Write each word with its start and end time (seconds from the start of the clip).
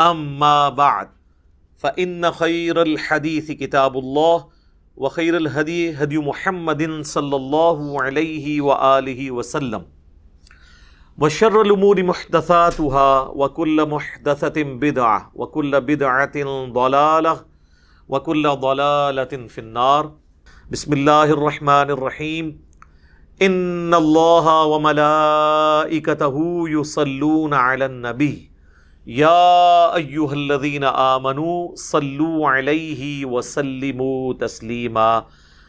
اما 0.00 0.68
بعد 0.68 1.08
فان 1.76 2.30
خير 2.30 2.82
الحديث 2.82 3.50
كتاب 3.50 3.98
الله، 3.98 4.48
وخير 4.96 5.36
الهدي 5.36 5.94
هدي 5.94 6.18
محمد 6.18 7.00
صلى 7.02 7.36
الله 7.36 8.02
عليه 8.02 8.60
واله 8.60 9.30
وسلم. 9.30 9.82
وشر 11.18 11.62
الامور 11.62 12.02
محدثاتها، 12.02 13.20
وكل 13.28 13.88
محدثه 13.88 14.62
بدعه 14.62 15.32
وكل 15.34 15.80
بدعه 15.80 16.66
ضلاله 16.72 17.44
وكل 18.08 18.48
ضلاله 18.48 19.46
في 19.48 19.58
النار. 19.58 20.12
بسم 20.70 20.92
الله 20.92 21.24
الرحمن 21.24 21.90
الرحيم. 21.90 22.60
ان 23.42 23.94
الله 23.94 24.64
وملائكته 24.64 26.36
يصلون 26.68 27.54
على 27.54 27.86
النبي. 27.86 28.51
یا 29.06 29.90
ایوہ 29.94 30.30
الذین 30.30 30.84
آمنوا 30.84 31.74
صلو 31.76 32.46
علیہ 32.46 33.26
وسلموا 33.26 34.46
تسلیما۔ 34.46 35.20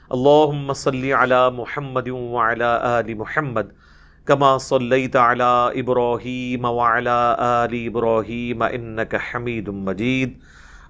اللہم 0.09 0.73
صلی 0.73 1.13
علی 1.13 1.55
محمد 1.55 2.07
وعلی 2.07 2.63
آل 2.63 3.13
محمد، 3.13 3.61
کما 4.25 4.57
صلیت 4.57 5.15
علی 5.15 5.79
ابراہیم 5.79 6.65
وعلی 6.65 7.33
آل 7.37 7.87
ابراہیم، 7.87 8.61
انکا 8.61 9.17
حمید 9.17 9.67
مجید۔ 9.67 10.39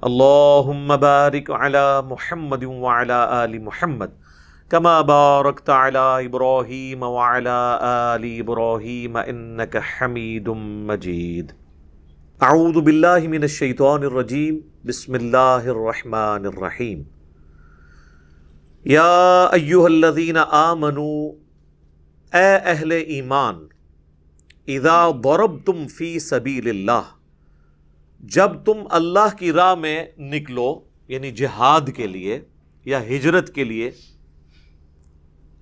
اللہم 0.01 0.91
بارک 1.01 1.51
علی 1.51 2.07
محمد 2.07 2.63
وعلی 2.63 3.23
آل 3.29 3.57
محمد، 3.57 4.21
کما 4.69 5.01
بارکت 5.01 5.69
علی 5.69 6.25
ابراہیم 6.25 7.03
وعلی 7.03 7.77
آل 7.81 8.23
ابراہیم، 8.39 9.17
انکا 9.17 9.79
حمید 9.79 10.47
مجید۔ 10.87 11.62
اعوذ 12.41 12.77
باللہ 12.77 13.27
من 13.29 13.41
الشیطان 13.41 14.03
الرجیم، 14.03 14.57
بسم 14.85 15.13
اللہ 15.13 15.67
الرحمن 15.73 16.45
الرحیم۔ 16.45 17.01
یا 18.85 19.03
ایوہ 19.51 19.85
الذین 19.85 20.37
آمنوا 20.37 21.29
اے 22.33 22.55
اہل 22.55 22.91
ایمان، 22.91 23.63
اذا 24.67 24.97
ضربتم 25.23 25.85
فی 25.87 26.17
سبیل 26.19 26.69
اللہ، 26.69 27.13
جب 28.23 28.63
تم 28.65 28.83
اللہ 28.99 29.37
کی 29.39 29.51
راہ 29.51 29.73
میں 29.75 30.05
نکلو 30.33 30.69
یعنی 31.09 31.31
جہاد 31.31 31.95
کے 31.95 32.07
لیے 32.07 32.39
یا 32.85 33.03
ہجرت 33.07 33.53
کے 33.55 33.63
لیے، 33.63 33.91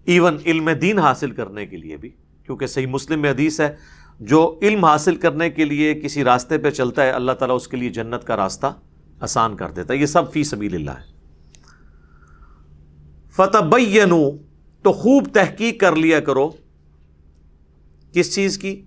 ایون 0.07 0.37
علم 0.45 0.69
دین 0.81 0.99
حاصل 0.99 1.31
کرنے 1.31 1.65
کے 1.65 1.77
لیے 1.77 1.97
بھی، 1.97 2.09
کیونکہ 2.47 2.67
صحیح 2.67 2.87
مسلم 2.87 3.21
میں 3.21 3.31
حدیث 3.31 3.59
ہے 3.61 3.75
جو 4.21 4.59
علم 4.61 4.85
حاصل 4.85 5.15
کرنے 5.15 5.49
کے 5.49 5.65
لیے 5.65 5.93
کسی 5.93 6.23
راستے 6.23 6.57
پہ 6.57 6.69
چلتا 6.69 7.03
ہے، 7.03 7.11
اللہ 7.11 7.31
تعالیٰ 7.31 7.55
اس 7.55 7.67
کے 7.67 7.77
لیے 7.77 7.89
جنت 7.89 8.23
کا 8.23 8.35
راستہ 8.35 8.67
آسان 9.19 9.55
کر 9.55 9.69
دیتا 9.69 9.93
ہے۔ 9.93 9.99
یہ 9.99 10.05
سب 10.05 10.31
فی 10.31 10.43
سبیل 10.43 10.75
اللہ 10.75 10.91
ہے۔ 10.91 11.11
فتح 13.31 13.75
تو 14.81 14.91
خوب 14.91 15.27
تحقیق 15.33 15.79
کر 15.79 15.95
لیا 15.95 16.19
کرو۔ 16.19 16.49
کس 18.13 18.35
چیز 18.35 18.57
کی؟ 18.57 18.85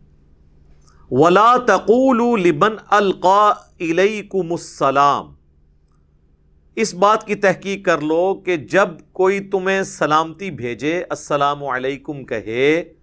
ولا 1.10 1.56
تقول 1.56 2.42
لبن 2.42 2.72
القا 2.90 3.52
علیکم 3.80 4.52
السلام۔ 4.52 5.34
اس 6.76 6.94
بات 6.94 7.26
کی 7.26 7.34
تحقیق 7.34 7.84
کر 7.84 8.00
لو 8.00 8.34
کہ 8.34 8.56
جب 8.56 8.88
کوئی 9.12 9.40
تمہیں 9.40 9.82
سلامتی 9.82 10.50
بھیجے، 10.50 11.04
السلام 11.10 11.64
علیکم 11.64 12.24
کہے 12.24 12.93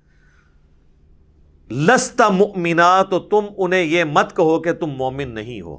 لستا 1.72 2.30
مؤمنا 2.30 3.04
تو 3.04 3.20
تم 3.20 3.46
انہیں 3.58 3.84
یہ 3.84 4.04
مت 4.04 4.36
کہو 4.36 4.60
کہ 4.60 4.74
تم 4.74 4.88
مومن 4.88 5.34
نہیں 5.34 5.62
ہو۔ 5.62 5.78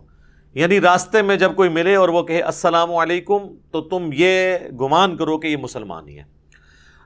یعنی 0.55 0.81
راستے 0.81 1.23
میں 1.23 1.37
جب 1.37 1.57
کوئی 1.57 1.69
ملے 1.69 1.95
اور 1.95 2.09
وہ 2.09 2.23
کہے 2.23 2.41
السلام 2.41 2.95
علیکم، 2.95 3.39
تو 3.71 3.81
تم 3.81 4.11
یہ 4.13 4.57
گمان 4.81 5.17
کرو 5.17 5.39
کہ 5.39 5.47
یہ 5.47 5.57
مسلمان 5.57 6.09
ہی 6.09 6.19
ہے 6.19 6.25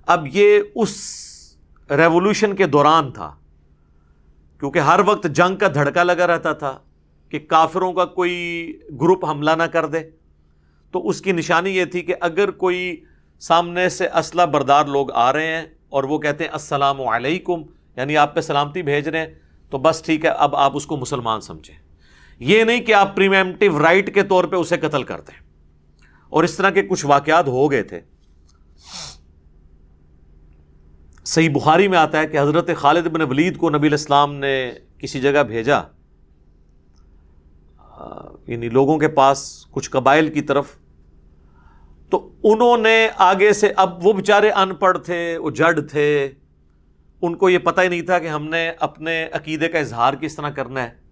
اب 0.06 0.26
یہ 0.32 0.60
اس 0.74 0.96
ریولوشن 1.90 2.56
کے 2.56 2.66
دوران 2.66 3.12
تھا، 3.12 3.34
کیونکہ 4.58 4.78
ہر 4.78 5.00
وقت 5.06 5.26
جنگ 5.26 5.56
کا 5.56 5.68
دھڑکا 5.74 6.02
لگا 6.02 6.26
رہتا 6.26 6.52
تھا 6.52 6.78
کہ 7.28 7.38
کافروں 7.38 7.92
کا 7.92 8.04
کوئی 8.04 8.72
گروپ 9.00 9.24
حملہ 9.24 9.50
نہ 9.50 9.62
کر 9.62 9.86
دے۔ 9.86 9.98
تو 10.92 11.08
اس 11.08 11.20
کی 11.20 11.32
نشانی 11.32 11.70
یہ 11.70 11.84
تھی 11.84 12.00
کہ 12.00 12.14
اگر 12.20 12.50
کوئی 12.50 13.04
سامنے 13.40 13.88
سے 13.88 14.06
اسلحہ 14.06 14.46
بردار 14.46 14.86
لوگ 14.86 15.12
آ 15.12 15.32
رہے 15.32 15.46
ہیں 15.46 15.66
اور 15.88 16.04
وہ 16.04 16.18
کہتے 16.18 16.44
ہیں 16.44 16.50
السلام 16.50 17.00
علیکم 17.00 17.62
یعنی 17.96 18.16
آپ 18.16 18.34
پہ 18.34 18.40
سلامتی 18.40 18.82
بھیج 18.82 19.08
رہے 19.08 19.18
ہیں، 19.18 19.34
تو 19.70 19.78
بس 19.78 20.02
ٹھیک 20.02 20.24
ہے، 20.24 20.30
اب 20.30 20.56
آپ 20.56 20.72
اس 20.74 20.86
کو 20.86 20.96
مسلمان 20.96 21.40
سمجھیں۔ 21.40 21.76
یہ 22.38 22.64
نہیں 22.64 22.80
کہ 22.80 22.94
آپ 22.94 23.16
پریمیمٹیو 23.16 23.78
رائٹ 23.78 24.14
کے 24.14 24.22
طور 24.22 24.44
پہ 24.44 24.56
اسے 24.56 24.76
قتل 24.76 25.02
کر 25.02 25.20
دیں 25.20 25.40
اور 26.28 26.44
اس 26.44 26.56
طرح 26.56 26.70
کے 26.70 26.82
کچھ 26.82 27.06
واقعات 27.06 27.48
ہو 27.48 27.70
گئے 27.70 27.82
تھے۔ 27.82 28.00
صحیح 31.24 31.48
بخاری 31.50 31.88
میں 31.88 31.98
آتا 31.98 32.18
ہے 32.18 32.26
کہ 32.26 32.40
حضرت 32.40 32.70
خالد 32.76 33.06
بن 33.06 33.20
ولید 33.20 33.56
کو 33.56 33.70
نبی 33.70 33.86
الاسلام 33.86 34.34
نے 34.34 34.72
کسی 34.98 35.20
جگہ 35.20 35.42
بھیجا۔ 35.42 35.80
یعنی 38.46 38.68
لوگوں 38.68 38.98
کے 38.98 39.08
پاس 39.08 39.66
کچھ 39.70 39.90
قبائل 39.90 40.32
کی 40.32 40.40
طرف۔ 40.40 40.66
تو 42.10 42.32
انہوں 42.42 42.76
نے 42.76 43.08
آگے 43.16 43.52
سے، 43.52 43.72
اب 43.76 44.06
وہ 44.06 44.12
بیچارے 44.12 44.50
ان 44.50 44.74
پڑھ 44.74 44.98
تھے 44.98 45.38
وہ 45.38 45.50
جڈ 45.50 45.90
تھے۔ 45.90 46.32
ان 47.26 47.34
کو 47.34 47.50
یہ 47.50 47.58
پتہ 47.58 47.80
ہی 47.80 47.88
نہیں 47.88 48.02
تھا 48.02 48.18
کہ 48.18 48.26
ہم 48.26 48.48
نے 48.48 48.70
اپنے 48.80 49.28
عقیدے 49.32 49.68
کا 49.68 49.78
اظہار 49.78 50.14
کس 50.14 50.36
طرح 50.36 50.50
کرنا 50.50 50.82
ہے۔ 50.82 51.06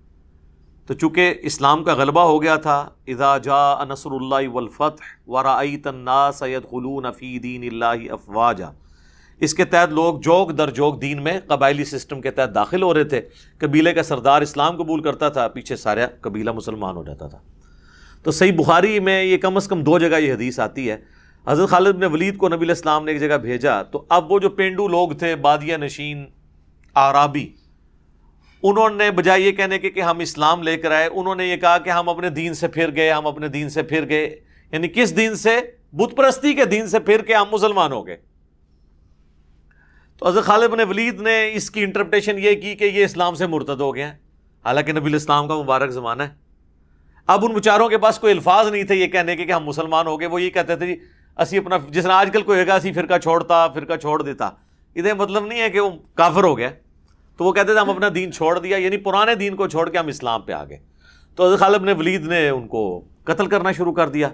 تو 0.86 0.94
چونکہ 0.94 1.34
اسلام 1.42 1.84
کا 1.84 1.94
غلبہ 1.94 2.20
ہو 2.20 2.42
گیا 2.42 2.56
تھا، 2.56 2.88
اذا 3.06 3.38
جا 3.38 3.84
نصر 3.84 4.10
اللہ 4.10 4.48
والفتح 4.48 5.32
سید 6.38 6.62
خلون 6.70 7.12
فی 7.12 7.38
دین 7.38 7.62
اللہ 7.62 8.12
افواجا۔ 8.12 8.70
اس 9.40 9.54
کے 9.54 9.64
تحت 9.64 9.92
لوگ 9.92 10.20
جوک 10.20 10.58
در 10.58 10.70
جوک 10.70 11.02
دین 11.02 11.22
میں 11.22 11.40
قبائلی 11.46 11.84
سسٹم 11.84 12.20
کے 12.20 12.30
تحت 12.30 12.54
داخل 12.54 12.82
ہو 12.82 12.94
رہے 12.94 13.04
تھے۔ 13.04 13.20
قبیلے 13.58 13.92
کا 13.92 14.02
سردار 14.02 14.42
اسلام 14.42 14.76
قبول 14.76 15.02
کرتا 15.02 15.28
تھا، 15.28 15.48
پیچھے 15.48 15.76
سارا 15.76 16.06
قبیلہ 16.20 16.52
مسلمان 16.52 16.96
ہو 16.96 17.04
جاتا 17.04 17.28
تھا۔ 17.28 17.38
تو 18.22 18.30
صحیح 18.30 18.52
بخاری 18.52 19.00
میں 19.00 19.24
یہ 19.24 19.36
کم 19.36 19.56
از 19.56 19.68
کم 19.68 19.82
دو 19.82 19.98
جگہ 19.98 20.16
یہ 20.16 20.32
حدیث 20.32 20.60
آتی 20.60 20.90
ہے۔ 20.90 20.96
حضرت 21.46 21.68
خالد 21.68 21.92
بن 21.92 22.04
ولید 22.04 22.36
کو 22.36 22.48
نبی 22.48 22.64
الاسلام 22.64 23.04
نے 23.04 23.12
ایک 23.12 23.20
جگہ 23.20 23.36
بھیجا 23.36 23.82
تو 23.82 24.04
اب 24.08 24.32
وہ 24.32 24.38
جو 24.38 24.50
پینڈو 24.50 24.88
لوگ 24.88 25.10
تھے 25.10 25.36
بادیا 25.36 25.76
نشین، 25.76 26.26
آرابی، 26.94 27.52
انہوں 28.62 28.90
نے 28.90 29.10
بجائے 29.10 29.40
یہ 29.40 29.52
کہنے 29.52 29.78
کے 29.78 29.90
کہ 29.90 30.00
ہم 30.00 30.18
اسلام 30.18 30.62
لے 30.62 30.76
کر 30.76 30.90
آئے، 30.90 31.08
انہوں 31.12 31.34
نے 31.34 31.46
یہ 31.46 31.56
کہا 31.56 31.78
کہ 31.78 31.90
ہم 31.90 32.08
اپنے 32.08 32.30
دین 32.30 32.54
سے 32.54 32.68
پھر 32.68 32.96
گئے، 32.96 33.12
ہم 33.12 33.26
اپنے 33.26 33.48
دین 33.48 33.68
سے 33.68 33.82
پھر 33.82 34.08
گئے۔ 34.08 34.40
یعنی 34.72 34.88
کس 34.88 35.16
دین 35.16 35.34
سے؟ 35.34 35.60
بت 35.92 36.16
پرستی 36.16 36.54
کے 36.54 36.64
دین 36.64 36.86
سے 36.86 36.98
پھر 36.98 37.22
کے 37.22 37.34
ہم 37.34 37.44
مسلمان 37.52 37.92
ہو 37.92 38.06
گئے۔ 38.06 38.16
تو 40.18 40.28
حضرت 40.28 40.44
خالد 40.44 40.68
بن 40.68 40.80
ولید 40.80 41.20
نے 41.20 41.54
اس 41.54 41.70
کی 41.70 41.82
انٹرپٹیشن 41.82 42.38
یہ 42.38 42.60
کی 42.60 42.74
کہ 42.74 42.84
یہ 42.84 43.04
اسلام 43.04 43.34
سے 43.34 43.46
مرتد 43.46 43.80
ہو 43.80 43.94
گیا 43.94 44.08
حالانکہ 44.64 44.92
نبی 44.92 45.06
الاسلام 45.06 45.48
کا 45.48 45.54
مبارک 45.54 45.90
زمانہ 45.90 46.22
ہے۔ 46.22 46.28
اب 47.26 47.44
ان 47.44 47.52
بچاروں 47.52 47.88
کے 47.88 47.98
پاس 47.98 48.18
کوئی 48.18 48.32
الفاظ 48.32 48.66
نہیں 48.66 48.84
تھے 48.84 48.94
یہ 48.94 49.06
کہنے 49.06 49.36
کے 49.36 49.44
کہ 49.44 49.52
ہم 49.52 49.64
مسلمان 49.64 50.06
ہو 50.06 50.20
گئے، 50.20 50.28
وہ 50.28 50.42
یہ 50.42 50.50
کہتے 50.50 50.76
تھے 50.76 50.86
جی 50.86 50.96
اسی 51.38 51.58
اپنا 51.58 51.76
جس 51.90 52.02
طرح 52.02 52.12
آج 52.12 52.30
کل 52.32 52.42
کوئی 52.42 52.66
گا، 52.66 52.74
اسی 52.74 52.92
فرقہ 52.92 53.18
چھوڑتا، 53.18 53.68
فرقہ 53.68 53.96
چھوڑ 53.96 54.22
دیتا۔ 54.22 54.50
ادھر 54.96 55.14
مطلب 55.14 55.46
نہیں 55.46 55.60
ہے 55.60 55.70
کہ 55.70 55.80
وہ 55.80 55.90
کافر 56.14 56.44
ہو 56.44 56.58
گیا۔ 56.58 56.70
تو 57.36 57.44
وہ 57.44 57.52
کہتے 57.52 57.72
تھے، 57.72 57.80
ہم 57.80 57.90
اپنا 57.90 58.08
دین 58.14 58.32
چھوڑ 58.32 58.58
دیا 58.58 58.76
یعنی 58.76 58.96
پرانے 58.96 59.34
دین 59.34 59.56
کو 59.56 59.68
چھوڑ 59.68 59.88
کے 59.88 59.98
ہم 59.98 60.06
اسلام 60.06 60.42
پہ 60.42 60.52
آ 60.52 60.64
گئے۔ 60.64 60.78
تو 61.36 61.46
حضرت 61.46 61.58
خالب 61.58 61.84
نے 61.84 61.92
ولید 61.92 62.26
نے 62.26 62.48
ان 62.48 62.68
کو 62.68 63.04
قتل 63.24 63.46
کرنا 63.46 63.72
شروع 63.72 63.92
کر 63.92 64.08
دیا۔ 64.08 64.28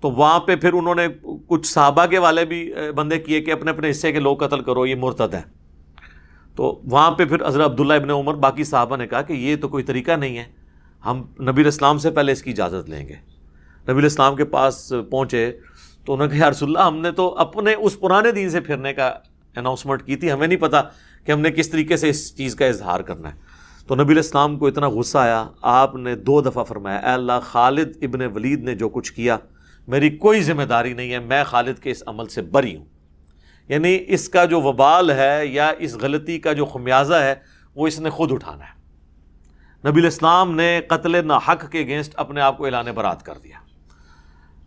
تو 0.00 0.10
وہاں 0.10 0.40
پہ 0.40 0.56
پھر 0.56 0.72
انہوں 0.72 0.94
نے 0.94 1.06
کچھ 1.46 1.66
صحابہ 1.66 2.06
کے 2.06 2.18
والے 2.18 2.44
بھی 2.44 2.72
بندے 2.94 3.18
کیے 3.18 3.40
کہ 3.40 3.50
اپنے 3.50 3.70
اپنے 3.70 3.90
حصے 3.90 4.12
کے 4.12 4.20
لوگ 4.20 4.36
قتل 4.36 4.60
کرو، 4.60 4.86
یہ 4.86 4.94
مرتد 4.94 5.34
ہے 5.34 5.42
تو 6.56 6.80
وہاں 6.84 7.10
پہ 7.10 7.24
پھر 7.24 7.46
حضرت 7.46 7.64
عبداللہ 7.64 7.92
ابن 7.92 8.10
عمر، 8.10 8.34
باقی 8.34 8.64
صحابہ 8.64 8.96
نے 8.96 9.06
کہا 9.06 9.22
کہ 9.22 9.32
یہ 9.32 9.56
تو 9.56 9.68
کوئی 9.68 9.84
طریقہ 9.84 10.12
نہیں 10.12 10.38
ہے۔ 10.38 10.44
ہم 11.06 11.22
نبی 11.40 11.62
الاسلام 11.62 11.98
سے 11.98 12.10
پہلے 12.10 12.32
اس 12.32 12.42
کی 12.42 12.50
اجازت 12.50 12.90
لیں 12.90 13.08
گے۔ 13.08 13.14
نبی 13.88 13.98
الاسلام 13.98 14.36
کے 14.36 14.44
پاس 14.44 14.92
پہنچے۔ 15.10 15.58
تو 16.04 16.12
انہوں 16.12 16.26
نے 16.26 16.38
کہا 16.38 16.50
رسول 16.50 16.76
اللہ، 16.76 16.88
ہم 16.88 16.96
نے 16.96 17.10
تو 17.10 17.38
اپنے 17.38 17.74
اس 17.74 18.00
پرانے 18.00 18.32
دین 18.32 18.50
سے 18.50 18.60
پھرنے 18.60 18.94
کا 18.94 19.08
اناؤنسمنٹ 19.56 20.02
کی 20.02 20.16
تھی، 20.16 20.32
ہمیں 20.32 20.46
نہیں 20.46 20.58
پتا 20.58 20.82
کہ 21.24 21.32
ہم 21.32 21.40
نے 21.40 21.50
کس 21.50 21.70
طریقے 21.70 21.96
سے 21.96 22.08
اس 22.08 22.36
چیز 22.36 22.54
کا 22.54 22.66
اظہار 22.66 23.00
کرنا 23.00 23.34
ہے. 23.34 23.38
تو 23.86 23.94
نبی 23.94 24.12
الاسلام 24.12 24.58
کو 24.58 24.66
اتنا 24.66 24.88
غصہ 24.88 25.18
آیا، 25.18 25.48
آپ 25.62 25.94
نے 25.94 26.16
دو 26.16 26.40
دفعہ 26.40 26.64
فرمایا، 26.64 26.98
اے 26.98 27.10
اللہ، 27.10 27.32
خالد 27.42 27.96
ابن 28.02 28.20
ولید 28.34 28.64
نے 28.64 28.74
جو 28.74 28.88
کچھ 28.88 29.12
کیا، 29.12 29.36
میری 29.88 30.10
کوئی 30.10 30.42
ذمہ 30.42 30.62
داری 30.62 30.92
نہیں 30.92 31.12
ہے، 31.12 31.18
میں 31.18 31.44
خالد 31.44 31.82
کے 31.82 31.90
اس 31.90 32.02
عمل 32.06 32.26
سے 32.26 32.42
بری 32.42 32.76
ہوں. 32.76 32.84
یعنی 33.68 33.98
اس 34.06 34.28
کا 34.28 34.44
جو 34.44 34.60
وبال 34.60 35.10
ہے 35.10 35.40
یا 35.46 35.72
اس 35.78 35.94
غلطی 35.94 36.38
کا 36.38 36.52
جو 36.52 36.64
خمیازہ 36.64 37.14
ہے، 37.14 37.34
وہ 37.74 37.86
اس 37.86 38.00
نے 38.00 38.10
خود 38.10 38.32
اٹھانا 38.32 38.64
ہے۔ 38.64 38.84
نبی 39.88 40.00
الاسلام 40.00 40.54
نے 40.54 40.80
قتل 40.88 41.26
ناحق 41.26 41.70
کے 41.70 41.80
اگینسٹ 41.80 42.12
اپنے 42.16 42.40
آپ 42.40 42.58
کو 42.58 42.64
اعلان 42.64 42.86
برات 42.94 43.22
کر 43.22 43.34
دیا۔ 43.42 43.63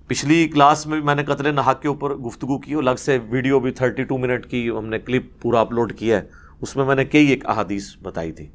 پچھلی 0.07 0.47
کلاس 0.47 0.87
میں 0.87 0.97
بھی 0.97 1.05
میں 1.05 1.15
نے 1.15 1.23
قتل 1.23 1.55
ناحق 1.55 1.81
کے 1.81 1.87
اوپر 1.87 2.15
گفتگو 2.15 2.59
کی 2.59 2.73
الگ 2.73 2.95
سے 2.97 3.19
ویڈیو 3.29 3.59
بھی 3.59 3.71
تھرٹی 3.71 4.03
ٹو 4.03 4.17
منٹ 4.17 4.45
کی 4.45 4.69
ہم 4.69 4.85
نے 4.85 4.99
کلپ 4.99 5.41
پورا 5.41 5.61
اپلوڈ 5.61 5.93
کیا 5.93 6.17
ہے۔ 6.17 6.27
اس 6.61 6.75
میں 6.75 6.85
میں 6.85 6.95
نے 6.95 7.05
کئی 7.05 7.27
ایک 7.27 7.45
احادیث 7.45 7.83
بتائی 8.01 8.31
تھی۔ 8.31 8.47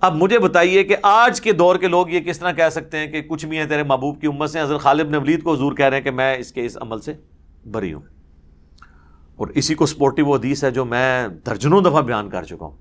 اب 0.00 0.16
مجھے 0.16 0.38
بتائیے 0.38 0.84
کہ 0.84 0.96
آج 1.02 1.40
کے 1.40 1.52
دور 1.52 1.76
کے 1.76 1.88
لوگ 1.88 2.08
یہ 2.08 2.20
کس 2.20 2.38
طرح 2.38 2.52
کہہ 2.52 2.68
سکتے 2.72 2.98
ہیں 2.98 3.06
کہ 3.06 3.22
کچھ 3.22 3.46
بھی 3.46 3.58
ہیں 3.58 3.66
تیرے 3.66 3.82
محبوب 3.82 4.20
کی 4.20 4.26
امت 4.26 4.50
سے 4.50 4.60
حضرت 4.60 4.80
خالد 4.80 5.14
ولید 5.14 5.42
کو 5.42 5.54
حضور 5.54 5.72
کہہ 5.72 5.86
رہے 5.86 5.96
ہیں 5.96 6.04
کہ 6.04 6.10
میں 6.10 6.36
اس 6.36 6.52
کے 6.52 6.66
اس 6.66 6.78
عمل 6.80 7.00
سے 7.00 7.12
بری 7.70 7.92
ہوں۔ 7.92 8.00
اور 9.36 9.46
اسی 9.48 9.74
کو 9.74 9.86
سپورٹیو 9.86 10.34
حدیث 10.34 10.64
ہے 10.64 10.70
جو 10.70 10.84
میں 10.84 11.28
درجنوں 11.28 11.80
دفعہ 11.80 12.02
بیان 12.02 12.30
کر 12.30 12.42
چکا 12.44 12.66
ہوں۔ 12.66 12.76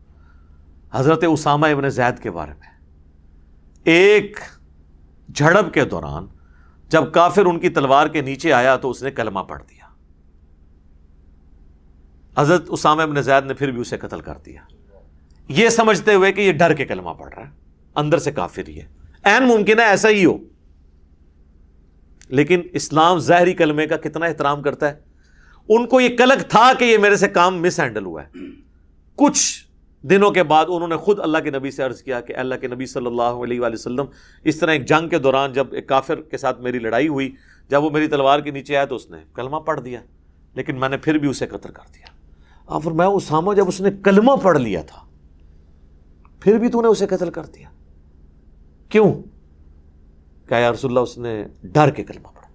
حضرت 0.92 1.24
اسامہ 1.28 1.66
ابن 1.66 1.90
زید 1.90 2.20
کے 2.20 2.32
بارے 2.32 2.52
میں۔ 2.52 2.80
ایک 3.84 4.40
جھڑپ 5.36 5.74
کے 5.74 5.86
دوران 5.86 6.28
جب 6.90 7.12
کافر 7.12 7.46
ان 7.46 7.60
کی 7.60 7.70
تلوار 7.70 8.08
کے 8.08 8.22
نیچے 8.22 8.54
آیا 8.54 8.76
تو 8.76 8.90
اس 8.90 9.04
نے 9.04 9.12
کلمہ 9.12 9.40
پڑھ 9.40 9.64
دیا۔ 9.70 9.78
حضرت 12.42 12.66
اسامہ 12.68 13.02
ابن 13.02 13.22
زید 13.22 13.46
نے 13.46 13.54
پھر 13.54 13.72
بھی 13.72 13.82
اسے 13.82 13.98
قتل 13.98 14.22
کر 14.22 14.38
دیا۔ 14.46 14.62
یہ 15.48 15.70
سمجھتے 15.70 16.14
ہوئے 16.14 16.32
کہ 16.32 16.42
یہ 16.42 16.52
ڈر 16.52 16.74
کے 16.74 16.86
کلمہ 16.86 17.10
پڑھ 17.10 17.34
رہا 17.36 17.46
ہے۔ 17.46 17.52
اندر 17.96 18.18
سے 18.18 18.32
کافر 18.32 18.68
ہی 18.68 18.82
ہے۔ 18.82 18.88
این 19.24 19.44
ممکن 19.44 19.80
ہے 19.80 19.84
ایسا 19.84 20.10
ہی 20.10 20.26
ہو۔ 20.26 20.38
لیکن 22.28 22.62
اسلام 22.72 23.20
ظاہری 23.20 23.54
کلمے 23.54 23.88
کا 23.88 23.98
کتنا 23.98 24.26
احترام 24.26 24.62
کرتا 24.62 24.90
ہے۔ 24.90 25.00
ان 25.70 25.88
کو 25.88 26.02
یہ 26.02 26.18
کلک 26.18 26.50
تھا 26.50 26.72
کہ 26.80 26.86
یہ 26.86 26.98
میرے 26.98 27.16
سے 27.16 27.28
کام 27.28 27.62
مس 27.62 27.80
ہینڈل 27.80 28.06
ہوا 28.06 28.24
ہے۔ 28.24 28.30
کچھ 29.16 29.67
دنوں 30.02 30.32
کے 30.32 30.44
بعد 30.44 30.66
انہوں 30.70 30.88
نے 30.88 30.98
خود 30.98 31.20
اللہ 31.20 31.38
کے 31.38 31.50
نبی 31.50 31.72
سے 31.72 31.84
عرض 31.84 32.02
کیا 32.02 32.22
کہ 32.22 32.36
اللہ 32.36 32.56
کے 32.56 32.68
نبی 32.68 32.86
صلی 32.86 33.06
اللہ 33.06 33.22
علیہ 33.22 33.62
وآلہ 33.62 33.74
وسلم، 33.74 34.06
اس 34.44 34.58
طرح 34.58 34.72
ایک 34.72 34.88
جنگ 34.88 35.10
کے 35.10 35.20
دوران 35.20 35.54
جب 35.54 35.68
ایک 35.72 35.90
کافر 35.90 36.22
کے 36.22 36.38
ساتھ 36.38 36.62
میری 36.62 36.80
لڑائی 36.80 37.08
ہوئی، 37.08 37.36
جب 37.70 37.84
وہ 37.84 37.90
میری 37.90 38.08
تلوار 38.08 38.40
کے 38.40 38.52
نیچے 38.52 38.76
آیا 38.76 38.86
تو 38.86 38.96
اس 38.96 39.10
نے 39.10 39.18
کلمہ 39.34 39.58
پڑھ 39.58 39.82
دیا، 39.82 40.00
لیکن 40.56 40.80
میں 40.80 40.90
نے 40.90 40.98
پھر 40.98 41.18
بھی 41.18 41.28
اسے 41.28 41.48
قتل 41.48 41.72
کر 41.72 41.92
دیا۔ 41.96 42.06
اور 42.66 42.92
میں 42.92 43.06
اسامہ 43.06 43.54
جب 43.54 43.68
اس 43.68 43.82
نے 43.82 43.90
کلمہ 44.04 44.32
پڑھ 44.44 44.58
لیا 44.58 44.82
تھا، 44.82 45.02
پھر 46.40 46.58
بھی 46.58 46.70
تو 46.70 46.82
نے 46.82 46.88
اسے 46.88 47.08
قتل 47.08 47.30
کر 47.30 47.46
دیا۔ 47.46 47.70
کیوں؟ 48.90 49.14
کہ 50.50 50.54
یا 50.54 50.72
رسول 50.72 50.92
اللہ، 50.92 51.00
اس 51.00 51.18
نے 51.18 51.44
ڈر 51.64 51.90
کے 51.90 52.04
کلمہ 52.04 52.28
پڑھا۔ 52.28 52.48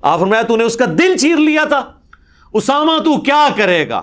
آفر 0.00 0.26
میں 0.26 0.42
تو 0.42 0.56
نے 0.56 0.64
اس 0.64 0.76
کا 0.76 0.84
دل 0.98 1.16
چیر 1.16 1.36
لیا 1.36 1.64
تھا۔ 1.64 1.92
اسامہ، 2.52 3.02
تو 3.04 3.20
کیا 3.20 3.48
کرے 3.56 3.88
گا؟ 3.88 4.02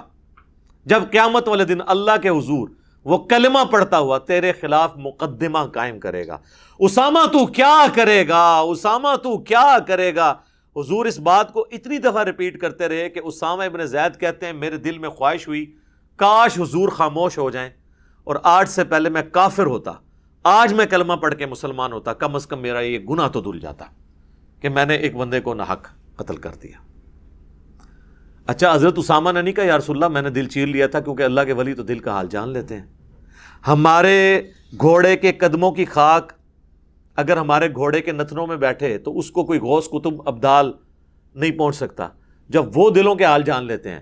جب 0.85 1.03
قیامت 1.11 1.47
والے 1.47 1.65
دن 1.65 1.77
اللہ 1.87 2.11
کے 2.21 2.29
حضور 2.29 2.69
وہ 3.03 3.17
کلمہ 3.17 3.59
پڑھتا 3.71 3.99
ہوا 3.99 4.17
تیرے 4.17 4.51
خلاف 4.51 4.91
مقدمہ 4.95 5.59
قائم 5.73 5.99
کرے 5.99 6.27
گا۔ 6.27 6.37
اسامہ 6.79 7.19
تو 7.25 7.45
کیا 7.45 7.85
کرے 7.95 8.27
گا؟ 8.27 8.57
اسامہ 8.57 9.15
تو 9.23 9.37
کیا 9.37 9.77
کرے 9.87 10.15
گا؟ 10.15 10.35
حضور 10.75 11.05
اس 11.05 11.19
بات 11.19 11.53
کو 11.53 11.67
اتنی 11.71 11.97
دفعہ 11.97 12.23
ریپیٹ 12.23 12.61
کرتے 12.61 12.87
رہے 12.87 13.09
کہ 13.09 13.21
اسامہ 13.23 13.63
ابن 13.63 13.85
زید 13.85 14.19
کہتے 14.19 14.45
ہیں، 14.45 14.53
میرے 14.53 14.77
دل 14.77 14.97
میں 14.97 15.09
خواہش 15.09 15.47
ہوئی، 15.47 15.75
کاش 16.15 16.59
حضور 16.59 16.89
خاموش 16.89 17.37
ہو 17.37 17.49
جائیں۔ 17.49 17.69
اور 18.23 18.35
آج 18.43 18.69
سے 18.69 18.83
پہلے 18.83 19.09
میں 19.09 19.23
کافر 19.31 19.65
ہوتا، 19.65 19.91
آج 20.43 20.73
میں 20.73 20.85
کلمہ 20.85 21.13
پڑھ 21.13 21.35
کے 21.35 21.45
مسلمان 21.45 21.93
ہوتا، 21.93 22.13
کم 22.13 22.35
از 22.35 22.47
کم 22.47 22.59
میرا 22.59 22.79
یہ 22.79 22.99
گناہ 22.99 23.27
تو 23.27 23.41
دھل 23.41 23.59
جاتا 23.59 23.85
کہ 24.61 24.69
میں 24.69 24.85
نے 24.85 24.95
ایک 24.95 25.15
بندے 25.15 25.39
کو 25.39 25.53
ناحق 25.53 25.87
قتل 26.15 26.35
کر 26.37 26.51
دیا۔ 26.63 26.84
اچھا 28.47 28.73
حضرت 28.73 28.93
اسامہ 28.97 29.31
نے 29.31 29.41
نہیں 29.41 29.53
کہا، 29.53 29.63
یا 29.63 29.77
رسول 29.77 29.95
اللہ، 29.95 30.13
میں 30.13 30.21
نے 30.21 30.29
دل 30.29 30.47
چیر 30.47 30.67
لیا 30.67 30.87
تھا 30.87 30.99
کیونکہ 30.99 31.23
اللہ 31.23 31.41
کے 31.41 31.53
ولی 31.53 31.73
تو 31.73 31.83
دل 31.83 31.99
کا 31.99 32.11
حال 32.11 32.27
جان 32.31 32.49
لیتے 32.49 32.75
ہیں۔ 32.75 32.85
ہمارے 33.67 34.41
گھوڑے 34.79 35.15
کے 35.17 35.31
قدموں 35.31 35.71
کی 35.71 35.85
خاک 35.85 36.33
اگر 37.15 37.37
ہمارے 37.37 37.67
گھوڑے 37.73 38.01
کے 38.01 38.11
نتنوں 38.11 38.47
میں 38.47 38.57
بیٹھے 38.57 38.97
تو 38.97 39.17
اس 39.17 39.31
کو 39.31 39.43
کوئی 39.43 39.59
غوث 39.59 39.87
کتب 39.87 40.27
ابدال 40.27 40.71
نہیں 41.35 41.51
پہنچ 41.51 41.75
سکتا۔ 41.75 42.07
جب 42.49 42.77
وہ 42.77 42.89
دلوں 42.89 43.15
کے 43.15 43.25
حال 43.25 43.43
جان 43.43 43.63
لیتے 43.63 43.89
ہیں 43.89 43.99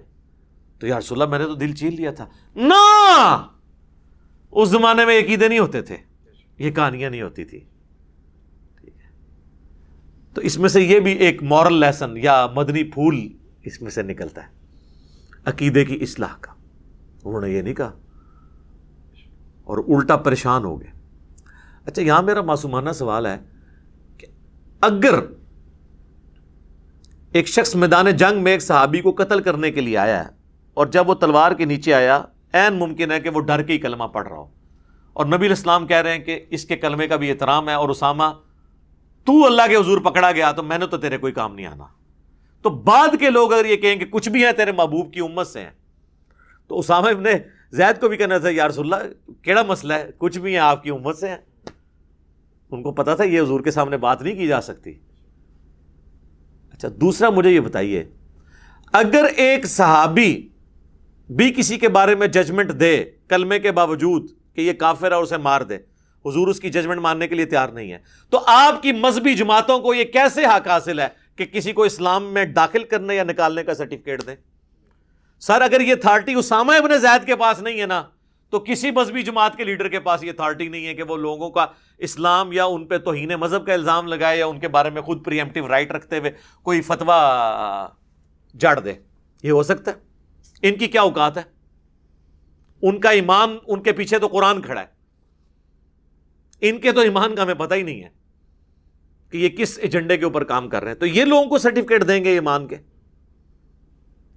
تو 0.80 0.88
یا 0.88 1.00
رسول 1.00 1.22
اللہ، 1.22 1.32
میں 1.32 1.40
نے 1.40 1.46
تو 1.46 1.56
دل 1.56 1.74
چیر 1.74 1.92
لیا 1.92 2.12
تھا۔ 2.12 2.28
نا 2.56 3.48
اس 4.52 4.70
زمانے 4.70 5.06
میں 5.06 5.20
عقیدے 5.20 5.48
نہیں 5.48 5.60
ہوتے 5.60 5.82
تھے، 5.82 5.98
یہ 6.60 6.72
کہانیاں 6.72 7.10
نہیں 7.10 7.22
ہوتی 7.22 7.46
تھی۔ 7.46 7.60
تو 10.34 10.42
اس 10.42 10.58
میں 10.58 10.70
سے 10.70 10.82
یہ 10.82 11.00
بھی 11.00 11.12
ایک 11.12 11.44
مورل 11.44 11.80
لیسن 11.80 12.18
یا 12.18 12.48
مدنی 12.56 12.84
پھول 12.84 13.28
اس 13.64 13.82
میں 13.82 13.92
سے 13.92 14.04
نکلتا 14.04 14.42
ہے۔ 14.44 14.48
عقیدے 15.46 15.86
کی 15.86 15.98
اصلاح 16.02 16.36
کا۔ 16.42 16.54
انہوں 17.24 17.42
نے 17.42 17.50
یہ 17.50 17.62
نہیں 17.62 17.74
کہا۔ 17.74 17.92
اور 19.64 19.78
الٹا 19.78 20.18
پریشان 20.18 20.64
ہو 20.64 20.82
گئے۔ 20.82 20.92
اچھا 21.86 22.02
یہاں 22.02 22.22
میرا 22.22 22.42
معصومانہ 22.42 22.92
سوال 22.92 23.26
ہے 23.26 23.38
کہ 24.18 24.28
اگر 24.82 25.20
ایک 27.32 27.48
شخص 27.48 27.76
میدان 27.76 28.12
جنگ 28.12 28.44
میں 28.44 28.52
ایک 28.52 28.62
صحابی 28.62 29.02
کو 29.02 29.12
قتل 29.12 29.40
کرنے 29.40 29.72
کے 29.72 29.82
لیے 29.82 29.98
آیا 29.98 30.26
ہے 30.26 30.30
اور 30.74 30.88
جب 30.88 31.10
وہ 31.10 31.14
تلوار 31.14 31.52
کے 31.52 31.66
نیچے 31.66 31.94
آیا 31.94 32.24
این 32.54 32.74
ممکن 32.74 33.12
ہے 33.12 33.22
کہ 33.22 33.30
وہ 33.30 33.42
ڈر 33.42 33.62
کے 33.62 33.74
ہی 33.74 33.78
کلمہ 33.78 34.04
پڑھ 34.04 34.28
رہا 34.28 34.38
ہو۔ 34.38 34.48
اور 35.14 35.26
نبی 35.26 35.46
الاسلام 35.46 35.88
کہہ 35.88 35.98
رہے 35.98 36.12
ہیں 36.12 36.24
کہ 36.24 36.46
اس 36.50 36.66
کے 36.66 36.76
کلمے 36.76 37.08
کا 37.08 37.16
بھی 37.16 37.32
احترام 37.32 37.70
ہے 37.70 37.74
اور 37.74 37.90
اسامہ، 37.90 38.24
تو 39.26 39.46
اللہ 39.46 39.62
کے 39.70 39.76
حضور 39.76 39.98
پکڑا 40.02 40.32
گیا 40.32 40.52
تو 40.52 40.64
میں 40.64 40.78
نے 40.78 40.88
تو 40.88 40.98
تیرے 40.98 41.18
کوئی 41.18 41.34
کام 41.34 41.56
نہیں 41.56 41.66
آنا۔ 41.66 41.84
تو 42.64 42.70
بعد 42.70 43.16
کے 43.20 43.30
لوگ 43.30 43.54
اگر 43.54 43.66
یہ 43.66 43.76
کہیں 43.76 43.96
کہ 43.96 44.06
کچھ 44.06 44.30
بھی 44.30 44.44
ہیں 44.46 44.52
تیرے 44.52 44.72
محبوب 44.72 45.14
کی 45.14 45.20
امت 45.20 45.48
سے 45.48 45.60
ہیں، 45.60 45.72
تو 46.68 46.80
اسامہ 46.80 47.10
ابن 47.10 47.26
زید 47.72 48.00
کو 48.02 48.08
بھی 48.10 48.18
کہنا 48.18 48.38
تھا 48.38 48.50
یار 48.52 48.70
اللہ، 48.78 48.96
کیڑا 49.42 49.64
مسئلہ 49.64 49.94
ہے؟ 49.94 50.10
کچھ 50.18 50.38
بھی 50.40 50.52
ہیں 50.52 50.60
آپ 50.60 50.84
کی 50.84 50.90
امت 50.90 51.18
سے 51.18 51.30
ہیں؟ 51.30 51.38
ان 52.72 52.84
کو 52.84 52.92
پتا 52.92 53.16
تھا 53.16 53.24
یہ 53.24 53.42
حضور 53.42 53.62
کے 53.62 53.72
سامنے 53.72 53.98
بات 53.98 54.22
نہیں 54.22 54.36
کی 54.36 54.48
جا 54.48 54.62
سکتی۔ 54.62 54.94
اچھا 56.74 56.88
دوسرا 57.02 57.30
مجھے 57.30 57.50
یہ 57.50 57.60
بتائیے، 57.60 58.04
اگر 58.94 59.26
ایک 59.36 59.66
صحابی 59.66 60.50
بھی 61.30 61.52
کسی 61.54 61.78
کے 61.78 61.90
بارے 61.90 62.16
میں 62.16 62.28
ججمنٹ 62.28 62.72
دے، 62.80 63.04
کلمے 63.28 63.60
کے 63.60 63.72
باوجود 63.72 64.30
کہ 64.56 64.62
یہ 64.62 64.74
کافر 64.74 65.12
ہے 65.12 65.16
اور 65.16 65.24
اسے 65.24 65.38
مار 65.38 65.62
دے، 65.62 65.78
حضور 66.26 66.48
اس 66.48 66.60
کی 66.60 66.70
ججمنٹ 66.70 67.02
ماننے 67.02 67.28
کے 67.28 67.36
لیے 67.36 67.46
تیار 67.46 67.70
نہیں 67.70 67.92
ہے، 67.92 67.98
تو 68.32 68.40
آپ 68.48 68.82
کی 68.82 68.92
مذہبی 68.92 69.34
جماعتوں 69.36 69.80
کو 69.80 69.94
یہ 69.94 70.04
کیسے 70.04 70.46
حق 70.46 70.68
حاصل 70.68 71.00
ہے؟ 71.00 71.08
کہ 71.36 71.46
کسی 71.46 71.74
کو 71.74 71.84
اسلام 71.84 72.24
میں 72.24 72.46
داخل 72.46 72.84
کرنے 72.84 73.16
یا 73.16 73.24
نکالنے 73.24 73.64
کا 73.64 73.74
سرٹیفکیٹ 73.74 74.28
دیں۔ 74.28 74.36
سر، 75.40 75.62
اگر 75.62 75.82
یہ 75.82 75.92
اتھارٹی 75.92 76.34
اسامہ 76.34 76.72
ابن 76.72 76.98
زید 76.98 77.26
کے 77.26 77.36
پاس 77.36 77.62
نہیں 77.62 77.82
ہے 77.82 77.86
نا، 77.86 78.04
تو 78.50 78.60
کسی 78.60 78.92
مذہبی 78.92 79.22
جماعت 79.22 79.56
کے 79.56 79.64
لیڈر 79.64 79.88
کے 79.88 80.00
پاس 80.00 80.24
یہ 80.24 80.30
اتھارٹی 80.30 80.68
نہیں 80.68 80.88
ہے 80.88 80.94
کہ 80.94 81.04
وہ 81.04 81.18
لوگوں 81.18 81.50
کا 81.50 81.66
اسلام 81.98 82.52
یا 82.52 82.66
ان 82.66 82.86
پہ 82.86 82.98
توہین 82.98 83.30
مذہب 83.30 83.66
کا 83.66 83.74
الزام 83.74 84.08
لگائے 84.08 84.40
یا 84.40 84.46
ان 84.46 84.60
کے 84.60 84.68
بارے 84.68 84.90
میں 84.90 85.02
خود 85.02 85.26
پریمپٹیو 85.26 85.68
رائٹ 85.68 85.92
رکھتے 85.92 86.20
ہوئے 86.20 86.32
کوئی 86.64 86.82
فتوا 86.82 87.88
جڑ 88.54 88.80
دے۔ 88.80 88.94
یہ 89.44 89.52
ہو 89.52 89.64
سکتا 89.64 89.92
ہے۔ 89.92 89.96
ان 90.62 90.76
کی 90.76 90.88
کیا 90.88 91.02
اوقات 91.02 91.38
ہے؟ 91.38 91.44
ان 92.82 93.00
کا 93.00 93.10
ایمان، 93.10 93.58
ان 93.68 93.84
کے 93.84 93.92
پیچھے 93.92 94.20
تو 94.20 94.28
قرآن 94.28 94.62
کھڑا 94.62 94.82
ہے۔ 94.82 94.86
ان 96.62 96.78
کے 96.80 96.92
تو 96.92 97.00
ایمان 97.00 97.36
کا 97.36 97.44
ہمیں 97.44 97.54
پتہ 97.54 97.74
ہی 97.74 97.82
نہیں 97.82 98.04
ہے۔ 98.04 98.23
کہ 99.34 99.38
یہ 99.38 99.50
کس 99.50 99.80
ایجنڈے 99.82 100.18
کے 100.18 100.26
اوپر 100.26 100.44
کام 100.44 100.70
کر 100.70 100.84
رہے 100.84 100.92
ہیں؟ 100.92 101.00
تو 101.00 101.06
یہ 101.06 101.26
لوگوں 101.26 101.46
کو 101.46 101.58
سرٹیفکیٹ 101.58 102.08
دیں 102.08 102.24
گے 102.24 102.30
ایمان 102.30 102.68
کے۔ 102.68 102.76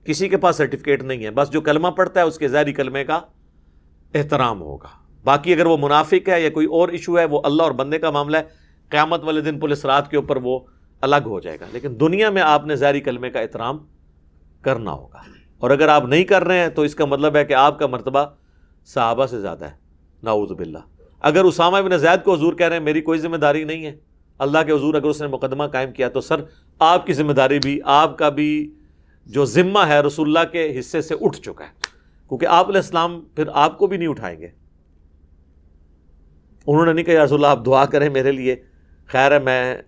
کسی 0.05 0.29
کے 0.29 0.37
پاس 0.37 0.57
سرٹیفکیٹ 0.57 1.03
نہیں 1.03 1.25
ہے۔ 1.25 1.31
بس 1.31 1.51
جو 1.51 1.61
کلمہ 1.61 1.89
پڑتا 1.89 2.21
ہے 2.21 2.25
اس 2.25 2.39
کے 2.39 2.49
ظاہری 2.49 2.73
کلمے 2.73 3.05
کا 3.05 3.21
احترام 4.15 4.61
ہوگا۔ 4.61 4.89
باقی 5.25 5.53
اگر 5.53 5.67
وہ 5.67 5.77
منافق 5.81 6.29
ہے 6.29 6.43
یا 6.43 6.51
کوئی 6.51 6.67
اور 6.67 6.89
ایشو 6.89 7.19
ہے، 7.19 7.25
وہ 7.25 7.41
اللہ 7.45 7.63
اور 7.63 7.71
بندے 7.71 7.99
کا 7.99 8.11
معاملہ 8.11 8.37
ہے۔ 8.37 8.43
قیامت 8.89 9.25
والے 9.25 9.41
دن 9.41 9.59
پولیس 9.61 9.85
رات 9.85 10.11
کے 10.11 10.17
اوپر 10.17 10.37
وہ 10.37 10.61
الگ 11.01 11.23
ہو 11.27 11.41
جائے 11.41 11.61
گا۔ 11.61 11.67
لیکن 11.73 12.01
دنیا 12.01 12.31
میں 12.31 12.43
آپ 12.43 12.67
نے 12.67 12.75
ظاہری 12.75 13.01
کلمے 13.01 13.31
کا 13.31 13.41
احترام 13.41 13.79
کرنا 14.63 14.93
ہوگا۔ 14.93 15.19
اور 15.59 15.71
اگر 15.71 15.89
آپ 15.89 16.05
نہیں 16.05 16.25
کر 16.25 16.45
رہے 16.45 16.59
ہیں، 16.59 16.69
تو 16.69 16.83
اس 16.83 16.95
کا 16.95 17.05
مطلب 17.05 17.37
ہے 17.37 17.45
کہ 17.45 17.53
آپ 17.53 17.79
کا 17.79 17.87
مرتبہ 17.87 18.25
صحابہ 18.87 19.27
سے 19.27 19.41
زیادہ 19.41 19.65
ہے۔ 19.65 19.75
ناؤز 20.23 20.53
باللہ۔ 20.53 20.79
اگر 21.21 21.45
اسامہ 21.45 21.77
بن 21.77 21.99
زید 21.99 22.25
کو 22.25 22.35
حضور 22.35 22.53
کہہ 22.53 22.69
رہے 22.69 22.77
ہیں، 22.77 22.85
میری 22.85 23.01
کوئی 23.01 23.19
ذمہ 23.19 23.37
داری 23.37 23.65
نہیں 23.65 23.87
ہے۔ 23.87 24.06
اللہ 24.39 24.59
کے 24.67 24.73
حضور 24.73 24.95
اگر 24.95 25.05
اس 25.05 25.21
نے 25.21 25.29
مقدمہ 25.29 25.65
قائم 25.65 25.93
کیا 25.93 26.09
تو 26.09 26.21
سر 26.21 26.37
آپ 26.79 27.07
کی 27.07 27.13
ذمہ 27.13 27.33
داری 27.33 27.59
بھی، 27.59 27.81
آپ 27.85 28.19
کا 28.19 28.29
بھی 28.29 28.75
جو 29.27 29.45
ذمہ 29.45 29.79
ہے 29.79 30.01
رسول 30.01 30.37
اللہ 30.37 30.53
کے 30.53 30.79
حصے 30.79 31.03
سے 31.03 31.15
اٹھ 31.21 31.41
چکا 31.41 31.65
ہے۔ 31.65 31.71
کیونکہ 32.29 32.47
آپ 32.47 32.69
علیہ 32.69 32.77
السلام 32.77 33.21
پھر 33.21 33.45
آپ 33.53 33.79
کو 33.79 33.87
بھی 33.87 33.97
نہیں 33.97 34.09
اٹھائیں 34.09 34.41
گے۔ 34.41 34.49
انہوں 36.67 36.87
نے 36.87 36.93
نہیں 36.93 37.05
کہا 37.05 37.25
رسول 37.25 37.45
اللہ، 37.45 37.59
آپ 37.59 37.67
دعا 37.67 37.85
کریں 37.85 38.09
میرے 38.09 38.33
لیے۔ 38.33 38.57
خیر 39.07 39.33
ہے، 39.33 39.39
میں 39.39 39.83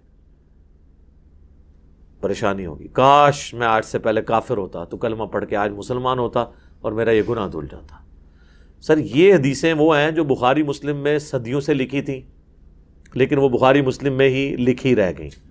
پریشانی 2.20 2.66
ہوگی۔ 2.66 2.88
کاش 2.88 3.54
میں 3.54 3.66
آج 3.66 3.84
سے 3.84 3.98
پہلے 3.98 4.22
کافر 4.22 4.56
ہوتا، 4.56 4.84
تو 4.84 4.96
کلمہ 4.96 5.24
پڑھ 5.24 5.46
کے 5.46 5.56
آج 5.56 5.70
مسلمان 5.70 6.18
ہوتا 6.18 6.40
اور 6.80 6.92
میرا 6.92 7.10
یہ 7.10 7.22
گناہ 7.28 7.48
دھل 7.48 7.66
جاتا۔ 7.70 7.96
سر، 8.80 8.98
یہ 8.98 9.34
حدیثیں 9.34 9.74
وہ 9.74 9.96
ہیں 9.98 10.10
جو 10.10 10.24
بخاری 10.24 10.62
مسلم 10.62 10.96
میں 10.96 11.18
صدیوں 11.18 11.60
سے 11.60 11.74
لکھی 11.74 12.02
تھیں۔ 12.02 12.37
لیکن 13.14 13.38
وہ 13.38 13.48
بخاری 13.48 13.82
مسلم 13.82 14.12
میں 14.12 14.28
ہی 14.28 14.56
لکھی 14.56 14.96
رہ 14.96 15.12
گئیں۔ 15.18 15.48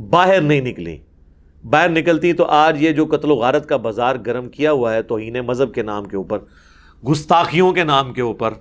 باہر 0.00 0.40
نہیں 0.40 0.60
نکلی 0.60 0.98
باہر 1.70 1.88
نکلتی 1.88 2.32
تو 2.32 2.44
آج 2.44 2.82
یہ 2.82 2.90
جو 2.90 3.06
قتل 3.06 3.30
و 3.30 3.34
غارت 3.34 3.68
کا 3.68 3.76
بازار 3.76 4.16
گرم 4.26 4.48
کیا 4.48 4.72
ہوا 4.72 4.94
ہے 4.94 5.02
توہین 5.02 5.36
مذہب 5.40 5.74
کے 5.74 5.82
نام 5.82 6.04
کے 6.04 6.16
اوپر، 6.16 6.38
گستاخیوں 7.10 7.72
کے 7.72 7.84
نام 7.84 8.12
کے 8.12 8.22
اوپر 8.22 8.52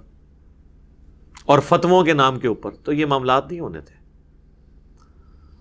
اور 1.46 1.60
فتووں 1.60 2.04
کے 2.04 2.14
نام 2.14 2.40
کے 2.40 2.48
اوپر، 2.48 2.72
تو 2.72 2.94
یہ 2.94 3.06
معاملات 3.06 3.52
نہیں 3.52 3.60
ہونے 3.60 3.82
تھے۔ 3.82 3.96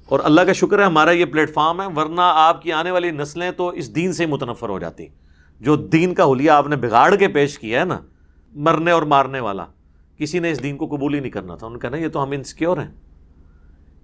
اور 0.08 0.20
اللہ 0.22 0.40
کا 0.40 0.52
شکر 0.52 0.78
ہے 0.78 0.84
ہمارا 0.84 1.10
یہ 1.10 1.24
پلیٹ 1.24 1.54
فارم 1.54 1.80
ہے، 1.80 1.86
ورنہ 1.96 2.20
آپ 2.24 2.62
کی 2.62 2.72
آنے 2.72 2.90
والی 2.90 3.10
نسلیں 3.10 3.50
تو 3.50 3.68
اس 3.68 3.94
دین 3.94 4.12
سے 4.12 4.26
متنفر 4.26 4.68
ہو 4.68 4.78
جاتی۔ 4.78 5.06
جو 5.60 5.76
دین 5.76 6.14
کا 6.14 6.24
حلیہ 6.24 6.50
آپ 6.50 6.68
نے 6.68 6.76
بگاڑ 6.76 7.16
کے 7.16 7.28
پیش 7.28 7.58
کیا 7.58 7.80
ہے 7.80 7.84
نا، 7.84 8.00
مرنے 8.52 8.90
اور 8.90 9.02
مارنے 9.02 9.40
والا۔ 9.40 9.66
کسی 10.22 10.38
نے 10.38 10.50
اس 10.50 10.62
دین 10.62 10.76
کو 10.76 10.86
قبول 10.86 11.14
ہی 11.14 11.20
نہیں 11.20 11.30
کرنا 11.30 11.54
تھا۔ 11.54 11.66
ان 11.66 11.78
کہنا 11.78 11.96
یہ 11.96 12.08
تو 12.08 12.22
ہم 12.22 12.30
انسیکیور 12.30 12.76
ہیں۔ 12.76 12.90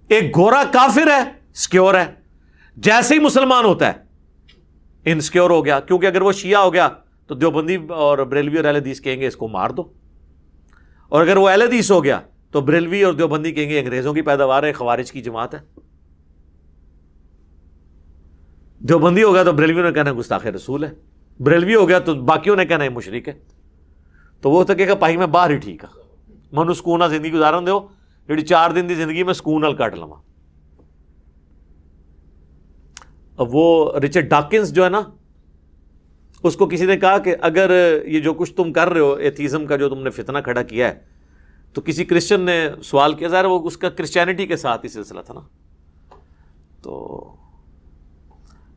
ایک 0.07 0.37
گورا 0.37 0.63
کافر 0.73 1.07
ہے، 1.07 1.31
سکیور 1.53 1.95
ہے۔ 1.95 2.05
جیسے 2.77 3.15
ہی 3.15 3.19
مسلمان 3.19 3.65
ہوتا 3.65 3.87
ہے 3.87 3.93
انسیکیور 5.05 5.49
ہو 5.49 5.65
گیا۔ 5.65 5.79
کیونکہ 5.79 6.05
اگر 6.05 6.21
وہ 6.21 6.31
شیعہ 6.31 6.61
ہو 6.61 6.73
گیا، 6.73 6.89
تو 7.27 7.35
دیوبندی 7.35 7.77
اور 7.89 8.17
بریلوی 8.17 8.57
اور 8.57 8.65
اہل 8.65 8.75
حدیث 8.75 9.01
کہیں 9.01 9.21
گے 9.21 9.27
اس 9.27 9.35
کو 9.35 9.47
مار 9.47 9.69
دو۔ 9.69 9.93
اور 11.09 11.21
اگر 11.21 11.37
وہ 11.37 11.49
اہل 11.49 11.61
حدیث 11.61 11.91
ہو 11.91 12.03
گیا، 12.03 12.19
تو 12.51 12.61
بریلوی 12.61 13.03
اور 13.03 13.13
دیوبندی 13.13 13.51
کہیں 13.51 13.69
گے، 13.69 13.79
انگریزوں 13.79 14.13
کی 14.13 14.21
پیداوار 14.21 14.63
ہے، 14.63 14.73
خوارج 14.73 15.11
کی 15.11 15.21
جماعت 15.21 15.55
ہے۔ 15.55 15.59
دیوبندی 18.79 19.23
ہو 19.23 19.33
گیا 19.33 19.43
تو 19.43 19.51
بریلوی 19.51 19.81
نے 19.81 19.91
کہنا، 19.91 20.13
گستاخ 20.19 20.45
رسول 20.45 20.83
ہے۔ 20.83 20.91
بریلوی 21.39 21.75
ہو 21.75 21.89
گیا 21.89 21.99
تو 21.99 22.15
باقیوں 22.15 22.55
نے 22.55 22.65
کہنا 22.65 22.83
ہے 22.83 22.89
مشرق 22.89 23.27
ہے۔ 23.27 23.39
تو 24.41 24.51
وہ 24.51 24.63
تو 24.63 24.75
کہ 24.75 24.95
پائی 24.99 25.17
میں 25.17 25.27
باہر 25.27 25.49
ہی 25.49 25.57
ٹھیک 25.57 25.83
ہے 25.83 26.08
منو 26.51 26.73
سکون 26.73 27.07
زندگی 27.09 27.31
گزارن 27.31 27.67
دو 27.67 27.79
جی 28.29 28.41
چار 28.41 28.69
دن 28.69 28.87
کی 28.87 28.95
زندگی 28.95 29.23
میں 29.23 29.33
سکون 29.33 29.61
نال 29.61 29.75
کٹ 29.75 29.97
لوا 29.97 30.17
اب 33.37 33.55
وہ 33.55 33.99
رچرڈ 33.99 34.29
ڈاکنس 34.29 34.73
جو 34.73 34.83
ہے 34.83 34.89
نا 34.89 35.01
اس 36.43 36.55
کو 36.55 36.65
کسی 36.65 36.85
نے 36.85 36.97
کہا 36.97 37.17
کہ 37.17 37.35
اگر 37.41 37.71
یہ 38.05 38.19
جو 38.19 38.33
کچھ 38.33 38.53
تم 38.53 38.73
کر 38.73 38.89
رہے 38.89 38.99
ہو 38.99 39.13
ایتھیزم 39.13 39.65
کا 39.65 39.75
جو 39.75 39.89
تم 39.89 40.01
نے 40.03 40.09
فتنہ 40.09 40.37
کھڑا 40.43 40.61
کیا 40.63 40.87
ہے 40.87 40.99
تو 41.75 41.81
کسی 41.81 42.05
کرسچن 42.05 42.41
نے 42.41 42.59
سوال 42.83 43.13
کیا 43.13 43.29
ظاہر 43.29 43.45
وہ 43.45 43.59
اس 43.67 43.77
کا 43.77 43.89
کرسچینٹی 43.89 44.45
کے 44.47 44.57
ساتھ 44.57 44.85
ہی 44.85 44.89
سلسلہ 44.89 45.21
تھا 45.25 45.33
نا 45.33 45.41
تو 46.83 47.33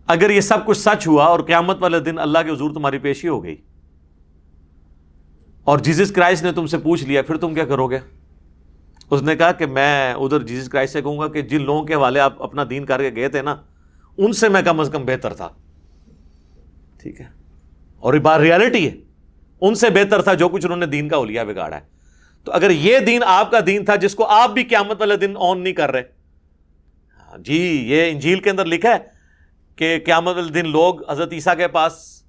اگر 0.09 0.31
یہ 0.31 0.41
سب 0.41 0.67
کچھ 0.67 0.79
سچ 0.79 1.07
ہوا 1.07 1.25
اور 1.25 1.41
قیامت 1.41 1.83
والے 1.83 2.01
دن 2.01 2.19
اللہ 2.19 2.39
کے 2.45 2.51
حضور 2.51 2.71
تمہاری 2.75 2.99
پیشی 2.99 3.29
ہو 3.29 3.43
گئی 3.45 3.57
اور 5.65 5.79
جیزس 5.79 6.13
کرائسٹ 6.13 6.43
نے 6.43 6.53
تم 6.53 6.67
سے 6.67 6.79
پوچھ 6.79 7.05
لیا، 7.05 7.23
پھر 7.23 7.37
تم 7.37 7.55
کیا 7.55 7.65
کرو 7.65 7.87
گے؟ 7.87 7.99
اس 9.11 9.23
نے 9.23 9.37
کہا 9.37 9.53
کہ 9.53 9.67
میں 9.67 10.15
ادھر 10.15 10.41
جیزس 10.41 10.69
کرائسٹ 10.69 10.93
سے 10.93 11.03
کہوں 11.03 11.19
گا 11.19 11.29
کہ 11.29 11.43
جن 11.43 11.63
لوگوں 11.63 11.85
کے 11.85 11.95
حوالے 11.95 12.21
آپ 12.21 12.43
اپنا 12.43 12.65
دین 12.71 12.85
کر 12.85 13.03
کے 13.03 13.11
گئے 13.17 13.29
تھے 13.29 13.43
نا، 13.43 13.57
ان 14.19 14.33
سے 14.33 14.49
میں 14.49 14.63
کم 14.63 14.81
از 14.81 14.91
کم 14.93 15.05
بہتر 15.05 15.35
تھا۔ 15.35 15.49
ٹھیک 16.99 17.21
ہے۔ 17.21 17.27
اور 17.99 18.15
یہ 18.15 18.19
بات 18.19 18.41
ریالٹی 18.41 18.91
ہے۔ 18.91 18.95
ان 19.61 19.75
سے 19.75 19.91
بہتر 19.91 20.23
تھا 20.23 20.35
جو 20.35 20.49
کچھ 20.49 20.67
انہوں 20.67 20.79
نے 20.79 20.87
دین 20.87 21.09
کا 21.09 21.17
اولیا 21.17 21.45
بگاڑا 21.45 21.77
ہے۔ 21.77 21.81
تو 22.45 22.53
اگر 22.53 22.71
یہ 22.71 22.99
دین 22.99 23.23
آپ 23.27 23.51
کا 23.51 23.59
دین 23.67 23.85
تھا 23.85 23.97
جس 23.97 24.15
کو 24.15 24.27
آپ 24.27 24.51
بھی 24.51 24.65
قیامت 24.65 25.01
والے 25.01 25.17
دن 25.17 25.35
آن 25.37 25.63
نہیں 25.63 25.73
کر 25.73 25.93
رہے۔ 25.93 26.03
ہاں 27.19 27.39
جی 27.39 27.85
یہ 27.87 28.11
انجیل 28.11 28.41
کے 28.41 28.51
اندر 28.51 28.65
لکھا 28.65 28.89
ہے 28.89 28.99
کہ 29.77 29.99
قیامت 30.05 30.37
والے 30.37 30.53
دن 30.53 30.69
لوگ 30.69 31.11
حضرت 31.11 31.33
عیسیٰ 31.33 31.57
کے 31.57 31.69
پاس 31.69 32.23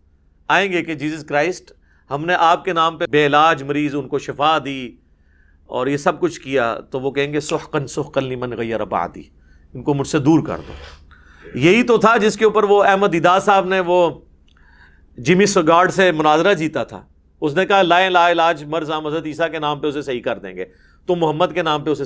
آئیں 0.47 0.71
گے 0.71 0.83
کہ 0.83 0.93
جیزس 0.93 1.23
کرائسٹ 1.23 1.71
ہم 2.11 2.25
نے 2.25 2.33
آپ 2.33 2.65
کے 2.65 2.73
نام 2.73 2.97
پہ 2.97 3.05
بے 3.05 3.25
علاج 3.25 3.63
مریض 3.63 3.95
ان 3.95 4.07
کو 4.07 4.19
شفا 4.19 4.57
دی 4.65 4.95
اور 5.65 5.87
یہ 5.87 5.97
سب 5.97 6.19
کچھ 6.19 6.41
کیا، 6.41 6.77
تو 6.91 6.99
وہ 6.99 7.11
کہیں 7.11 7.33
گے 7.33 7.39
سحقن 7.39 7.87
سحقن 7.87 8.23
لمن 8.23 8.51
غیر 8.57 8.81
آبادی 8.81 9.23
ان 9.73 9.83
کو 9.83 9.93
مجھ 9.93 10.07
سے 10.07 10.19
دور 10.19 10.45
کر 10.45 10.57
دو۔ 10.67 10.73
یہی 11.55 11.83
تو 11.83 11.97
تھا 11.97 12.17
جس 12.17 12.37
کے 12.37 12.45
اوپر 12.45 12.63
وہ 12.63 12.83
احمد 12.83 13.15
ادا 13.15 13.39
صاحب 13.39 13.65
نے 13.65 13.79
وہ 13.79 14.09
جمی 15.17 15.45
سگارڈ 15.45 15.91
سے 15.91 16.11
مناظرہ 16.11 16.53
جیتا 16.53 16.83
تھا۔ 16.83 17.03
اس 17.41 17.55
نے 17.55 17.65
کہا 17.65 17.81
لائے 17.81 18.09
لا 18.09 18.31
علاج 18.31 18.63
مرض 18.63 18.91
حضرت 18.91 19.25
عیسیٰ 19.25 19.51
کے 19.51 19.59
نام 19.59 19.79
پہ 19.79 19.87
اسے 19.87 20.01
صحیح 20.01 20.21
کر 20.21 20.39
دیں 20.39 20.55
گے۔ 20.55 20.65
تم 21.07 21.15
محمد 21.15 21.45
کے 21.53 21.63
نام 21.63 21.83
پہ 21.83 21.89
اسے 21.89 22.03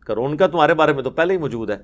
کرو۔ 0.00 0.24
ان 0.24 0.36
کا 0.36 0.46
تمہارے 0.46 0.74
بارے 0.74 0.92
میں 0.92 1.02
تو 1.02 1.10
پہلے 1.10 1.34
ہی 1.34 1.38
موجود 1.38 1.70
ہے۔ 1.70 1.76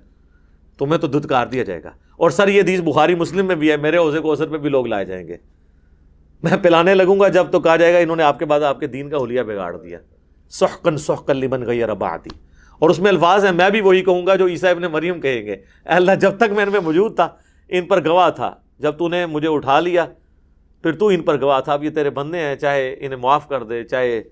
تمہیں 0.78 0.99
تو 0.99 1.07
دھتکار 1.07 1.47
دیا 1.47 1.64
جائے 1.64 1.83
گا۔ 1.83 1.88
اور 1.88 2.31
سر، 2.31 2.49
یہ 2.49 2.62
دیس 2.62 2.81
بخاری 2.81 3.14
مسلم 3.14 3.47
میں 3.47 3.55
بھی 3.55 3.71
ہے۔ 3.71 3.76
میرے 3.76 3.97
عوضے 3.97 4.21
کو 4.21 4.33
اثر 4.33 4.47
پہ 4.47 4.59
بھی 4.59 4.69
لوگ 4.69 4.87
لائے 4.87 5.05
جائیں 5.05 5.28
گے۔ 5.28 5.37
میں 6.42 6.57
پلانے 6.62 6.95
لگوں 6.95 7.21
گا 7.21 7.28
جب 7.28 7.47
تو 7.50 7.61
کہا 7.61 7.76
جائے 7.76 7.92
گا 7.92 7.99
انہوں 7.99 8.16
نے 8.16 8.23
آپ 8.23 8.38
کے 8.38 8.45
بعد 8.45 8.61
آپ 8.61 8.80
کے 8.80 8.87
دین 8.87 9.11
کا 9.11 9.16
حلیہ 9.16 9.42
بگاڑ 9.42 9.76
دیا۔ 9.76 9.99
سحقن 10.49 10.97
سحقن 10.97 11.37
لمن 11.37 11.66
گئی 11.66 11.85
ربا 11.85 12.09
آتی 12.09 12.30
اور 12.78 12.90
اس 12.90 12.99
میں 12.99 13.11
الفاظ 13.11 13.45
ہیں، 13.45 13.52
میں 13.52 13.71
بھی 13.71 13.80
وہی 13.80 14.02
کہوں 14.02 14.26
گا 14.26 14.37
جو 14.37 14.47
عیسیٰ 14.47 14.71
ابن 14.71 14.83
مریم 14.83 15.21
کہیں 15.21 15.47
گے۔ 15.47 15.52
اے 15.52 15.92
اللہ، 15.92 16.12
جب 16.12 16.37
تک 16.37 16.52
میں 16.52 16.64
ان 16.64 16.73
میں 16.73 16.80
موجود 16.80 17.16
تھا، 17.16 17.28
ان 17.68 17.87
پر 17.87 18.09
گواہ 18.09 18.30
تھا۔ 18.30 18.54
جب 18.78 18.99
تو 18.99 19.09
نے 19.09 19.26
مجھے 19.26 19.49
اٹھا 19.49 19.80
لیا، 19.80 20.07
پھر 20.83 20.92
تو 20.92 21.07
ان 21.07 21.23
پر 21.23 21.40
گواہ 21.40 21.61
تھا۔ 21.61 21.73
اب 21.73 21.85
یہ 21.85 21.90
تیرے 21.90 22.11
بندے 22.11 22.38
ہیں، 22.38 22.57
چاہے 22.57 22.97
انہیں 23.00 23.21
معاف 23.21 23.49
کر 23.49 23.62
دے، 23.62 23.85
چاہے 23.85 24.23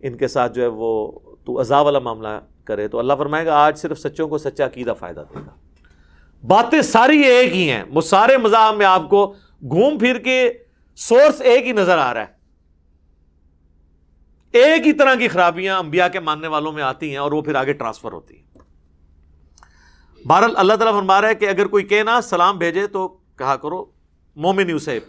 ان 0.00 0.16
کے 0.16 0.28
ساتھ 0.28 0.54
جو 0.54 0.62
ہے 0.62 0.66
وہ 0.66 1.12
تو 1.44 1.60
عذاب 1.60 1.84
والا 1.84 1.98
معاملہ 1.98 2.40
کرے۔ 2.64 2.88
تو 2.88 2.98
اللہ 2.98 3.12
فرمائے 3.18 3.46
گا، 3.46 3.54
آج 3.54 3.78
صرف 3.78 3.98
سچوں 3.98 4.28
کو 4.28 4.38
سچا 4.38 4.66
عقیدہ 4.66 4.94
فائدہ 4.98 5.24
دے 5.30 5.38
گا۔ 5.46 5.50
باتیں 6.46 6.82
ساری 6.82 7.20
ایک 7.20 7.52
ہی 7.52 7.70
ہیں۔ 7.70 7.84
وہ 7.90 8.00
سارے 8.00 8.36
مذاہب 8.36 8.76
میں 8.76 8.86
آپ 8.86 9.10
کو 9.10 9.34
گھوم 9.62 9.98
پھر 9.98 10.18
کے 10.18 10.52
سورس 10.96 11.40
ایک 11.40 11.66
ہی 11.66 11.72
نظر 11.72 11.98
آ 11.98 12.14
رہا 12.14 12.20
ہے۔ 12.20 12.26
ایک 14.52 14.86
ہی 14.86 14.92
طرح 14.92 15.14
کی 15.14 15.28
خرابیاں 15.28 15.78
انبیاء 15.78 16.08
کے 16.08 16.20
ماننے 16.20 16.46
والوں 16.46 16.72
میں 16.72 16.82
آتی 16.82 17.10
ہیں 17.10 17.16
اور 17.16 17.32
وہ 17.32 17.42
پھر 17.42 17.54
آگے 17.54 17.72
ٹرانسفر 17.72 18.12
ہوتی 18.12 18.36
ہیں۔ 18.36 18.58
بہرحال 20.26 20.52
اللہ 20.56 20.74
تعالیٰ 20.74 21.00
فرما 21.00 21.20
رہا 21.20 21.28
ہے 21.28 21.34
کہ 21.34 21.48
اگر 21.48 21.66
کوئی 21.66 21.84
کہنا 21.84 22.20
سلام 22.20 22.58
بھیجے 22.58 22.86
تو 22.86 23.08
کہا 23.36 23.56
کرو، 23.56 23.84
مومن 24.36 24.74
اسے 24.74 25.00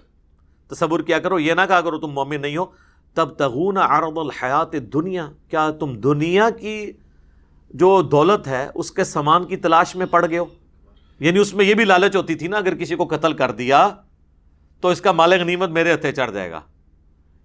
تصور 0.68 1.00
کیا 1.00 1.20
کرو، 1.20 1.40
یہ 1.40 1.54
نہ 1.54 1.62
کہا 1.68 1.82
کرو 1.82 2.00
تم 2.00 2.08
مومن 2.08 2.42
نہیں 2.42 2.58
ہو۔ 2.58 2.66
تب 3.14 3.30
تغون 3.30 3.78
عرض 3.78 4.18
الحیات 4.18 4.74
دنیا 4.74 5.30
کیا 5.50 5.72
تم 5.72 5.94
دنیا 5.94 6.50
کی 6.50 6.92
جو 7.70 8.02
دولت 8.02 8.48
ہے 8.48 8.70
اس 8.76 8.92
کے 8.92 9.04
سامان 9.04 9.46
کی 9.46 9.58
تلاش 9.58 9.96
میں 9.96 10.06
پڑ 10.06 10.30
گئے 10.30 10.38
ہو؟ 10.38 10.46
یعنی 11.20 11.40
اس 11.40 11.54
میں 11.54 11.66
یہ 11.66 11.74
بھی 11.74 11.86
لالچ 11.86 12.16
ہوتی 12.16 12.36
تھی 12.36 12.48
نا 12.48 12.58
اگر 12.58 12.76
کسی 12.76 12.96
کو 12.96 13.06
قتل 13.06 13.34
کر 13.34 13.52
دیا۔ 13.52 13.90
تو 14.82 14.88
اس 14.88 15.02
کا 15.02 15.12
مال 15.12 15.34
غنیمت 15.34 15.70
میرے 15.70 15.94
ہتھے 15.94 16.12
چڑھ 16.12 16.32
جائے 16.32 16.52
گا۔ 16.52 16.62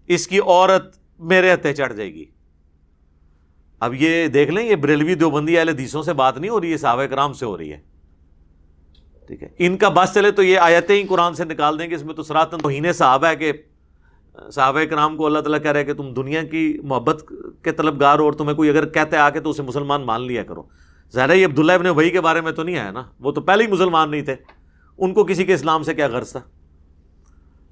اس 0.06 0.26
کی 0.28 0.38
عورت 0.38 0.96
میرے 1.18 1.52
ہتھے 1.52 1.72
چڑھ 1.72 1.92
جائے 1.92 2.14
گی۔ 2.14 2.24
اب 3.80 3.94
یہ 3.94 4.26
دیکھ 4.26 4.50
لیں، 4.50 4.64
یہ 4.64 4.76
بریلوی 4.76 5.14
دیوبندی 5.14 5.56
والے 5.56 5.72
دیسوں 5.72 6.02
سے 6.02 6.12
بات 6.12 6.38
نہیں 6.38 6.50
ہو 6.50 6.60
رہی 6.60 6.72
ہے، 6.72 6.76
صحابہ 6.76 7.04
کرام 7.04 7.32
سے 7.32 7.46
ہو 7.46 7.58
رہی 7.58 7.72
ہے۔ 7.72 7.80
ٹھیک 9.26 9.42
ہے، 9.42 9.48
ان 9.58 9.76
کا 9.76 9.88
بس 9.88 10.14
چلے 10.14 10.30
تو 10.30 10.42
یہ 10.42 10.58
آیتیں 10.58 10.96
ہی 10.96 11.02
قرآن 11.02 11.34
سے 11.34 11.44
نکال 11.44 11.78
دیں 11.78 11.90
گے۔ 11.90 11.94
اس 11.94 12.04
میں 12.04 12.14
تو 12.14 12.22
سراتن 12.22 12.58
توہین 12.58 12.92
صحابہ 12.92 13.26
ہے 13.26 13.36
کہ 13.36 13.52
صحابہ 14.52 14.84
کرام 14.84 15.16
کو 15.16 15.26
اللہ 15.26 15.38
تعالیٰ 15.38 15.62
کہہ 15.62 15.70
رہے 15.70 15.84
کہ 15.84 15.94
تم 15.94 16.14
دنیا 16.14 16.42
کی 16.42 16.78
محبت 16.84 17.32
کے 17.62 17.72
طلبگار 17.72 18.18
ہو 18.18 18.24
اور 18.24 18.32
تمہیں 18.32 18.56
کوئی 18.56 18.70
اگر 18.70 18.88
کہتے 18.88 19.16
آ 19.16 19.30
کے 19.30 19.40
تو 19.40 19.50
اسے 19.50 19.62
مسلمان 19.62 20.02
مان 20.02 20.22
لیا 20.22 20.44
کرو۔ 20.44 20.62
ظاہر 21.12 21.34
یہ 21.34 21.46
عبداللہ 21.46 21.72
ابن 21.72 21.86
وہی 21.86 22.10
کے 22.10 22.20
بارے 22.20 22.40
میں 22.40 22.52
تو 22.52 22.62
نہیں 22.62 22.78
آیا 22.78 22.90
نا، 22.90 23.02
وہ 23.20 23.32
تو 23.32 23.40
پہلے 23.40 23.64
ہی 23.64 23.70
مسلمان 23.70 24.10
نہیں 24.10 24.22
تھے۔ 24.22 24.34
ان 24.98 25.14
کو 25.14 25.24
کسی 25.24 25.44
کے 25.44 25.54
اسلام 25.54 25.82
سے 25.82 25.94
کیا 25.94 26.06
غرض 26.06 26.32
تھا؟ 26.32 26.40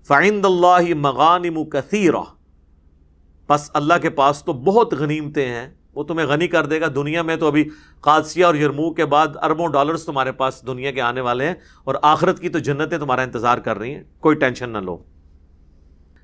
فائند 0.07 0.45
اللہ 0.45 0.95
مغانم 0.95 1.65
کثیرہ۔ 1.65 2.23
بس 3.49 3.71
اللہ 3.75 3.95
کے 4.03 4.11
پاس 4.11 4.43
تو 4.45 4.53
بہت 4.53 4.95
غنیمتیں 4.95 5.49
ہیں، 5.49 5.69
وہ 5.95 6.05
تمہیں 6.05 6.27
غنی 6.27 6.49
کر 6.49 6.67
دے 6.67 6.81
گا۔ 6.81 6.87
دنیا 6.95 7.23
میں 7.23 7.37
تو 7.37 7.47
ابھی 7.47 7.69
قادسیہ 8.01 8.45
اور 8.45 8.55
یرمو 8.55 8.93
کے 8.93 9.07
بعد 9.07 9.29
اربوں 9.43 9.69
ڈالرز 9.69 10.05
تمہارے 10.05 10.33
پاس 10.33 10.63
دنیا 10.67 10.91
کے 10.91 11.01
آنے 11.01 11.21
والے 11.21 11.47
ہیں 11.47 11.55
اور 11.85 11.95
آخرت 12.03 12.41
کی 12.41 12.49
تو 12.49 12.59
جنتیں 12.59 12.99
تمہارا 12.99 13.23
انتظار 13.23 13.59
کر 13.59 13.79
رہی 13.79 13.95
ہیں۔ 13.95 14.03
کوئی 14.21 14.37
ٹینشن 14.37 14.71
نہ 14.71 14.79
لو۔ 14.79 14.99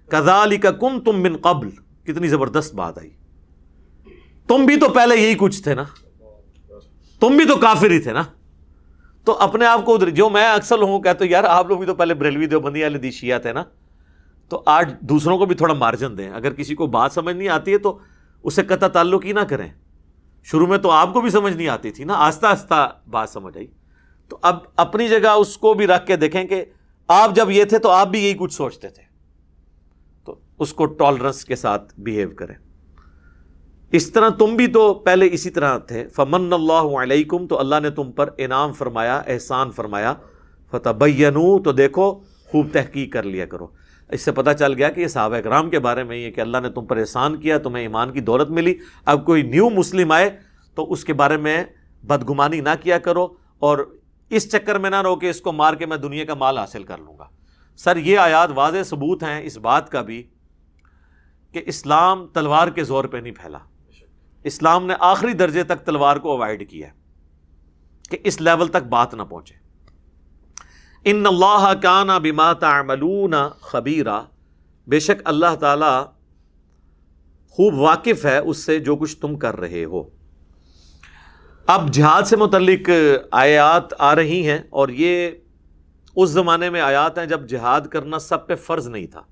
کزالی 0.08 0.56
کا 0.56 0.70
کم 0.70 1.00
تم 1.00 1.22
من 1.22 1.36
قبل۔ 1.36 1.70
کتنی 2.02 2.28
زبردست 2.28 2.74
بات 2.74 2.98
آئی۔ 2.98 3.10
تم 4.48 4.66
بھی 4.66 4.76
تو 4.76 4.88
پہلے 4.88 5.16
یہی 5.16 5.34
کچھ 5.38 5.62
تھے 5.62 5.74
نا۔ 5.74 5.84
تم 7.20 7.36
بھی 7.36 7.44
تو 7.44 7.56
کافر 7.56 7.90
ہی 7.90 7.98
تھے 7.98 8.12
نا۔ 8.12 8.22
تو 9.26 9.36
اپنے 9.38 9.66
آپ 9.66 9.84
کو 9.84 9.94
ادھر 9.94 10.10
جو 10.10 10.30
میں 10.30 10.48
اکثر 10.48 10.78
لوگوں 10.78 11.00
کہتا 11.00 11.24
ہوں، 11.24 11.32
یار، 11.32 11.44
آپ 11.44 11.66
لوگ 11.66 11.78
بھی 11.78 11.86
تو 11.86 11.94
پہلے 11.94 12.14
بریلوی 12.14 12.46
دیوبندی 12.46 12.82
والے 12.82 12.98
دیشیا 12.98 13.38
تھے 13.38 13.52
نا؟ 13.52 13.64
تو 14.48 14.62
آج 14.66 14.94
دوسروں 15.00 15.38
کو 15.38 15.46
بھی 15.46 15.54
تھوڑا 15.54 15.74
مارجن 15.74 16.18
دیں۔ 16.18 16.30
اگر 16.30 16.52
کسی 16.52 16.74
کو 16.74 16.86
بات 16.86 17.12
سمجھ 17.12 17.36
نہیں 17.36 17.48
آتی 17.48 17.72
ہے 17.72 17.78
تو 17.78 17.98
اسے 18.42 18.62
قطع 18.62 18.88
تعلق 18.88 19.24
ہی 19.24 19.32
نہ 19.32 19.40
کریں۔ 19.40 19.68
شروع 20.44 20.66
میں 20.66 20.78
تو 20.78 20.90
آپ 20.90 21.12
کو 21.12 21.20
بھی 21.20 21.30
سمجھ 21.30 21.56
نہیں 21.56 21.68
آتی 21.68 21.90
تھی 21.90 22.04
نا؟ 22.04 22.14
آہستہ 22.14 22.46
آہستہ 22.46 22.98
بات 23.10 23.30
سمجھ 23.30 23.56
آئی۔ 23.56 23.66
تو 24.28 24.38
اب 24.42 24.58
اپنی 24.76 25.08
جگہ 25.08 25.28
اس 25.28 25.58
کو 25.58 25.74
بھی 25.74 25.86
رکھ 25.86 26.06
کے 26.06 26.16
دیکھیں 26.16 26.44
کہ 26.44 26.64
آپ 27.08 27.34
جب 27.34 27.50
یہ 27.50 27.64
تھے 27.64 27.78
تو 27.78 27.90
آپ 27.90 28.08
بھی 28.08 28.24
یہی 28.24 28.34
کچھ 28.34 28.54
سوچتے 28.54 28.88
تھے۔ 28.88 29.02
تو 30.24 30.40
اس 30.58 30.72
کو 30.72 30.86
ٹالرنس 30.86 31.44
کے 31.44 31.56
ساتھ 31.56 31.94
بہیو 32.00 32.30
کریں۔ 32.30 32.54
اس 33.92 34.12
طرح 34.12 34.28
تم 34.28 34.56
بھی 34.56 34.66
تو 34.66 34.94
پہلے 34.94 35.28
اسی 35.32 35.50
طرح 35.50 35.78
تھے۔ 35.78 36.08
فمن 36.08 36.52
اللہ 36.52 37.02
علیکم 37.02 37.46
تو 37.46 37.58
اللہ 37.58 37.80
نے 37.82 37.90
تم 37.90 38.12
پر 38.12 38.30
انعام 38.38 38.72
فرمایا، 38.72 39.22
احسان 39.26 39.70
فرمایا۔ 39.70 40.14
فتح 40.70 40.90
تو 41.64 41.72
دیکھو، 41.72 42.14
خوب 42.46 42.66
تحقیق 42.72 43.12
کر 43.12 43.22
لیا 43.22 43.46
کرو۔ 43.46 43.66
اس 44.08 44.22
سے 44.22 44.32
پتہ 44.32 44.50
چل 44.58 44.72
گیا 44.72 44.90
کہ 44.90 45.00
یہ 45.00 45.06
صحابہ 45.06 45.36
اکرام 45.36 45.70
کے 45.70 45.78
بارے 45.78 46.04
میں 46.04 46.16
یہ 46.16 46.30
کہ 46.30 46.40
اللہ 46.40 46.58
نے 46.58 46.70
تم 46.70 46.86
پر 46.86 46.96
احسان 46.96 47.36
کیا، 47.36 47.58
تمہیں 47.58 47.84
ایمان 47.84 48.12
کی 48.12 48.20
دولت 48.20 48.50
ملی۔ 48.50 48.74
اب 49.04 49.26
کوئی 49.26 49.42
نیو 49.42 49.70
مسلم 49.70 50.12
آئے 50.12 50.30
تو 50.74 50.92
اس 50.92 51.04
کے 51.04 51.12
بارے 51.12 51.36
میں 51.36 51.64
بدگمانی 52.02 52.60
نہ 52.60 52.68
کیا 52.82 52.98
کرو 52.98 53.28
اور 53.58 53.98
اس 54.30 54.52
چکر 54.52 54.78
میں 54.78 54.90
نہ 54.90 55.02
رہو 55.02 55.16
کہ 55.16 55.30
اس 55.30 55.40
کو 55.40 55.52
مار 55.52 55.74
کے 55.74 55.86
میں 55.86 55.96
دنیا 55.96 56.24
کا 56.24 56.34
مال 56.34 56.58
حاصل 56.58 56.82
کر 56.82 56.98
لوں 56.98 57.18
گا۔ 57.18 57.24
سر، 57.76 57.96
یہ 57.96 58.18
آیات 58.18 58.48
واضح 58.54 58.82
ثبوت 58.86 59.22
ہیں 59.22 59.42
اس 59.44 59.58
بات 59.58 59.90
کا 59.90 60.02
بھی 60.02 60.22
کہ 61.52 61.62
اسلام 61.66 62.26
تلوار 62.26 62.68
کے 62.68 62.84
زور 62.84 63.04
پہ 63.04 63.16
نہیں 63.16 63.32
پھیلا۔ 63.32 63.58
اسلام 64.46 64.86
نے 64.86 64.94
آخری 65.00 65.32
درجے 65.32 65.62
تک 65.62 65.84
تلوار 65.84 66.16
کو 66.16 66.32
اوائڈ 66.32 66.70
کیا 66.70 66.88
کہ 68.10 68.18
اس 68.24 68.40
لیول 68.40 68.68
تک 68.68 68.86
بات 68.88 69.14
نہ 69.14 69.22
پہنچے۔ 69.22 69.54
ان 71.04 71.26
اللہ 71.26 71.72
کانا 71.82 72.18
بما 72.18 72.52
تعملون 72.52 73.34
خبیرہ 73.60 74.20
بے 74.86 75.00
شک 75.00 75.22
اللہ 75.24 75.54
تعالی 75.60 75.94
خوب 77.50 77.74
واقف 77.74 78.24
ہے 78.24 78.38
اس 78.38 78.64
سے 78.64 78.78
جو 78.78 78.96
کچھ 78.96 79.16
تم 79.16 79.36
کر 79.36 79.56
رہے 79.56 79.84
ہو۔ 79.84 80.02
اب 81.66 81.90
جہاد 81.92 82.22
سے 82.22 82.36
متعلق 82.36 82.90
آیات 83.30 83.94
آ 83.98 84.14
رہی 84.14 84.48
ہیں 84.50 84.58
اور 84.70 84.88
یہ 84.88 85.30
اس 86.16 86.30
زمانے 86.30 86.70
میں 86.70 86.80
آیات 86.80 87.18
ہیں 87.18 87.26
جب 87.26 87.48
جہاد 87.48 87.80
کرنا 87.80 88.18
سب 88.18 88.46
پہ 88.46 88.54
فرض 88.54 88.88
نہیں 88.88 89.06
تھا۔ 89.06 89.22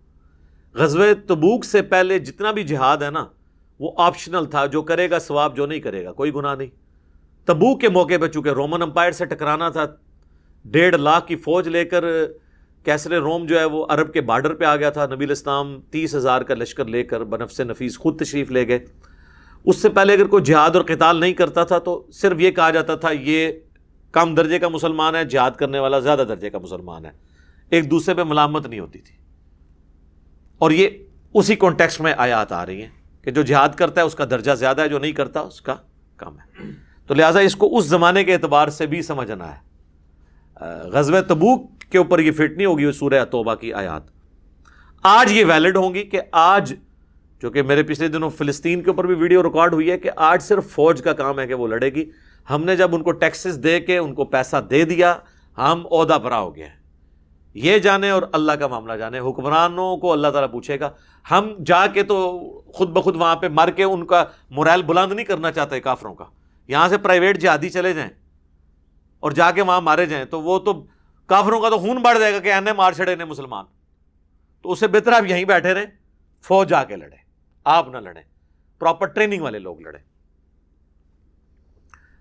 غزو 0.74 1.02
تبوک 1.28 1.64
سے 1.64 1.82
پہلے 1.82 2.18
جتنا 2.18 2.50
بھی 2.50 2.62
جہاد 2.62 2.96
ہے 2.96 3.10
نا 3.10 3.24
وہ 3.80 3.92
آپشنل 3.96 4.44
تھا، 4.44 4.66
جو 4.66 4.82
کرے 4.82 5.10
گا 5.10 5.18
ثواب، 5.18 5.56
جو 5.56 5.66
نہیں 5.66 5.80
کرے 5.80 6.04
گا، 6.04 6.12
کوئی 6.12 6.34
گناہ 6.34 6.54
نہیں۔ 6.54 6.68
تبوک 7.44 7.80
کے 7.80 7.88
موقع 7.88 8.14
پہ 8.20 8.26
چونکہ 8.26 8.48
رومن 8.48 8.82
امپائر 8.82 9.12
سے 9.12 9.24
ٹکرانا 9.24 9.68
تھا، 9.68 9.84
ڈیڑھ 10.64 10.96
لاکھ 10.96 11.26
کی 11.26 11.36
فوج 11.36 11.68
لے 11.68 11.84
کر 11.84 12.04
کیسر 12.84 13.20
روم 13.20 13.46
جو 13.46 13.58
ہے 13.58 13.64
وہ 13.64 13.86
عرب 13.88 14.12
کے 14.12 14.20
بارڈر 14.20 14.54
پہ 14.54 14.64
آ 14.64 14.76
گیا 14.76 14.90
تھا، 14.90 15.06
نبی 15.06 15.24
الاسلام 15.24 15.80
تیس 15.80 16.14
ہزار 16.14 16.42
کا 16.42 16.54
لشکر 16.54 16.84
لے 16.84 17.02
کر 17.02 17.24
بنفس 17.24 17.60
نفیس 17.60 17.98
خود 17.98 18.20
تشریف 18.20 18.50
لے 18.50 18.68
گئے۔ 18.68 18.78
اس 19.64 19.76
سے 19.76 19.88
پہلے 19.88 20.12
اگر 20.12 20.26
کوئی 20.26 20.42
جہاد 20.42 20.70
اور 20.70 20.84
قتال 20.84 21.20
نہیں 21.20 21.32
کرتا 21.32 21.64
تھا 21.64 21.78
تو 21.78 22.06
صرف 22.12 22.40
یہ 22.40 22.50
کہا 22.50 22.70
جاتا 22.70 22.94
تھا، 22.94 23.10
یہ 23.12 23.52
کم 24.12 24.34
درجے 24.34 24.58
کا 24.58 24.68
مسلمان 24.68 25.16
ہے، 25.16 25.24
جہاد 25.24 25.50
کرنے 25.50 25.78
والا 25.78 25.98
زیادہ 25.98 26.24
درجے 26.28 26.50
کا 26.50 26.58
مسلمان 26.58 27.04
ہے۔ 27.04 27.10
ایک 27.70 27.90
دوسرے 27.90 28.14
پہ 28.14 28.22
ملامت 28.22 28.66
نہیں 28.66 28.80
ہوتی 28.80 28.98
تھی۔ 28.98 29.16
اور 30.58 30.70
یہ 30.70 30.88
اسی 31.34 31.56
کانٹیکس 31.56 32.00
میں 32.00 32.14
آیات 32.16 32.52
آ 32.52 32.66
رہی 32.66 32.82
ہیں۔ 32.82 33.03
کہ 33.24 33.30
جو 33.30 33.42
جہاد 33.42 33.68
کرتا 33.68 34.00
ہے 34.00 34.06
اس 34.06 34.14
کا 34.14 34.24
درجہ 34.24 34.52
زیادہ 34.52 34.82
ہے، 34.82 34.88
جو 34.88 34.98
نہیں 34.98 35.12
کرتا 35.12 35.40
اس 35.40 35.60
کا 35.60 35.74
کم 36.16 36.38
ہے۔ 36.38 36.70
تو 37.06 37.14
لہٰذا 37.14 37.40
اس 37.40 37.56
کو 37.56 37.76
اس 37.78 37.84
زمانے 37.84 38.24
کے 38.24 38.34
اعتبار 38.34 38.68
سے 38.68 38.86
بھی 38.86 39.02
سمجھنا 39.02 39.52
ہے۔ 39.54 39.60
غزب 40.88 41.20
تبوک 41.20 41.70
کے 41.90 41.98
اوپر 41.98 42.18
یہ 42.18 42.32
فٹ 42.32 42.56
نہیں 42.56 42.66
ہوگی 42.66 42.92
سورہ 42.92 43.24
توبہ 43.24 43.54
کی 43.54 43.72
آیات۔ 43.72 44.02
آج 45.02 45.32
یہ 45.32 45.44
ویلڈ 45.44 45.76
ہوں 45.76 45.94
گی 45.94 46.02
کہ 46.02 46.20
آج، 46.32 46.74
جو 47.42 47.50
کہ 47.50 47.62
میرے 47.62 47.82
پچھلے 47.82 48.08
دنوں 48.08 48.30
فلسطین 48.30 48.82
کے 48.82 48.90
اوپر 48.90 49.06
بھی 49.06 49.14
ویڈیو 49.14 49.42
ریکارڈ 49.42 49.74
ہوئی 49.74 49.90
ہے 49.90 49.98
کہ 49.98 50.10
آج 50.16 50.42
صرف 50.42 50.70
فوج 50.70 51.02
کا 51.02 51.12
کام 51.12 51.40
ہے 51.40 51.46
کہ 51.46 51.54
وہ 51.54 51.68
لڑے 51.68 51.90
گی۔ 51.94 52.04
ہم 52.50 52.64
نے 52.64 52.76
جب 52.76 52.94
ان 52.94 53.02
کو 53.02 53.12
ٹیکسز 53.12 53.58
دے 53.64 53.80
کے 53.80 53.98
ان 53.98 54.14
کو 54.14 54.24
پیسہ 54.24 54.56
دے 54.70 54.84
دیا، 54.84 55.14
ہم 55.58 55.86
عہدہ 55.92 56.18
برا 56.22 56.38
ہو 56.38 56.56
گیا 56.56 56.66
یہ 57.54 57.78
جانے 57.78 58.10
اور 58.10 58.22
اللہ 58.32 58.52
کا 58.52 58.66
معاملہ 58.66 58.92
جانے، 58.92 59.18
حکمرانوں 59.18 59.96
کو 59.96 60.12
اللہ 60.12 60.28
تعالیٰ 60.28 60.52
پوچھے 60.52 60.80
گا۔ 60.80 60.90
ہم 61.30 61.52
جا 61.66 61.86
کے 61.86 62.02
تو 62.02 62.40
خود 62.74 62.90
بخود 62.90 63.16
وہاں 63.16 63.36
پہ 63.36 63.48
مر 63.48 63.70
کے 63.70 63.84
ان 63.84 64.06
کا 64.06 64.24
مرائل 64.50 64.82
بلند 64.82 65.12
نہیں 65.12 65.26
کرنا 65.26 65.52
چاہتے 65.52 65.80
کافروں 65.80 66.14
کا۔ 66.14 66.24
یہاں 66.68 66.88
سے 66.88 66.98
پرائیویٹ 66.98 67.38
جہادی 67.38 67.68
چلے 67.68 67.92
جائیں 67.92 68.10
اور 69.20 69.30
جا 69.30 69.50
کے 69.50 69.62
وہاں 69.62 69.80
مارے 69.80 70.06
جائیں 70.06 70.24
تو 70.24 70.42
وہ 70.42 70.58
تو 70.58 70.86
کافروں 71.26 71.60
کا 71.60 71.68
تو 71.68 71.78
خون 71.78 71.96
بڑھ 71.96 72.18
جائے 72.18 72.32
گا 72.32 72.38
کہ 72.38 72.52
اینے 72.52 72.72
مار 72.72 72.92
چھڑے 72.92 73.16
نے 73.16 73.24
مسلمان۔ 73.24 73.64
تو 74.62 74.72
اس 74.72 74.80
سے 74.80 74.88
بہتر 74.88 75.12
آپ 75.12 75.24
یہیں 75.24 75.44
بیٹھے 75.44 75.74
رہیں، 75.74 75.86
فوج 76.42 76.68
جا 76.68 76.84
کے 76.84 76.96
لڑے، 76.96 77.16
آپ 77.64 77.88
نہ 77.88 77.96
لڑیں 77.96 78.22
پراپر 78.78 79.06
ٹریننگ 79.06 79.42
والے 79.42 79.58
لوگ 79.58 79.80
لڑیں۔ 79.80 80.13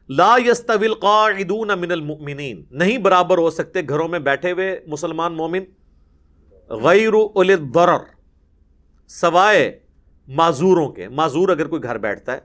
لا 0.10 0.36
یستویل 0.46 0.94
قاعدون 0.94 1.68
من 1.80 1.92
المؤمنین۔ 1.92 2.64
نہیں 2.72 2.98
برابر 2.98 3.38
ہو 3.38 3.50
سکتے 3.50 3.80
گھروں 3.90 4.08
میں 4.08 4.20
بیٹھے 4.20 4.52
ہوئے 4.52 4.80
مسلمان 4.88 5.34
مومن۔ 5.34 5.60
غیر 6.70 7.14
الضرر۔ 7.36 7.98
سوائے 9.08 9.80
معذوروں 10.28 10.90
کے۔ 10.90 11.10
معذور 11.10 11.50
اگر 11.50 11.68
کوئی 11.68 11.84
گھر 11.84 11.98
بیٹھتا 11.98 12.34
ہے۔ 12.34 12.40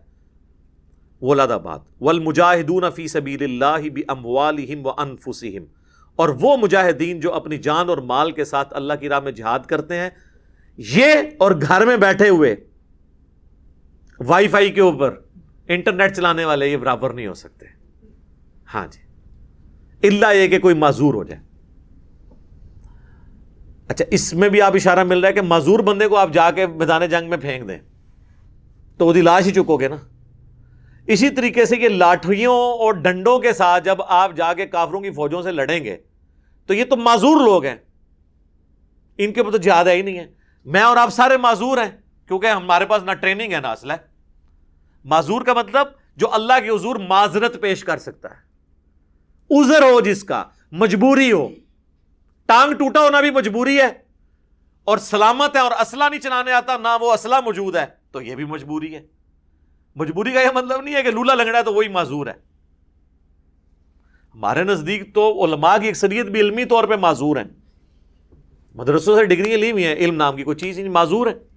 ولاد 1.21 1.49
آباد 1.49 1.79
والمجاہدون 2.01 2.85
فی 2.97 3.09
سبیل 3.09 3.43
اللہ 3.43 3.89
باموالہم 3.89 4.87
وانفسہم۔ 4.87 5.65
اور 6.17 6.29
وہ 6.29 6.57
مجاہدین 6.57 7.21
جو 7.21 7.35
اپنی 7.35 7.59
جان 7.59 7.89
اور 7.89 7.99
مال 7.99 8.33
کے 8.33 8.45
ساتھ 8.45 8.75
اللہ 8.75 8.93
کی 9.01 9.09
راہ 9.09 9.21
میں 9.21 9.33
جہاد 9.33 9.59
کرتے 9.67 9.95
ہیں، 9.97 10.11
یہ 10.77 11.07
اور 11.39 11.51
گھر 11.69 11.87
میں 11.87 11.97
بیٹھے 11.97 12.29
ہوئے۔ 12.29 12.57
وائی 14.27 14.49
فائی 14.49 14.73
کے 14.73 14.81
اوپر۔ 14.81 15.28
انٹرنیٹ 15.69 16.17
چلانے 16.17 16.45
والے 16.45 16.67
یہ 16.67 16.77
برابر 16.77 17.11
نہیں 17.11 17.27
ہو 17.27 17.35
سکتے۔ 17.35 17.67
ہاں 18.75 18.87
جی۔ 18.87 19.09
اللہ 20.09 20.35
یہ 20.35 20.49
کہ 20.49 20.59
کوئی 20.59 20.75
معذور 20.75 21.15
ہو 21.15 21.25
جائے۔ 21.25 21.43
اچھا 23.89 24.05
اس 24.11 24.35
میں 24.35 24.49
بھی 24.49 24.63
آپ 24.63 24.75
اشارہ 24.75 25.05
مل 25.05 25.21
رہا 25.21 25.29
ہے 25.29 25.33
کہ 25.33 25.43
معذور 25.43 25.79
بندے 25.79 26.09
کو 26.09 26.17
آپ 26.17 26.33
جا 26.33 26.51
کے 26.51 26.67
میدان 26.67 27.07
جنگ 27.07 27.31
میں 27.31 27.39
پھینک 27.39 27.69
دیں۔ 27.69 27.79
تو 28.99 29.07
وہ 29.07 29.13
لاش 29.13 29.47
ہی 29.47 29.53
چکو 29.53 29.77
گے 29.77 29.89
نا۔ 29.89 29.97
اسی 31.07 31.31
طریقے 31.31 31.65
سے 31.65 31.77
یہ 31.77 31.89
لاٹھیوں 31.89 32.55
اور 32.55 32.93
ڈنڈوں 32.93 33.39
کے 33.39 33.53
ساتھ 33.53 33.85
جب 33.85 34.03
آپ 34.03 34.37
جا 34.37 34.55
کے 34.55 34.67
کافروں 34.67 35.01
کی 35.01 35.11
فوجوں 35.11 35.43
سے 35.43 35.53
لڑیں 35.53 35.85
گے، 35.85 35.97
تو 36.67 36.75
یہ 36.75 36.85
تو 36.85 36.97
معذور 36.97 37.41
لوگ 37.45 37.65
ہیں۔ 37.65 37.77
ان 39.19 39.33
کے 39.33 39.41
اوپر 39.41 39.53
تو 39.53 39.63
زیادہ 39.63 39.91
ہی 39.91 40.03
نہیں 40.03 40.19
ہے۔ 40.19 40.27
میں 40.65 40.81
اور 40.81 40.97
آپ 40.97 41.11
سارے 41.11 41.37
معذور 41.37 41.79
ہیں، 41.79 41.91
کیونکہ 42.27 42.47
ہمارے 42.47 42.87
پاس 42.87 43.03
نہ 43.03 43.13
ٹریننگ 43.13 43.53
ہے، 43.53 43.61
نہ 43.61 43.67
اصل 43.67 43.91
ہے۔ 43.91 44.08
معذور 45.05 45.43
کا 45.43 45.55
مطلب 45.55 45.87
جو 46.17 46.35
اللہ 46.35 46.53
کے 46.65 46.71
حضور 46.71 46.97
معذرت 46.97 47.61
پیش 47.61 47.85
کر 47.85 47.99
سکتا 47.99 48.29
ہے۔ 48.31 48.49
ازر 49.51 49.83
ہو 49.83 50.01
جس 50.01 50.25
کا، 50.25 50.45
مجبوری 50.73 51.33
ہو۔ 51.33 51.49
ٹانگ 52.47 52.73
ٹوٹا 52.73 53.01
ہونا 53.01 53.21
بھی 53.21 53.31
مجبوری 53.31 53.79
ہے۔ 53.79 53.89
اور 54.85 54.99
سلامت 54.99 55.57
ہے 55.57 55.61
اور 55.61 55.71
اسلحہ 55.71 56.09
نہیں 56.09 56.21
چلانے 56.21 56.53
آتا، 56.53 56.77
نہ 56.77 56.89
وہ 57.01 57.13
اسلحہ 57.13 57.41
موجود 57.41 57.77
ہے، 57.77 57.87
تو 58.11 58.23
یہ 58.23 58.35
بھی 58.35 58.45
مجبوری 58.45 58.95
ہے۔ 58.95 59.03
مجبوری 59.97 60.33
کا 60.33 60.41
یہ 60.41 60.49
مطلب 60.55 60.81
نہیں 60.81 60.95
ہے 60.95 61.03
کہ 61.03 61.11
لولا 61.11 61.35
لنگڑا 61.35 61.59
ہے 61.59 61.63
تو 61.63 61.75
وہی 61.75 61.89
معذور 61.89 62.27
ہے۔ 62.27 62.33
ہمارے 64.35 64.65
نزدیک 64.65 65.15
تو 65.15 65.45
علماء 65.45 65.77
کی 65.79 65.89
اکثریت 65.89 66.27
بھی 66.27 66.41
علمی 66.41 66.65
طور 66.65 66.85
پہ 66.85 66.97
معذور 66.97 67.37
ہیں۔ 67.37 67.45
مدرسوں 68.75 69.17
سے 69.17 69.25
ڈگری 69.25 69.57
لی 69.57 69.71
ہوئی 69.71 69.87
ہیں، 69.87 69.95
علم 69.95 70.15
نام 70.15 70.37
کی 70.37 70.43
کوئی 70.43 70.57
چیز 70.57 70.79
نہیں، 70.79 70.89
معذور 70.89 71.27
ہے 71.27 71.48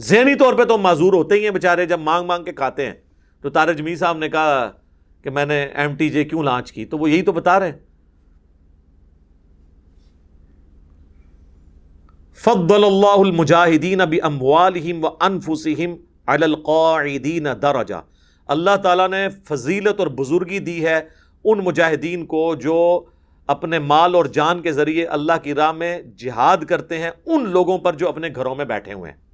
ذہنی 0.00 0.34
طور 0.34 0.54
پہ 0.54 0.64
تو 0.64 0.78
معذور 0.78 1.12
ہوتے 1.12 1.34
ہی 1.34 1.44
ہیں 1.44 1.50
بےچارے 1.50 1.86
جب 1.86 2.00
مانگ 2.00 2.26
مانگ 2.26 2.44
کے 2.44 2.52
کھاتے 2.52 2.86
ہیں۔ 2.86 2.94
تو 3.40 3.50
تارے 3.50 3.74
جمی 3.74 3.96
صاحب 3.96 4.18
نے 4.18 4.28
کہا 4.28 4.70
کہ 5.22 5.30
میں 5.30 5.46
نے 5.46 5.64
ایم 5.64 5.96
ٹی 5.96 6.08
جے 6.08 6.24
کیوں 6.24 6.42
لانچ 6.42 6.72
کی؟ 6.72 6.84
تو 6.84 6.98
وہ 6.98 7.10
یہی 7.10 7.22
تو 7.22 7.32
بتا 7.32 7.60
رہے 7.60 7.66
ہیں۔ 7.66 7.78
فضل 12.34 12.84
اللہ 12.84 13.16
المجاہدین 13.16 14.00
ابی 14.00 14.20
اموالہم 14.22 15.04
و 15.04 15.08
انفسہم 15.20 15.94
علی 16.26 16.44
القاعدین 16.44 17.46
درجہ۔ 17.62 18.02
اللہ 18.46 18.76
تعالیٰ 18.82 19.08
نے 19.08 19.28
فضیلت 19.44 19.98
اور 19.98 20.06
بزرگی 20.06 20.58
دی 20.58 20.86
ہے 20.86 21.00
ان 21.44 21.58
مجاہدین 21.58 22.26
کو 22.26 22.54
جو 22.54 23.04
اپنے 23.46 23.78
مال 23.78 24.14
اور 24.14 24.24
جان 24.24 24.62
کے 24.62 24.72
ذریعے 24.72 25.04
اللہ 25.04 25.32
کی 25.42 25.54
راہ 25.54 25.72
میں 25.72 26.02
جہاد 26.02 26.56
کرتے 26.56 26.98
ہیں، 26.98 27.10
ان 27.26 27.48
لوگوں 27.48 27.78
پر 27.78 27.92
جو 27.92 28.08
اپنے 28.08 28.28
گھروں 28.36 28.54
میں 28.54 28.64
بیٹھے 28.64 28.92
ہوئے 28.92 29.10
ہیں۔ 29.10 29.29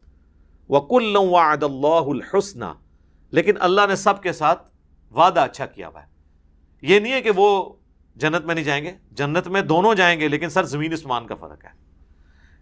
وکل 0.69 1.17
وعد 1.17 1.63
اللہ 1.63 1.87
الحسن۔ 1.87 2.61
لیکن 3.31 3.55
اللہ 3.61 3.81
نے 3.89 3.97
سب 3.97 4.23
کے 4.23 4.33
ساتھ 4.33 4.63
وعدہ 5.15 5.41
اچھا 5.41 5.67
کیا 5.67 5.89
ہوا 5.89 6.03
ہے۔ 6.03 6.07
یہ 6.83 7.01
نہیں 7.01 7.13
ہے 7.13 7.21
کہ 7.21 7.31
وہ 7.37 7.73
جنت 8.17 8.45
میں 8.45 8.55
نہیں 8.55 8.65
جائیں 8.65 8.85
گے، 8.85 8.93
جنت 9.13 9.49
میں 9.49 9.63
دونوں 9.63 9.95
جائیں 9.95 10.21
گے، 10.21 10.29
لیکن 10.29 10.49
سر 10.49 10.65
زمین 10.65 10.93
اسمان 10.93 11.27
کا 11.27 11.35
فرق 11.35 11.65
ہے۔ 11.65 11.71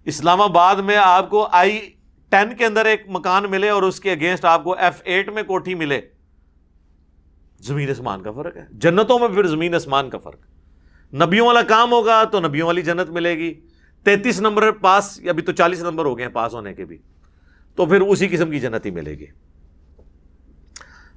اسلام 0.04 0.40
آباد 0.40 0.76
میں 0.76 0.96
آپ 0.96 1.30
کو 1.30 1.48
آئی 1.52 1.90
ٹین 2.28 2.56
کے 2.56 2.66
اندر 2.66 2.84
ایک 2.84 3.02
مکان 3.08 3.50
ملے 3.50 3.68
اور 3.68 3.82
اس 3.82 4.00
کے 4.00 4.12
اگینسٹ 4.12 4.44
آپ 4.44 4.64
کو 4.64 4.74
ایف 4.74 5.02
ایٹ 5.04 5.28
میں 5.28 5.42
کوٹھی 5.42 5.74
ملے۔ 5.74 6.00
زمین 7.60 7.90
اسمان 7.90 8.22
کا 8.22 8.32
فرق 8.32 8.56
ہے۔ 8.56 8.66
جنتوں 8.72 9.18
میں 9.18 9.28
پھر 9.28 9.46
زمین 9.46 9.74
اسمان 9.74 10.10
کا 10.10 10.18
فرق۔ 10.18 10.38
نبیوں 11.14 11.46
والا 11.46 11.62
کام 11.62 11.92
ہوگا 11.92 12.24
تو 12.24 12.40
نبیوں 12.40 12.66
والی 12.66 12.82
جنت 12.82 13.10
ملے 13.10 13.38
گی۔ 13.38 13.54
تینتیس 14.04 14.40
نمبر 14.40 14.70
پاس، 14.72 15.20
ابھی 15.28 15.42
تو 15.42 15.52
چالیس 15.52 15.82
نمبر 15.82 16.04
ہو 16.04 16.18
گئے 16.18 16.26
ہیں 16.26 16.32
پاس 16.32 16.54
ہونے 16.54 16.74
کے 16.74 16.84
بھی۔ 16.84 16.98
تو 17.76 17.87
پھر 17.87 18.00
اسی 18.00 18.28
قسم 18.28 18.50
کی 18.50 18.60
جنت 18.60 18.87
ہی 18.87 18.90
ملے 18.90 19.18
گی۔ 19.18 19.26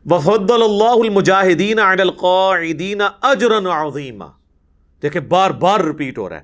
وفد 0.06 0.52
اللہ 0.52 1.04
المجاہدین 1.04 1.80
القاعدین 1.80 3.02
اجرن 3.22 3.68
عظیما۔ 3.68 4.26
دیکھیں 5.02 5.22
بار 5.22 5.52
بار 5.52 5.80
رپیٹ 5.80 6.18
ہو 6.18 6.30
رہا 6.30 6.40
ہے۔ 6.40 6.44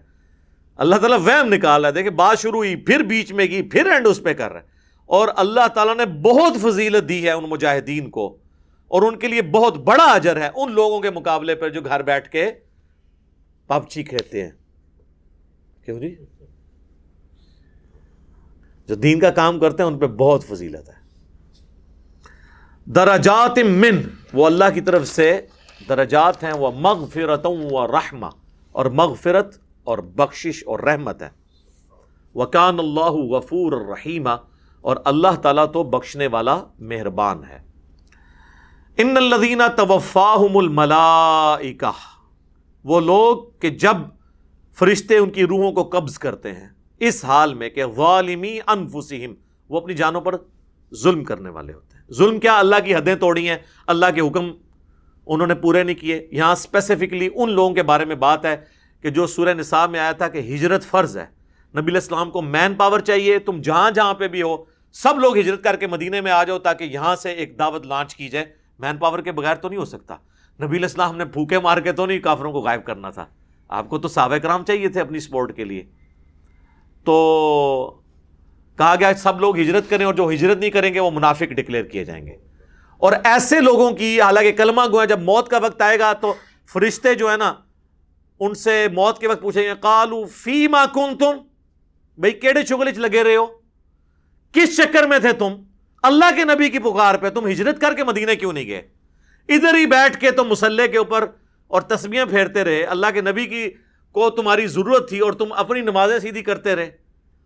اللہ 0.75 0.95
تعالیٰ 0.95 1.19
وہم 1.19 1.53
نکال 1.53 1.81
رہا 1.81 1.89
ہے۔ 1.89 1.93
دیکھیں 1.93 2.11
بات 2.11 2.39
شروع 2.39 2.57
ہوئی، 2.57 2.75
پھر 2.75 3.03
بیچ 3.03 3.33
میں 3.33 3.45
گئی 3.45 3.61
پھر 3.61 3.85
اینڈ 3.85 4.07
اس 4.07 4.23
پہ 4.23 4.33
کر 4.33 4.51
رہا 4.51 4.59
ہے۔ 4.59 4.65
اور 5.05 5.27
اللہ 5.35 5.67
تعالیٰ 5.67 5.95
نے 5.95 6.05
بہت 6.05 6.53
فضیلت 6.61 7.09
دی 7.09 7.23
ہے 7.23 7.31
ان 7.31 7.43
مجاہدین 7.43 8.09
کو۔ 8.09 8.37
اور 8.87 9.01
ان 9.01 9.19
کے 9.19 9.27
لیے 9.27 9.41
بہت 9.41 9.77
بڑا 9.77 10.05
اجر 10.05 10.41
ہے 10.41 10.49
ان 10.55 10.71
لوگوں 10.71 11.01
کے 11.01 11.09
مقابلے 11.09 11.55
پر 11.55 11.69
جو 11.69 11.81
گھر 11.81 12.03
بیٹھ 12.03 12.29
کے 12.29 12.51
پبچی 13.67 14.03
جی 14.03 14.09
کھیلتے 14.09 14.43
ہیں۔ 14.43 14.51
کیوں 15.85 15.99
جی 15.99 16.15
جو 18.87 18.95
دین 18.95 19.19
کا 19.19 19.29
کام 19.29 19.59
کرتے 19.59 19.83
ہیں، 19.83 19.89
ان 19.89 19.99
پہ 19.99 20.07
بہت 20.07 20.43
فضیلت 20.43 20.89
ہے۔ 20.89 21.03
درجات 22.85 23.59
من، 23.59 24.01
وہ 24.33 24.45
اللہ 24.45 24.65
کی 24.73 24.81
طرف 24.81 25.07
سے 25.07 25.41
درجات 25.89 26.43
ہیں، 26.43 26.53
وہ 26.53 26.71
مغفرت 26.71 27.45
و 27.45 27.87
رحمہ، 27.87 28.25
اور 28.71 28.85
مغفرت 28.85 29.57
اور 29.83 29.97
بخشش 29.97 30.63
اور 30.65 30.79
رحمت 30.79 31.21
ہے۔ 31.21 31.29
وکان 32.35 32.79
اللہ 32.79 33.11
غفور 33.11 33.71
الرحیمہ 33.71 34.35
اور 34.81 34.97
اللہ 35.05 35.35
تعالیٰ 35.41 35.71
تو 35.71 35.83
بخشنے 35.83 36.27
والا 36.27 36.63
مہربان 36.79 37.43
ہے۔ 37.43 37.59
ان 38.97 39.17
الدینہ 39.17 39.63
توفاہم 39.77 40.57
الملائکہ، 40.57 41.91
وہ 42.83 42.99
لوگ 42.99 43.37
کہ 43.59 43.69
جب 43.69 43.97
فرشتے 44.79 45.17
ان 45.17 45.29
کی 45.29 45.43
روحوں 45.43 45.71
کو 45.71 45.83
قبض 45.83 46.17
کرتے 46.17 46.51
ہیں 46.51 46.67
اس 47.07 47.25
حال 47.25 47.53
میں 47.53 47.69
کہ 47.69 47.85
غالمی 47.85 48.59
انفسہم، 48.67 49.33
وہ 49.69 49.77
اپنی 49.77 49.93
جانوں 49.93 50.21
پر 50.21 50.35
ظلم 50.95 51.23
کرنے 51.23 51.49
والے 51.49 51.73
ہوتے 51.73 51.97
ہیں۔ 51.97 52.13
ظلم 52.13 52.39
کیا؟ 52.39 52.59
اللہ 52.59 52.75
کی 52.85 52.95
حدیں 52.95 53.15
توڑی 53.15 53.49
ہیں، 53.49 53.57
اللہ 53.87 54.05
کے 54.15 54.21
حکم 54.21 54.51
انہوں 55.25 55.47
نے 55.47 55.55
پورے 55.55 55.83
نہیں 55.83 55.95
کیے۔ 55.95 56.27
یہاں 56.31 56.51
اسپیسیفکلی 56.51 57.29
ان 57.35 57.51
لوگوں 57.51 57.75
کے 57.75 57.83
بارے 57.83 58.05
میں 58.05 58.15
بات 58.15 58.45
ہے 58.45 58.57
کہ 59.01 59.09
جو 59.09 59.27
سورہ 59.27 59.49
نصاب 59.49 59.89
میں 59.89 59.99
آیا 59.99 60.11
تھا 60.11 60.27
کہ 60.27 60.37
ہجرت 60.37 60.83
فرض 60.83 61.17
ہے۔ 61.17 61.25
نبی 61.75 61.87
علیہ 61.87 61.93
السلام 61.93 62.31
کو 62.31 62.41
مین 62.41 62.75
پاور 62.75 62.99
چاہیے، 62.99 63.39
تم 63.39 63.61
جہاں 63.61 63.91
جہاں 63.91 64.13
پہ 64.13 64.27
بھی 64.27 64.41
ہو، 64.41 64.63
سب 64.93 65.19
لوگ 65.19 65.37
ہجرت 65.37 65.63
کر 65.63 65.75
کے 65.75 65.87
مدینے 65.87 66.21
میں 66.21 66.31
آ 66.31 66.43
جاؤ 66.43 66.59
تاکہ 66.59 66.83
یہاں 66.83 67.15
سے 67.15 67.31
ایک 67.31 67.59
دعوت 67.59 67.85
لانچ 67.85 68.15
کی 68.15 68.29
جائے۔ 68.29 68.45
مین 68.79 68.97
پاور 68.97 69.19
کے 69.19 69.31
بغیر 69.31 69.55
تو 69.55 69.69
نہیں 69.69 69.79
ہو 69.79 69.85
سکتا۔ 69.85 70.15
نبی 70.59 70.77
علیہ 70.77 70.85
السلام 70.85 71.17
نے 71.17 71.25
پھوکے 71.25 71.59
مار 71.59 71.77
کے 71.77 71.91
تو 71.91 72.05
نہیں 72.05 72.19
کافروں 72.19 72.51
کو 72.51 72.59
غائب 72.59 72.85
کرنا 72.85 73.09
تھا۔ 73.09 73.25
آپ 73.69 73.89
کو 73.89 73.99
تو 73.99 74.07
صحابہ 74.07 74.37
کرام 74.37 74.65
چاہیے 74.65 74.89
تھے 74.89 75.01
اپنی 75.01 75.19
سپورٹ 75.19 75.55
کے 75.55 75.63
لیے۔ 75.63 75.85
تو 77.05 78.01
کہا 78.77 78.95
گیا 78.99 79.13
سب 79.13 79.39
لوگ 79.39 79.59
ہجرت 79.59 79.89
کریں 79.89 80.05
اور 80.05 80.13
جو 80.13 80.29
ہجرت 80.29 80.57
نہیں 80.57 80.69
کریں 80.69 80.93
گے 80.93 80.99
وہ 80.99 81.11
منافق 81.11 81.51
ڈکلیئر 81.51 81.83
کیے 81.83 82.05
جائیں 82.05 82.25
گے۔ 82.27 82.35
اور 82.97 83.13
ایسے 83.23 83.59
لوگوں 83.59 83.91
کی 83.91 84.21
حالانکہ 84.21 84.51
کلمہ 84.51 84.81
گویا 84.91 85.05
جب 85.05 85.21
موت 85.21 85.49
کا 85.49 85.57
وقت 85.57 85.81
آئے 85.81 85.99
گا 85.99 86.13
تو 86.13 86.33
فرشتے 86.73 87.15
جو 87.15 87.31
ہے 87.31 87.37
نا، 87.37 87.53
ان 88.39 88.53
سے 88.53 88.87
موت 88.93 89.19
کے 89.19 89.27
وقت 89.27 89.41
پوچھیں 89.41 89.63
گے 89.63 89.73
کالو 89.81 90.25
فی 90.25 90.67
ما 90.67 90.85
کن 90.85 91.17
تم 91.17 91.37
بھائی 92.17 92.33
کیڑے 92.33 92.63
چگلے 92.63 92.91
لگے 92.91 93.23
رہے 93.23 93.35
ہو؟ 93.35 93.45
کس 94.51 94.77
چکر 94.77 95.03
میں 95.03 95.19
تھے 95.19 95.33
تم؟ 95.33 95.53
اللہ 96.03 96.35
کے 96.35 96.43
نبی 96.43 96.69
کی 96.69 96.79
پکار 96.79 97.15
پہ 97.15 97.29
تم 97.29 97.47
ہجرت 97.47 97.81
کر 97.81 97.93
کے 97.93 98.03
مدینے 98.03 98.35
کیوں 98.35 98.53
نہیں 98.53 98.67
گئے؟ 98.67 98.81
ادھر 99.49 99.75
ہی 99.75 99.85
بیٹھ 99.85 100.19
کے 100.19 100.31
تم 100.31 100.47
مسلح 100.47 100.85
کے 100.85 100.97
اوپر 100.97 101.25
اور 101.67 101.81
تسمیاں 101.81 102.25
پھیرتے 102.25 102.63
رہے، 102.63 102.83
اللہ 102.83 103.07
کے 103.13 103.21
نبی 103.21 103.45
کی 103.45 103.69
کو 104.13 104.29
تمہاری 104.29 104.67
ضرورت 104.67 105.09
تھی 105.09 105.19
اور 105.19 105.33
تم 105.33 105.45
اپنی 105.51 105.81
نمازیں 105.81 106.19
سیدھی 106.19 106.41
کرتے 106.41 106.75
رہے۔ 106.75 106.91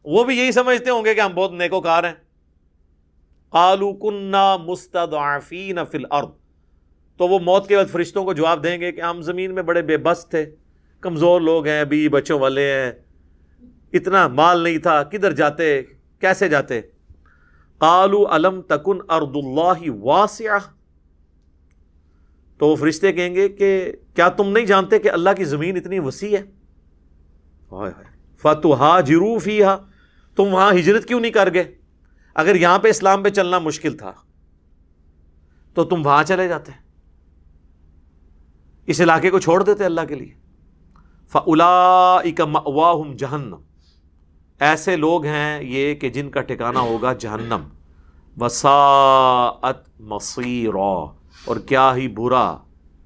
وہ 0.06 0.24
بھی 0.24 0.38
یہی 0.38 0.52
سمجھتے 0.52 0.90
ہوں 0.90 1.06
گے 1.06 1.16
کہ 1.16 1.22
ہم 1.22 1.34
بہت 1.36 1.52
نیکو 1.52 1.82
کار 1.82 2.04
ہیں۔ 2.04 2.14
قالو 3.50 3.94
کنہ 3.94 4.58
مستضعفین 4.58 5.80
فی 5.92 5.98
الارض۔ 5.98 6.28
تو 7.18 7.28
وہ 7.28 7.40
موت 7.40 7.68
کے 7.68 7.76
بعد 7.76 7.86
فرشتوں 7.92 8.26
کو 8.26 8.34
جواب 8.34 8.64
دیں 8.64 8.82
گے 8.82 8.92
کہ 8.92 9.02
ہم 9.02 9.22
زمین 9.22 9.56
میں 9.56 9.64
بڑے 9.64 9.82
بے 9.82 9.98
بس 9.98 10.28
تھے، 10.30 10.56
کمزور 11.02 11.42
لوگ 11.42 11.68
ہیں، 11.68 11.82
ابھی 11.82 12.10
بچوں 12.10 12.40
والے 12.40 12.74
ہیں۔ 12.74 12.92
اتنا 13.94 14.28
مال 14.28 14.60
نہیں 14.60 14.78
تھا، 14.78 15.04
کدھر 15.04 15.32
جاتے، 15.32 15.82
کیسے 16.20 16.50
جاتے؟ 16.50 16.82
قالو 17.78 18.26
علم 18.28 18.62
تکن 18.62 18.98
ارد 19.10 19.36
اللہ 19.36 19.92
واسعہ۔ 19.92 20.60
تو 22.58 22.68
وہ 22.68 22.76
فرشتے 22.76 23.14
کہیں 23.14 23.36
گے 23.36 23.50
کہ 23.50 23.92
کیا 24.16 24.30
تم 24.30 24.52
نہیں 24.52 24.66
جانتے 24.66 25.00
کہ 25.00 25.12
اللہ 25.12 25.30
کی 25.38 25.44
زمین 25.44 25.78
اتنی 25.78 26.00
وسیع 26.00 26.38
ہے؟ 26.38 26.57
فتح 28.38 29.00
جروف 29.00 29.48
ہی 29.48 29.60
تم 30.36 30.44
وہاں 30.44 30.72
ہجرت 30.72 31.06
کیوں 31.06 31.20
نہیں 31.20 31.32
کر 31.32 31.54
گئے؟ 31.54 31.76
اگر 32.36 32.56
یہاں 32.56 32.80
پہ 32.80 32.88
اسلام 32.88 33.24
پہ 33.24 33.30
چلنا 33.30 33.60
مشکل 33.60 33.98
تھا، 33.98 34.14
تو 35.74 35.84
تم 35.84 36.06
وہاں 36.06 36.24
چلے 36.24 36.48
جاتے۔ 36.48 36.72
اس 38.86 39.02
علاقے 39.02 39.30
کو 39.30 39.40
چھوڑ 39.40 39.64
دیتے 39.64 39.86
اللہ 39.86 40.02
کے 40.10 40.16
لیے۔ 40.16 40.34
فلا 41.28 42.18
جہنم 43.18 43.62
ایسے 44.60 44.96
لوگ 44.96 45.26
ہیں 45.26 45.64
یہ 45.64 45.96
کہ 45.96 46.10
جن 46.10 46.30
کا 46.30 46.42
ٹھکانا 46.42 46.80
ہوگا 46.80 47.14
جہنم۔ 47.14 47.64
وساعت 48.42 50.00
مصیر 50.00 50.76
اور 51.46 51.56
کیا 51.56 51.96
ہی 51.96 52.08
برا 52.08 52.58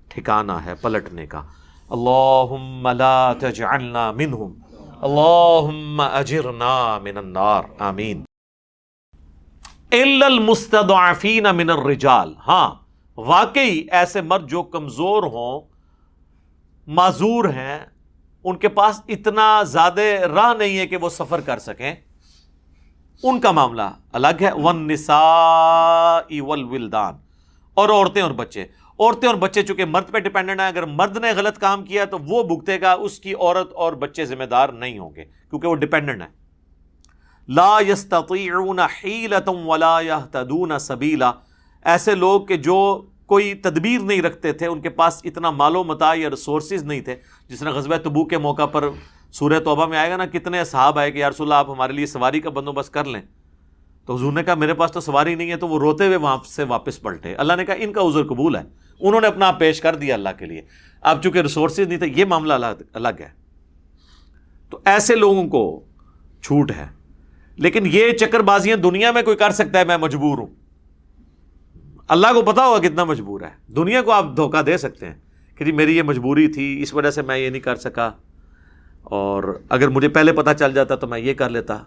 ٹھکانا 0.07 0.65
ہے 0.65 0.75
پلٹنے 0.75 1.25
کا۔ 1.27 1.43
اللہم 1.91 2.87
لا 2.87 3.33
تجعلنا 3.33 4.11
منہم 4.11 4.53
اللہم 5.01 6.01
اجرنا 6.01 6.97
من 6.97 7.17
النار. 7.17 7.63
آمین. 7.79 8.23
المستضعفین 9.91 11.43
من 11.43 11.69
الرجال. 11.69 12.33
ہاں 12.47 12.75
واقعی 13.17 13.83
ایسے 13.91 14.21
مرد 14.21 14.49
جو 14.49 14.63
کمزور 14.63 15.23
ہوں، 15.23 15.61
معذور 16.87 17.45
ہیں، 17.45 17.79
ان 18.43 18.55
کے 18.55 18.69
پاس 18.69 19.01
اتنا 19.07 19.63
زیادہ 19.63 20.01
راہ 20.01 20.53
نہیں 20.53 20.77
ہے 20.77 20.87
کہ 20.87 20.97
وہ 20.97 21.09
سفر 21.09 21.41
کر 21.41 21.59
سکیں۔ 21.59 21.95
ان 23.23 23.39
کا 23.39 23.51
معاملہ 23.51 23.89
الگ 24.13 24.41
ہے. 24.41 24.51
ون 24.51 24.87
نسا 24.87 25.19
والولدان. 26.47 27.13
اور 27.73 27.89
عورتیں 27.89 28.21
اور 28.21 28.31
بچے۔ 28.31 28.65
عورتیں 29.01 29.27
اور 29.27 29.35
بچے 29.35 29.63
چونکہ 29.63 29.85
مرد 29.85 30.11
پہ 30.11 30.19
ڈپینڈنٹ 30.19 30.59
ہیں، 30.59 30.67
اگر 30.67 30.83
مرد 30.83 31.17
نے 31.17 31.31
غلط 31.37 31.57
کام 31.57 31.83
کیا 31.83 32.05
تو 32.05 32.17
وہ 32.17 32.43
بھگتے 32.43 32.81
گا، 32.81 32.93
اس 32.93 33.19
کی 33.19 33.33
عورت 33.33 33.73
اور 33.73 33.93
بچے 33.93 34.25
ذمہ 34.25 34.43
دار 34.43 34.69
نہیں 34.69 34.99
ہوں 34.99 35.15
گے، 35.15 35.25
کیونکہ 35.25 35.67
وہ 35.67 35.75
ڈپینڈنٹ 35.75 36.21
ہے 36.21 36.27
لا 37.47 37.79
يستطيعون 37.87 38.79
حیلتا 38.79 39.51
ولا 39.51 40.01
يهتدون 40.01 40.79
سبیلا۔ 40.79 41.31
ایسے 41.85 42.15
لوگ 42.15 42.41
کہ 42.41 42.57
جو 42.57 43.07
کوئی 43.25 43.53
تدبیر 43.53 44.01
نہیں 44.01 44.21
رکھتے 44.21 44.53
تھے، 44.53 44.67
ان 44.67 44.81
کے 44.81 44.89
پاس 44.89 45.21
اتنا 45.23 45.51
مال 45.51 45.75
و 45.75 45.83
متا 45.83 46.13
یا 46.13 46.29
ریسورسز 46.29 46.83
نہیں 46.83 47.01
تھے۔ 47.01 47.15
جس 47.47 47.59
طرح 47.59 47.71
غزوہ 47.71 47.97
تبو 47.97 48.25
کے 48.25 48.37
موقع 48.37 48.65
پر 48.65 48.89
سورہ 49.31 49.59
توبہ 49.59 49.85
میں 49.85 49.97
آئے 49.97 50.11
گا 50.11 50.17
نا، 50.17 50.25
کتنے 50.25 50.59
اصحاب 50.59 50.99
آئے 50.99 51.11
کہ 51.11 51.17
یا 51.17 51.29
رسول 51.29 51.45
اللہ، 51.45 51.55
آپ 51.55 51.69
ہمارے 51.69 51.93
لیے 51.93 52.05
سواری 52.05 52.39
کا 52.39 52.49
بندوبست 52.49 52.93
کر 52.93 53.05
لیں۔ 53.05 53.21
تو 54.11 54.17
حضور 54.17 54.33
نے 54.33 54.43
کہا، 54.43 54.53
میرے 54.53 54.73
پاس 54.73 54.91
تو 54.91 54.99
سواری 54.99 55.35
نہیں 55.35 55.51
ہے، 55.51 55.55
تو 55.55 55.67
وہ 55.67 55.79
روتے 55.79 56.05
ہوئے 56.05 56.15
وہاں 56.15 56.37
سے 56.45 56.63
واپس 56.63 57.01
پلٹے۔ 57.01 57.35
اللہ 57.35 57.53
نے 57.53 57.65
کہا، 57.65 57.73
ان 57.73 57.93
کا 57.93 58.01
عذر 58.01 58.23
قبول 58.23 58.55
ہے۔ 58.55 58.61
انہوں 58.99 59.21
نے 59.21 59.27
اپنا 59.27 59.47
آپ 59.47 59.59
پیش 59.59 59.81
کر 59.81 59.95
دیا 59.95 60.13
اللہ 60.13 60.29
کے 60.39 60.45
لیے۔ 60.45 60.61
اب 61.01 61.23
چونکہ 61.23 61.39
ریسورسز 61.39 61.79
نہیں 61.79 61.97
تھے، 61.97 62.07
یہ 62.15 62.25
معاملہ 62.25 62.53
الگ 62.93 63.07
ہے۔ 63.19 63.29
تو 64.69 64.79
ایسے 64.85 65.15
لوگوں 65.15 65.47
کو 65.47 65.85
چھوٹ 66.41 66.71
ہے۔ 66.71 66.87
لیکن 67.55 67.83
یہ 67.85 68.11
چکر 68.11 68.39
بازیاں 68.39 68.77
دنیا 68.77 69.11
میں 69.11 69.21
کوئی 69.21 69.37
کر 69.37 69.49
سکتا 69.49 69.79
ہے، 69.79 69.83
میں 69.83 69.97
مجبور 69.97 70.37
ہوں۔ 70.37 70.47
اللہ 72.07 72.27
کو 72.33 72.41
پتا 72.41 72.65
ہوگا 72.65 72.87
کتنا 72.87 73.03
مجبور 73.03 73.41
ہے۔ 73.41 73.73
دنیا 73.73 74.01
کو 74.01 74.11
آپ 74.11 74.25
دھوکہ 74.35 74.61
دے 74.61 74.77
سکتے 74.77 75.05
ہیں 75.05 75.15
کہ 75.55 75.65
جی 75.65 75.71
میری 75.71 75.97
یہ 75.97 76.03
مجبوری 76.03 76.47
تھی، 76.47 76.81
اس 76.81 76.93
وجہ 76.93 77.11
سے 77.11 77.21
میں 77.21 77.37
یہ 77.37 77.49
نہیں 77.49 77.61
کر 77.61 77.75
سکا۔ 77.75 78.11
اور 79.01 79.61
اگر 79.69 79.87
مجھے 79.87 80.09
پہلے 80.09 80.33
پتا 80.33 80.53
چل 80.53 80.73
جاتا 80.73 80.95
تو 80.95 81.07
میں 81.07 81.19
یہ 81.19 81.33
کر 81.33 81.49
لیتا۔ 81.49 81.77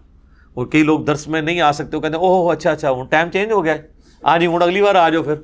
اور 0.54 0.66
کئی 0.66 0.82
لوگ 0.82 1.00
درس 1.00 1.28
میں 1.28 1.42
نہیں 1.42 1.60
آ 1.60 1.72
سکتے، 1.72 1.96
وہ 1.96 2.02
کہتے 2.02 2.14
ہیں، 2.14 2.20
اوہ 2.20 2.52
اچھا 2.52 2.70
اچھا 2.70 2.90
ہوں 2.90 3.04
ٹائم 3.04 3.30
چینج 3.30 3.52
ہو 3.52 3.64
گیا 3.64 3.76
آ 4.22 4.38
جی 4.38 4.46
ہوں، 4.46 4.58
اگلی 4.60 4.82
بار 4.82 4.94
آ 4.94 5.08
جاؤ 5.08 5.22
پھر۔ 5.22 5.34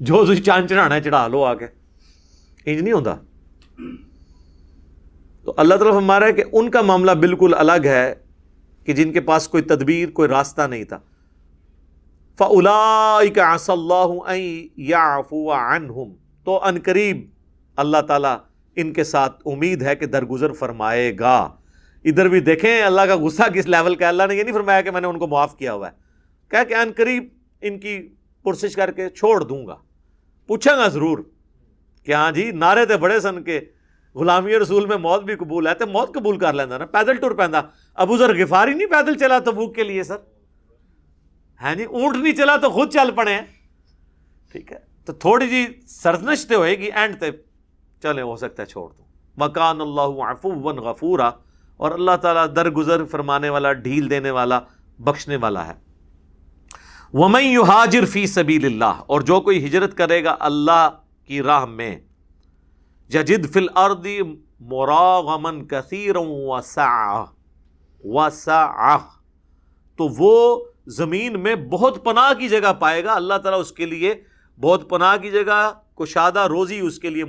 جو 0.00 0.26
تھی 0.26 0.36
چاند 0.36 0.66
چڑھانا 0.66 0.94
ہے، 0.94 1.00
چڑھا 1.00 1.28
لو 1.28 1.44
آ 1.44 1.54
کے 1.54 1.66
انج 2.66 2.82
نہیں 2.82 2.92
ہوتا 2.92 3.16
تو 5.44 5.54
اللہ 5.56 5.74
تعالیٰ 5.74 5.96
ہمارا 5.96 6.26
ہے 6.26 6.32
کہ 6.32 6.44
ان 6.52 6.70
کا 6.70 6.82
معاملہ 6.82 7.10
بالکل 7.10 7.54
الگ 7.58 7.84
ہے 7.84 8.14
کہ 8.84 8.92
جن 8.92 9.12
کے 9.12 9.20
پاس 9.20 9.48
کوئی 9.48 9.62
تدبیر، 9.62 10.10
کوئی 10.10 10.28
راستہ 10.28 10.62
نہیں 10.62 10.84
تھا۔ 10.84 10.98
فلا 12.38 13.18
تو 16.44 16.64
ان 16.64 16.78
قریب 16.84 17.30
اللہ 17.76 17.96
تعالیٰ 18.08 18.36
ان 18.76 18.92
کے 18.92 19.04
ساتھ 19.04 19.42
امید 19.46 19.82
ہے 19.82 19.96
کہ 19.96 20.06
درگزر 20.06 20.52
فرمائے 20.52 21.18
گا۔ 21.18 21.48
ادھر 22.04 22.28
بھی 22.28 22.40
دیکھیں، 22.40 22.82
اللہ 22.82 23.00
کا 23.00 23.16
غصہ 23.16 23.42
کس 23.42 23.66
لیول 23.66 23.94
کا 23.94 24.08
اللہ 24.08 24.22
نے 24.28 24.34
یہ 24.34 24.42
نہیں 24.42 24.54
فرمایا 24.54 24.80
کہ 24.80 24.90
میں 24.90 25.00
نے 25.00 25.06
ان 25.06 25.18
کو 25.18 25.26
معاف 25.26 25.56
کیا 25.56 25.72
ہوا 25.72 25.88
ہے۔ 25.88 25.92
کہہ 26.48 26.64
کہ 26.68 26.74
ان 26.74 26.92
قریب 26.96 27.28
ان 27.60 27.78
کی 27.80 28.08
پرسش 28.44 28.74
کر 28.74 28.90
کے 28.90 29.08
چھوڑ 29.08 29.40
دوں 29.44 29.66
گا۔ 29.66 29.76
پوچھیں 30.46 30.76
گا 30.76 30.88
ضرور 30.88 31.18
کہ 32.04 32.14
ہاں 32.14 32.32
جی 32.32 32.50
نعرے 32.50 32.86
تھے 32.86 32.96
بڑے 32.96 33.20
سن 33.20 33.42
کے 33.42 33.60
غلامی 34.14 34.58
رسول 34.58 34.86
میں 34.86 34.96
موت 34.96 35.22
بھی 35.22 35.34
قبول 35.36 35.66
ہے 35.66 35.74
تو 35.74 35.86
موت 35.86 36.14
قبول 36.14 36.38
کر 36.38 36.52
لینا 36.52 36.78
نا، 36.78 36.86
پیدل 36.86 37.16
ٹور 37.16 37.30
پہنتا 37.30 37.60
ابو 37.94 38.16
ذر 38.16 38.34
غفاری 38.36 38.74
نہیں 38.74 38.86
پیدل 38.86 39.18
چلا 39.18 39.38
تو 39.38 39.52
بھوک 39.52 39.74
کے 39.74 39.82
لیے 39.82 40.02
سر؟ 40.02 40.16
ہے 41.62 41.74
جی 41.76 41.84
اونٹ 41.84 42.16
نہیں 42.16 42.32
چلا 42.32 42.56
تو 42.56 42.70
خود 42.70 42.92
چل 42.92 43.10
پڑے 43.14 43.32
ہیں۔ 43.32 43.42
ٹھیک 44.52 44.72
ہے۔ 44.72 44.78
تو 45.04 45.12
تھوڑی 45.12 45.48
جی 45.48 45.66
سرزنش 45.86 46.46
تو 46.46 46.54
ہوئے 46.54 46.78
گی، 46.78 46.90
اینڈ 46.94 47.20
تے 47.20 47.26
چلے 48.02 48.22
ہو 48.22 48.36
سکتا 48.36 48.62
ہے 48.62 48.66
چھوڑ 48.66 48.88
دو 48.90 49.04
مکان 49.36 49.80
اللہ 49.80 50.22
عفو 50.22 50.50
غفورا۔ 50.52 51.30
اور 51.78 51.90
اللہ 51.90 52.16
تعالیٰ 52.22 52.46
درگزر 52.56 53.04
فرمانے 53.04 53.48
والا، 53.48 53.72
ڈھیل 53.72 54.10
دینے 54.10 54.30
والا، 54.30 54.60
بخشنے 54.98 55.36
والا 55.36 55.66
ہے۔ 55.66 55.72
ومن 57.12 57.42
یہاجر 57.42 58.04
فی 58.04 58.26
سبیل 58.26 58.64
اللہ 58.64 59.02
اور 59.06 59.20
جو 59.20 59.40
کوئی 59.40 59.64
ہجرت 59.66 59.96
کرے 59.96 60.24
گا 60.24 60.36
اللہ 60.40 60.88
کی 61.24 61.42
راہ 61.42 61.64
میں 61.64 61.96
ججد 63.08 63.46
فی 63.52 63.60
الارض 63.60 64.06
مراغمن 64.60 65.66
کثیر 65.66 66.16
وسع 66.16 67.24
وسع 68.04 68.96
تو 69.98 70.08
وہ 70.18 70.64
زمین 70.86 71.40
میں 71.40 71.54
بہت 71.54 72.04
پناہ 72.04 72.32
کی 72.38 72.48
جگہ 72.48 72.72
پائے 72.78 73.04
گا۔ 73.04 73.14
اللہ 73.14 73.38
تعالیٰ 73.42 73.60
اس 73.60 73.72
کے 73.72 73.86
لیے 73.86 74.14
بہت 74.60 74.88
پناہ 74.90 75.16
کی 75.16 75.30
جگہ، 75.30 75.72
کشادہ 75.94 76.46
روزی 76.48 76.80
اس 76.80 76.98
کے 76.98 77.10
لیے 77.10 77.24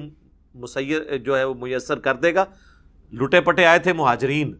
مسیر، 0.56 1.18
جو 1.18 1.38
ہے 1.38 1.44
وہ 1.44 1.54
میسر 1.54 2.00
کر 2.00 2.16
دے 2.16 2.34
گا۔ 2.36 2.46
لٹے 3.14 3.42
پٹے 3.42 3.66
آئے 3.66 3.80
تھے 3.80 3.94
مہاجرین۔ 3.94 4.54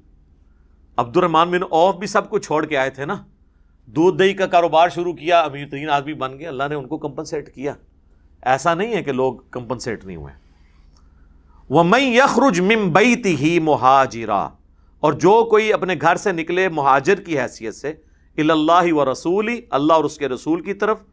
عبد 0.98 1.18
الرحمان 1.18 1.52
بن 1.52 1.60
اوف 1.70 1.96
بھی 1.96 2.08
سب 2.08 2.30
کو 2.30 2.40
چھوڑ 2.40 2.66
کے 2.66 2.78
آئے 2.78 2.90
تھے 2.90 3.06
نا۔ 3.06 3.16
دودھ 3.86 4.18
دہی 4.18 4.34
کا 4.34 4.48
کاروبار 4.48 4.90
شروع 4.90 5.14
کیا، 5.14 5.42
امیر 5.42 5.68
ترین 5.68 5.90
آدمی 5.90 6.14
بن 6.14 6.40
گیا 6.40 6.50
اللہ 6.50 6.64
نے 6.70 6.76
ان 6.76 6.88
کو 6.88 6.98
کمپنسیٹ 6.98 7.56
کیا۔ 7.56 7.74
ایسا 8.42 8.74
نہیں 8.74 8.96
ہے 8.96 9.04
کہ 9.04 9.12
لوگ 9.12 9.36
کمپنسیٹ 9.52 10.06
نہیں 10.06 10.18
ہوئے۔ 10.18 10.34
وہ 11.70 11.84
میں 11.84 12.00
یخرج 12.00 12.60
ممبئی 12.60 13.16
ہی 13.26 13.60
مہاجرا 13.60 14.50
اور 15.00 15.14
جو 15.14 15.48
کوئی 15.50 15.74
اپنے 15.74 15.96
گھر 16.02 16.16
سے 16.16 16.32
نکلے 16.32 16.70
مہاجر 16.70 17.22
کی 17.22 17.40
حیثیت 17.40 17.76
سے 17.76 17.94
اللہ 18.38 18.94
و 18.94 19.12
رسولی 19.12 19.62
اللہ 19.70 19.94
اور 19.94 20.04
اس 20.04 20.18
کے 20.18 20.28
رسول 20.30 20.62
کی 20.62 20.74
طرف۔ 20.74 21.04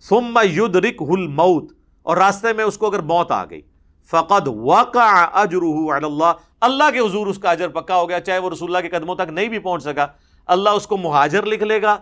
ثم 0.00 0.38
یدرک 0.52 1.02
الموت۔ 1.08 1.72
اور 2.02 2.16
راستے 2.16 2.52
میں 2.52 2.64
اس 2.64 2.78
کو 2.78 2.86
اگر 2.86 2.98
موت 2.98 3.30
آ 3.30 3.44
گئی۔ 3.44 3.60
فقد 4.10 4.48
واقع 4.48 5.26
اجرہ 5.32 5.96
علی 5.96 6.06
اللہ۔ 6.06 6.32
اللہ 6.60 6.90
کے 6.92 6.98
حضور 6.98 7.26
اس 7.26 7.38
کا 7.38 7.50
اجر 7.50 7.68
پکا 7.68 7.96
ہو 7.96 8.08
گیا، 8.08 8.20
چاہے 8.20 8.38
وہ 8.38 8.50
رسول 8.50 8.76
اللہ 8.76 8.88
کے 8.88 8.98
قدموں 8.98 9.14
تک 9.14 9.30
نہیں 9.30 9.48
بھی 9.48 9.58
پہنچ 9.58 9.82
سکا۔ 9.82 10.06
اللہ 10.46 10.70
اس 10.70 10.86
کو 10.86 10.96
مہاجر 10.96 11.46
لکھ 11.46 11.62
لے 11.62 11.82
گا، 11.82 11.96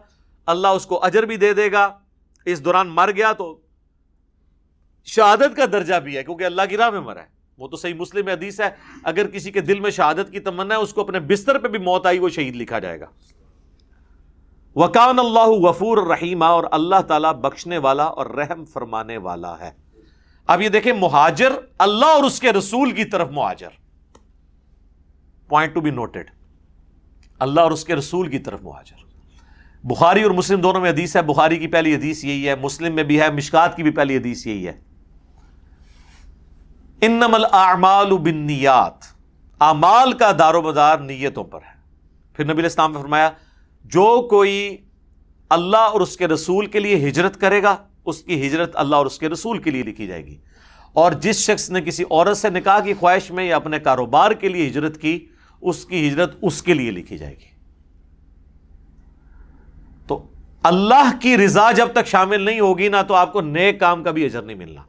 اللہ 0.47 0.69
اس 0.69 0.87
کو 0.87 1.05
اجر 1.05 1.23
بھی 1.23 1.37
دے 1.37 1.55
دے 1.55 1.73
گا۔ 1.73 1.89
اس 2.45 2.65
دوران 2.65 2.89
مر 2.89 3.11
گیا 3.17 3.33
تو 3.33 3.61
شہادت 5.05 5.57
کا 5.57 5.65
درجہ 5.73 5.95
بھی 5.95 6.17
ہے، 6.17 6.25
کیونکہ 6.25 6.45
اللہ 6.45 6.63
کی 6.69 6.77
راہ 6.77 6.91
میں 6.91 7.01
مرا 7.01 7.21
ہے۔ 7.21 7.27
وہ 7.59 7.69
تو 7.69 7.77
صحیح 7.77 7.95
مسلم 7.95 8.29
حدیث 8.29 8.61
ہے۔ 8.61 8.71
اگر 9.03 9.27
کسی 9.27 9.53
کے 9.53 9.61
دل 9.61 9.81
میں 9.81 9.91
شہادت 9.91 10.31
کی 10.31 10.41
تمنا 10.41 10.75
ہے، 10.75 10.81
اس 10.81 10.95
کو 10.95 11.01
اپنے 11.01 11.21
بستر 11.21 11.59
پہ 11.59 11.69
بھی 11.69 11.79
موت 11.79 12.07
آئی، 12.07 12.19
وہ 12.19 12.29
شہید 12.29 12.57
لکھا 12.57 12.79
جائے 12.79 13.01
گا۔ 13.01 13.07
وکان 14.77 15.19
اللہ 15.19 15.47
غفور 15.47 15.99
رحیمہ، 16.07 16.45
اور 16.45 16.65
اللہ 16.71 17.01
تعالیٰ 17.09 17.33
بخشنے 17.33 17.79
والا 17.79 18.05
اور 18.05 18.27
رحم 18.27 18.65
فرمانے 18.65 19.17
والا 19.17 19.59
ہے۔ 19.61 19.84
اب 20.49 20.63
یہ 20.63 20.69
دیکھیں 20.69 20.93
مہاجر 20.93 21.53
اللہ 21.79 22.07
اور 22.07 22.25
اس 22.25 22.39
کے 22.41 22.53
رسول 22.53 22.91
کی 22.91 23.05
طرف 23.05 23.31
مہاجر. 23.31 23.69
پوائنٹ 25.49 25.75
ٹو 25.75 25.81
بی 25.81 25.91
نوٹڈ 25.91 26.31
اللہ 27.41 27.61
اور 27.61 27.71
اس 27.71 27.85
کے 27.85 27.97
رسول 27.97 28.29
کی 28.29 28.39
طرف 28.39 28.63
مہاجر. 28.63 29.03
بخاری 29.85 30.23
اور 30.23 30.31
مسلم 30.31 30.61
دونوں 30.61 30.81
میں 30.81 30.91
حدیث 30.91 31.17
ہے، 31.17 31.23
بخاری 31.23 31.59
کی 31.59 31.67
پہلی 31.67 31.95
حدیث 31.95 32.25
یہی 32.25 32.49
ہے، 32.49 32.55
مسلم 32.55 32.95
میں 32.95 33.05
بھی 33.05 33.21
ہے، 33.21 33.31
مشکات 33.31 33.77
کی 33.77 33.83
بھی 33.83 33.91
پہلی 33.91 34.17
حدیث 34.17 34.47
یہی 34.47 34.67
ہے. 34.67 34.73
انم 37.03 37.35
الاعمال 37.35 38.17
بالنیات. 38.19 39.05
اعمال 39.61 40.13
کا 40.13 40.31
دار 40.39 40.55
و 40.55 40.63
مدار 40.63 40.99
نیتوں 40.99 41.45
پر 41.45 41.61
ہے. 41.63 41.73
پھر 42.37 42.45
نبی 42.45 42.67
اسلام 42.67 42.93
نے 42.93 42.99
فرمایا، 42.99 43.31
جو 43.85 44.07
کوئی 44.31 44.77
اللہ 45.51 45.77
اور 45.77 46.01
اس 46.01 46.17
کے 46.17 46.29
رسول 46.29 46.67
کے 46.67 46.81
لیے 46.81 47.09
ہجرت 47.09 47.41
کرے 47.41 47.63
گا 47.63 47.77
اس 48.07 48.23
کی 48.23 48.47
ہجرت 48.47 48.77
اللہ 48.77 48.97
اور 48.97 49.07
اس 49.07 49.19
کے 49.19 49.29
رسول 49.29 49.59
کے 49.59 49.71
لیے 49.71 49.83
لکھی 49.83 50.07
جائے 50.07 50.27
گی۔ 50.27 50.39
اور 50.93 51.13
جس 51.13 51.37
شخص 51.37 51.71
نے 51.71 51.81
کسی 51.81 52.05
عورت 52.11 52.37
سے 52.37 52.51
نکاح 52.51 52.81
کی 52.81 52.95
خواہش 52.95 53.31
میں 53.31 53.45
یا 53.45 53.57
اپنے 53.57 53.79
کاروبار 53.79 54.31
کے 54.31 54.49
لیے 54.49 54.69
ہجرت 54.69 55.01
کی، 55.01 55.27
اس 55.61 55.85
کی 55.85 56.09
ہجرت 56.09 56.37
اس 56.43 56.63
کے 56.63 56.75
لیے 56.75 56.91
لکھی 56.91 57.19
جائے 57.19 57.35
گی۔ 57.35 57.55
تو 60.07 60.27
اللہ 60.63 61.11
کی 61.21 61.37
رضا 61.37 61.73
جب 61.73 61.89
تک 61.93 62.07
شامل 62.07 62.43
نہیں 62.43 62.61
ہوگی 62.61 62.89
نا 62.89 63.03
تو 63.03 63.15
آپ 63.15 63.33
کو 63.33 63.41
نئے 63.41 63.73
کام 63.73 64.03
کا 64.03 64.11
بھی 64.11 64.25
اجر 64.25 64.43
نہیں 64.43 64.57
ملنا۔ 64.57 64.83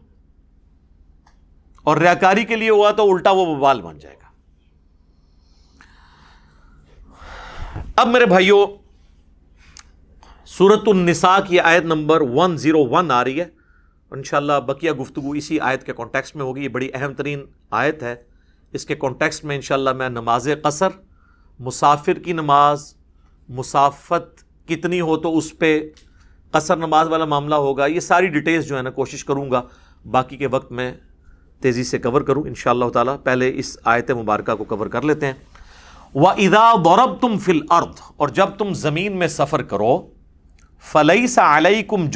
اور 1.83 1.97
ریاکاری 1.97 2.45
کے 2.45 2.55
لیے 2.55 2.69
ہوا 2.69 2.91
تو 2.91 3.13
الٹا 3.13 3.31
وہ 3.31 3.45
بوال 3.45 3.81
بن 3.81 3.97
جائے 3.97 4.15
گا۔ 4.15 4.25
اب 7.95 8.07
میرے 8.07 8.25
بھائیوں 8.25 8.84
سورت 10.57 10.87
النساء 10.87 11.37
کی 11.47 11.59
آیت 11.59 11.83
نمبر 11.83 12.21
ون 12.21 12.57
زیرو 12.57 12.87
ون 12.89 13.11
آ 13.11 13.23
رہی 13.23 13.39
ہے۔ 13.39 13.45
ان 14.11 14.23
شاء 14.23 14.37
اللہ 14.37 14.53
بقیہ 14.65 14.91
گفتگو 14.91 15.31
اسی 15.31 15.59
آیت 15.59 15.83
کے 15.83 15.93
کانٹیکس 15.93 16.35
میں 16.35 16.45
ہوگی۔ 16.45 16.63
یہ 16.63 16.67
بڑی 16.67 16.89
اہم 16.93 17.13
ترین 17.13 17.45
آیت 17.71 18.03
ہے۔ 18.03 18.15
اس 18.73 18.85
کے 18.85 18.95
کانٹیکس 18.95 19.43
میں 19.43 19.55
انشاءاللہ 19.55 19.89
میں 19.89 20.09
نماز 20.09 20.49
قصر، 20.63 20.87
مسافر 21.59 22.13
کی 22.13 22.33
نماز، 22.33 22.95
مسافت 23.49 24.43
کتنی 24.67 25.01
ہو 25.01 25.17
تو 25.17 25.37
اس 25.37 25.57
پہ 25.59 25.89
قصر 26.51 26.77
نماز 26.77 27.07
والا 27.07 27.25
معاملہ 27.25 27.55
ہوگا۔ 27.55 27.85
یہ 27.85 27.99
ساری 27.99 28.27
ڈیٹیلز 28.27 28.65
جو 28.65 28.77
ہے 28.77 28.81
نا 28.81 28.89
کوشش 28.89 29.25
کروں 29.25 29.51
گا۔ 29.51 29.61
باقی 30.11 30.37
کے 30.37 30.47
وقت 30.47 30.71
میں 30.71 30.93
تیزی 31.61 31.83
سے 31.83 31.97
کور 31.97 32.21
کروں۔ 32.21 32.43
ان 32.43 32.55
شاء 32.55 32.71
اللہ 32.71 32.89
تعالیٰ 32.89 33.15
پہلے 33.23 33.51
اس 33.55 33.77
آیت 33.83 34.11
مبارکہ 34.11 34.55
کو 34.55 34.63
کور 34.63 34.87
کر 34.87 35.01
لیتے 35.01 35.25
ہیں۔ 35.25 35.33
وہ 36.13 36.29
ادا 36.29 36.75
دورب 36.75 37.21
تم 37.21 37.37
فل 37.37 37.59
ارد 37.69 37.99
اور 38.17 38.27
جب 38.27 38.47
تم 38.57 38.73
زمین 38.73 39.17
میں 39.17 39.27
سفر 39.27 39.61
کرو 39.61 40.14
فلئی 40.83 41.27
سا 41.27 41.57
علیہ 41.57 41.83
کم 41.83 42.07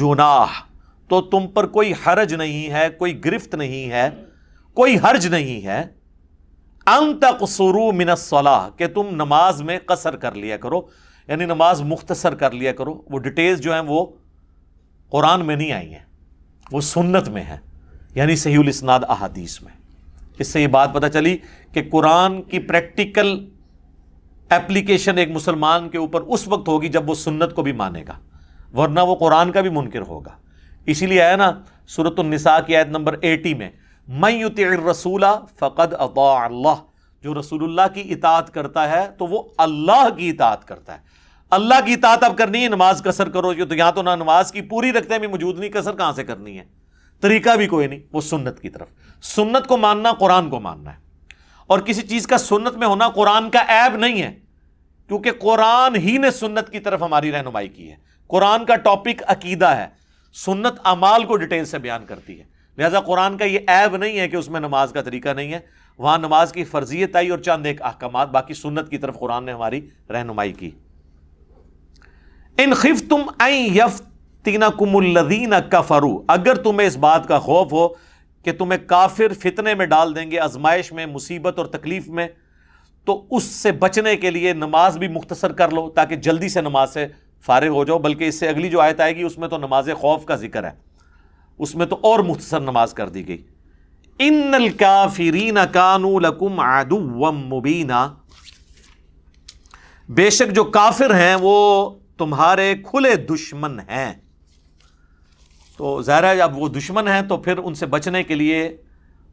تو 1.08 1.20
تم 1.20 1.46
پر 1.46 1.66
کوئی 1.66 1.92
حرج 2.06 2.34
نہیں 2.34 2.70
ہے، 2.70 2.88
کوئی 2.98 3.24
گرفت 3.24 3.54
نہیں 3.54 3.90
ہے، 3.90 4.08
کوئی 4.74 4.96
حرج 4.96 5.26
نہیں 5.26 5.64
ہے۔ 5.66 5.84
ان 6.86 7.18
تک 7.18 7.44
سرو 7.48 7.92
من 7.92 8.08
کہ 8.76 8.86
تم 8.86 9.06
نماز 9.10 9.62
میں 9.62 9.78
قصر 9.86 10.16
کر 10.16 10.34
لیا 10.34 10.56
کرو 10.56 10.80
یعنی 11.28 11.44
نماز 11.44 11.82
مختصر 11.82 12.34
کر 12.34 12.50
لیا 12.50 12.72
کرو۔ 12.72 13.02
وہ 13.10 13.18
ڈیٹیلز 13.18 13.60
جو 13.60 13.72
ہیں 13.72 13.80
وہ 13.80 14.06
قرآن 15.10 15.44
میں 15.46 15.56
نہیں 15.56 15.72
آئی 15.72 15.92
ہیں، 15.92 16.04
وہ 16.72 16.80
سنت 16.80 17.28
میں 17.28 17.42
ہیں 17.42 17.56
یعنی 18.14 18.36
صحیح 18.36 18.58
الاسناد 18.58 19.00
احادیث 19.08 19.62
میں۔ 19.62 19.72
اس 20.38 20.48
سے 20.48 20.62
یہ 20.62 20.66
بات 20.66 20.94
پتہ 20.94 21.06
چلی 21.06 21.36
کہ 21.72 21.82
قرآن 21.92 22.42
کی 22.42 22.58
پریکٹیکل 22.58 23.48
اپلیکیشن 24.48 25.18
ایک 25.18 25.30
مسلمان 25.30 25.88
کے 25.88 25.98
اوپر 25.98 26.20
اس 26.20 26.48
وقت 26.48 26.68
ہوگی 26.68 26.88
جب 26.88 27.10
وہ 27.10 27.14
سنت 27.14 27.54
کو 27.54 27.62
بھی 27.62 27.72
مانے 27.72 28.04
گا۔ 28.08 28.18
ورنہ 28.74 29.00
وہ 29.00 29.14
قرآن 29.14 29.52
کا 29.52 29.60
بھی 29.60 29.70
منکر 29.70 30.00
ہوگا۔ 30.00 30.36
اسی 30.86 31.06
لیے 31.06 31.22
آیا 31.22 31.36
نا 31.36 31.52
صورت 31.88 32.18
النساء 32.18 32.58
کی 32.66 32.76
آیت 32.76 32.86
نمبر 32.86 33.16
ایٹی 33.20 33.54
میں 33.54 33.70
میں 34.08 34.32
یوتی 34.32 34.64
رسولہ 34.64 35.40
فقد 35.58 35.92
اطاع 35.92 36.44
اللہ 36.44 36.74
جو 37.22 37.40
رسول 37.40 37.64
اللہ 37.64 37.94
کی 37.94 38.12
اطاعت 38.12 38.54
کرتا 38.54 38.90
ہے 38.90 39.08
تو 39.18 39.26
وہ 39.26 39.42
اللہ 39.58 40.08
کی 40.16 40.30
اطاعت 40.30 40.68
کرتا 40.68 40.94
ہے۔ 40.94 40.98
اللہ 41.50 41.74
کی 41.86 41.92
اطاعت 41.92 42.24
اب 42.24 42.38
کرنی 42.38 42.62
ہے، 42.62 42.68
نماز 42.68 43.02
کسر 43.02 43.28
کرو 43.28 43.54
تو 43.54 43.74
یہاں 43.74 43.92
تو 43.92 44.02
نہ 44.02 44.10
نماز 44.10 44.52
کی 44.52 44.60
پوری 44.60 44.92
رکھتے 44.92 45.12
ہیں 45.12 45.18
بھی 45.18 45.28
موجود 45.28 45.58
نہیں 45.58 45.70
کسر 45.70 45.96
کہاں 45.96 46.12
سے 46.12 46.24
کرنی 46.24 46.58
ہے؟ 46.58 46.64
طریقہ 47.20 47.56
بھی 47.56 47.66
کوئی 47.66 47.86
نہیں، 47.86 47.98
وہ 48.12 48.20
سنت 48.20 48.60
کی 48.60 48.68
طرف۔ 48.68 48.88
سنت 49.22 49.66
کو 49.66 49.76
ماننا، 49.76 50.12
قرآن 50.12 50.50
کو 50.50 50.60
ماننا 50.60 50.92
ہے۔ 50.92 50.98
اور 51.66 51.78
کسی 51.78 52.02
چیز 52.02 52.26
کا 52.26 52.38
سنت 52.38 52.76
میں 52.76 52.86
ہونا، 52.86 53.08
قرآن 53.08 53.50
کا 53.50 53.58
عیب 53.68 53.96
نہیں 53.96 54.22
ہے، 54.22 54.38
کیونکہ 55.08 55.30
قرآن 55.40 55.96
ہی 55.96 56.18
نے 56.18 56.30
سنت 56.30 56.70
کی 56.70 56.80
طرف 56.80 57.02
ہماری 57.02 57.32
رہنمائی 57.32 57.68
کی 57.68 57.90
ہے۔ 57.90 58.09
قرآن 58.30 58.64
کا 58.64 58.76
ٹاپک 58.76 59.22
عقیدہ 59.26 59.66
ہے، 59.66 59.86
سنت 60.34 60.80
امال 60.84 61.24
کو 61.24 61.36
ڈیٹیل 61.36 61.64
سے 61.64 61.78
بیان 61.78 62.04
کرتی 62.06 62.38
ہے۔ 62.38 62.44
لہذا 62.78 63.00
قرآن 63.00 63.36
کا 63.36 63.44
یہ 63.44 63.58
عیب 63.68 63.96
نہیں 63.96 64.18
ہے 64.18 64.28
کہ 64.28 64.36
اس 64.36 64.48
میں 64.48 64.60
نماز 64.60 64.92
کا 64.92 65.02
طریقہ 65.02 65.28
نہیں 65.28 65.52
ہے، 65.52 65.58
وہاں 65.98 66.18
نماز 66.18 66.52
کی 66.52 66.64
فرضیت 66.64 67.16
آئی 67.16 67.28
اور 67.28 67.38
چند 67.38 67.66
ایک 67.66 67.82
احکامات، 67.82 68.30
باقی 68.30 68.54
سنت 68.54 68.90
کی 68.90 68.98
طرف 68.98 69.18
قرآن 69.18 69.44
نے 69.44 69.52
ہماری 69.52 69.80
رہنمائی 70.10 70.52
کی۔ 70.52 70.70
ان 72.58 72.74
خف 72.74 73.02
تم 73.08 73.22
یف 73.74 74.00
تینا 74.44 74.68
کم 74.78 74.96
الدین 74.96 75.54
کفرو 75.70 76.16
اگر 76.28 76.54
تمہیں 76.54 76.86
اس 76.88 76.96
بات 76.96 77.26
کا 77.28 77.38
خوف 77.38 77.72
ہو 77.72 77.88
کہ 78.44 78.52
تمہیں 78.52 78.78
کافر 78.86 79.32
فتنے 79.40 79.74
میں 79.74 79.86
ڈال 79.86 80.14
دیں 80.16 80.30
گے 80.30 80.38
ازمائش 80.38 80.92
میں، 80.92 81.06
مصیبت 81.06 81.58
اور 81.58 81.66
تکلیف 81.66 82.08
میں، 82.08 82.28
تو 83.06 83.24
اس 83.30 83.42
سے 83.42 83.72
بچنے 83.72 84.16
کے 84.16 84.30
لیے 84.30 84.52
نماز 84.52 84.98
بھی 84.98 85.08
مختصر 85.08 85.52
کر 85.52 85.70
لو 85.70 85.88
تاکہ 85.90 86.16
جلدی 86.16 86.48
سے 86.48 86.60
نماز 86.60 86.92
سے 86.92 87.06
فارغ 87.40 87.68
ہو 87.68 87.84
جاؤ، 87.84 87.98
بلکہ 87.98 88.24
اس 88.24 88.40
سے 88.40 88.48
اگلی 88.48 88.70
جو 88.70 88.80
آیت 88.80 89.00
آئے 89.00 89.16
گی، 89.16 89.22
اس 89.22 89.38
میں 89.38 89.48
تو 89.48 89.56
نماز 89.56 89.88
خوف 89.98 90.24
کا 90.24 90.36
ذکر 90.36 90.64
ہے۔ 90.64 90.70
اس 91.58 91.74
میں 91.74 91.86
تو 91.86 91.98
اور 92.02 92.18
مختصر 92.18 92.60
نماز 92.60 92.94
کر 92.94 93.08
دی 93.08 93.28
گئی۔ 93.28 93.46
ان 94.18 94.54
الکافرین 94.54 95.58
کانو 95.72 96.18
لکم 96.18 96.60
عدو 96.60 97.32
مبینہ 97.32 98.14
بے 100.08 100.30
شک 100.30 100.54
جو 100.54 100.64
کافر 100.64 101.14
ہیں، 101.14 101.36
وہ 101.40 101.90
تمہارے 102.18 102.74
کھلے 102.84 103.16
دشمن 103.16 103.80
ہیں۔ 103.80 104.12
تو 105.76 106.02
ظاہر 106.02 106.36
جب 106.36 106.58
وہ 106.58 106.68
دشمن 106.68 107.08
ہیں، 107.08 107.22
تو 107.22 107.36
پھر 107.36 107.58
ان 107.58 107.74
سے 107.74 107.86
بچنے 107.86 108.22
کے 108.22 108.34
لیے 108.34 108.76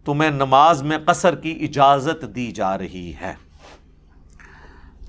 تمہیں 0.06 0.32
نماز 0.32 0.84
میں 0.84 0.98
قصر 0.98 1.36
کی 1.36 1.58
اجازت 1.62 2.36
دی 2.36 2.52
جا 2.52 2.78
رہی 2.78 3.14
ہے۔ 3.22 3.34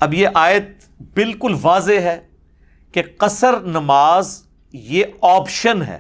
اب 0.01 0.15
یہ 0.15 0.29
آیت 0.35 0.69
بالکل 1.15 1.55
واضح 1.63 1.93
ہے۔ 1.93 2.28
کہ 2.93 3.03
قصر 3.19 3.61
نماز 3.61 4.43
یہ 4.73 5.05
آپشن 5.23 5.83
ہے، 5.83 5.99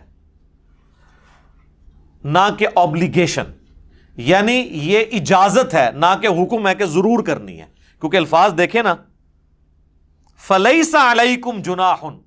نہ 2.24 2.46
کہ 2.59 2.66
آبلیگیشن 2.74 3.53
یعنی 4.16 4.57
یہ 4.85 5.05
اجازت 5.12 5.74
ہے، 5.74 5.88
نہ 5.94 6.14
کہ 6.22 6.27
حکم 6.27 6.66
ہے 6.68 6.74
کہ 6.74 6.87
ضرور 6.87 7.22
کرنی 7.22 7.61
ہے۔ 7.61 7.66
کیونکہ 8.01 8.16
الفاظ 8.16 8.53
دیکھیں 8.59 8.83
نا 8.83 8.94
فلئی 10.40 10.83
سا 10.83 11.11
علیکم 11.12 11.61
جناحن 11.62 12.18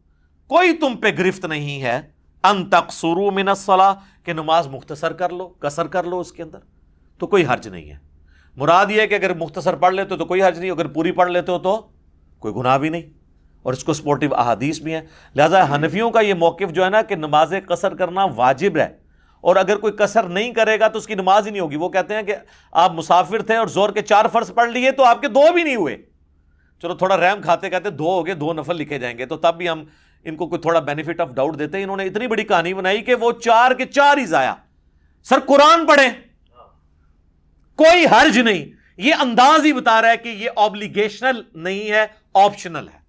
کوئی 0.49 0.73
تم 0.73 0.95
پہ 0.95 1.07
گرفت 1.17 1.45
نہیں 1.45 1.81
ہے 1.81 1.99
ان 2.43 2.65
تک 2.69 2.91
سرو 2.91 3.31
منسلا 3.31 3.93
کہ 4.23 4.33
نماز 4.33 4.67
مختصر 4.67 5.13
کر 5.13 5.29
لو 5.29 5.47
کسر 5.47 5.87
کر 5.87 6.03
لو 6.03 6.19
اس 6.19 6.31
کے 6.31 6.43
اندر، 6.43 6.59
تو 7.17 7.27
کوئی 7.27 7.45
حرج 7.45 7.67
نہیں 7.67 7.89
ہے۔ 7.89 7.97
مراد 8.55 8.91
یہ 8.91 9.05
کہ 9.05 9.15
اگر 9.15 9.33
مختصر 9.33 9.75
پڑھ 9.75 9.93
لیتے 9.93 10.13
ہو 10.13 10.17
تو 10.19 10.25
کوئی 10.25 10.43
حرج 10.43 10.59
نہیں، 10.59 10.71
اگر 10.71 10.87
پوری 10.87 11.11
پڑھ 11.11 11.31
لیتے 11.31 11.51
ہو 11.51 11.59
تو 11.59 11.81
کوئی 12.39 12.53
گناہ 12.53 12.77
بھی 12.77 12.89
نہیں۔ 12.89 13.20
اور 13.63 13.73
اس 13.73 13.83
کو 13.83 13.93
سپورٹیو 13.93 14.35
احادیث 14.35 14.79
بھی 14.79 14.93
ہیں۔ 14.93 15.01
لہٰذا 15.35 15.75
حنفیوں 15.75 16.11
کا 16.11 16.19
یہ 16.19 16.33
موقف 16.33 16.71
جو 16.71 16.85
ہے 16.85 16.89
نا 16.89 17.01
کہ 17.01 17.15
نماز 17.15 17.53
قصر 17.67 17.95
کرنا 17.95 18.25
واجب 18.35 18.77
ہے۔ 18.77 19.01
اور 19.41 19.55
اگر 19.55 19.77
کوئی 19.77 19.93
کسر 19.93 20.23
نہیں 20.23 20.53
کرے 20.53 20.79
گا 20.79 20.87
تو 20.87 20.97
اس 20.97 21.07
کی 21.07 21.15
نماز 21.15 21.45
ہی 21.45 21.51
نہیں 21.51 21.61
ہوگی۔ 21.61 21.75
وہ 21.75 21.89
کہتے 21.89 22.13
ہیں 22.13 22.23
کہ 22.23 22.35
آپ 22.71 22.91
مسافر 22.93 23.41
تھے 23.41 23.55
اور 23.55 23.67
زور 23.67 23.89
کے 23.89 24.01
چار 24.01 24.25
فرض 24.33 24.53
پڑھ 24.53 24.71
لیے 24.71 24.91
تو 24.91 25.03
آپ 25.03 25.21
کے 25.21 25.27
دو 25.27 25.53
بھی 25.53 25.63
نہیں 25.63 25.75
ہوئے۔ 25.75 25.97
چلو 26.81 26.95
تھوڑا 26.95 27.17
ریم 27.17 27.41
کھاتے 27.41 27.69
کہتے 27.69 27.89
دو 27.89 28.09
ہو 28.09 28.25
گئے، 28.25 28.33
دو 28.33 28.53
نفل 28.53 28.75
لکھے 28.75 28.99
جائیں 28.99 29.17
گے۔ 29.17 29.25
تو 29.25 29.37
تب 29.37 29.55
بھی 29.57 29.69
ہم 29.69 29.83
ان 30.23 30.35
کو 30.35 30.47
کوئی 30.47 30.61
تھوڑا 30.61 30.79
بینیفٹ 30.79 31.21
آف 31.21 31.29
ڈاؤٹ 31.29 31.59
دیتے 31.59 31.77
ہیں۔ 31.77 31.83
انہوں 31.83 31.97
نے 31.97 32.05
اتنی 32.05 32.27
بڑی 32.27 32.43
کہانی 32.43 32.73
بنائی 32.73 33.01
کہ 33.01 33.15
وہ 33.15 33.31
چار 33.31 33.71
کے 33.71 33.85
چار 33.85 34.17
ہی 34.17 34.25
ضائع۔ 34.25 34.53
سر 35.23 35.39
قرآن 35.39 35.87
پڑھیں۔ 35.87 36.09
کوئی 37.75 38.05
حرج 38.05 38.39
نہیں۔ 38.39 38.65
یہ 38.97 39.13
انداز 39.19 39.65
ہی 39.65 39.73
بتا 39.73 40.01
رہا 40.01 40.09
ہے 40.09 40.17
کہ 40.17 40.29
یہ 40.29 40.49
آبلیگیشنل 40.55 41.41
نہیں 41.53 41.91
ہے 41.91 42.05
آپشنل 42.33 42.87
ہے۔ 42.93 43.00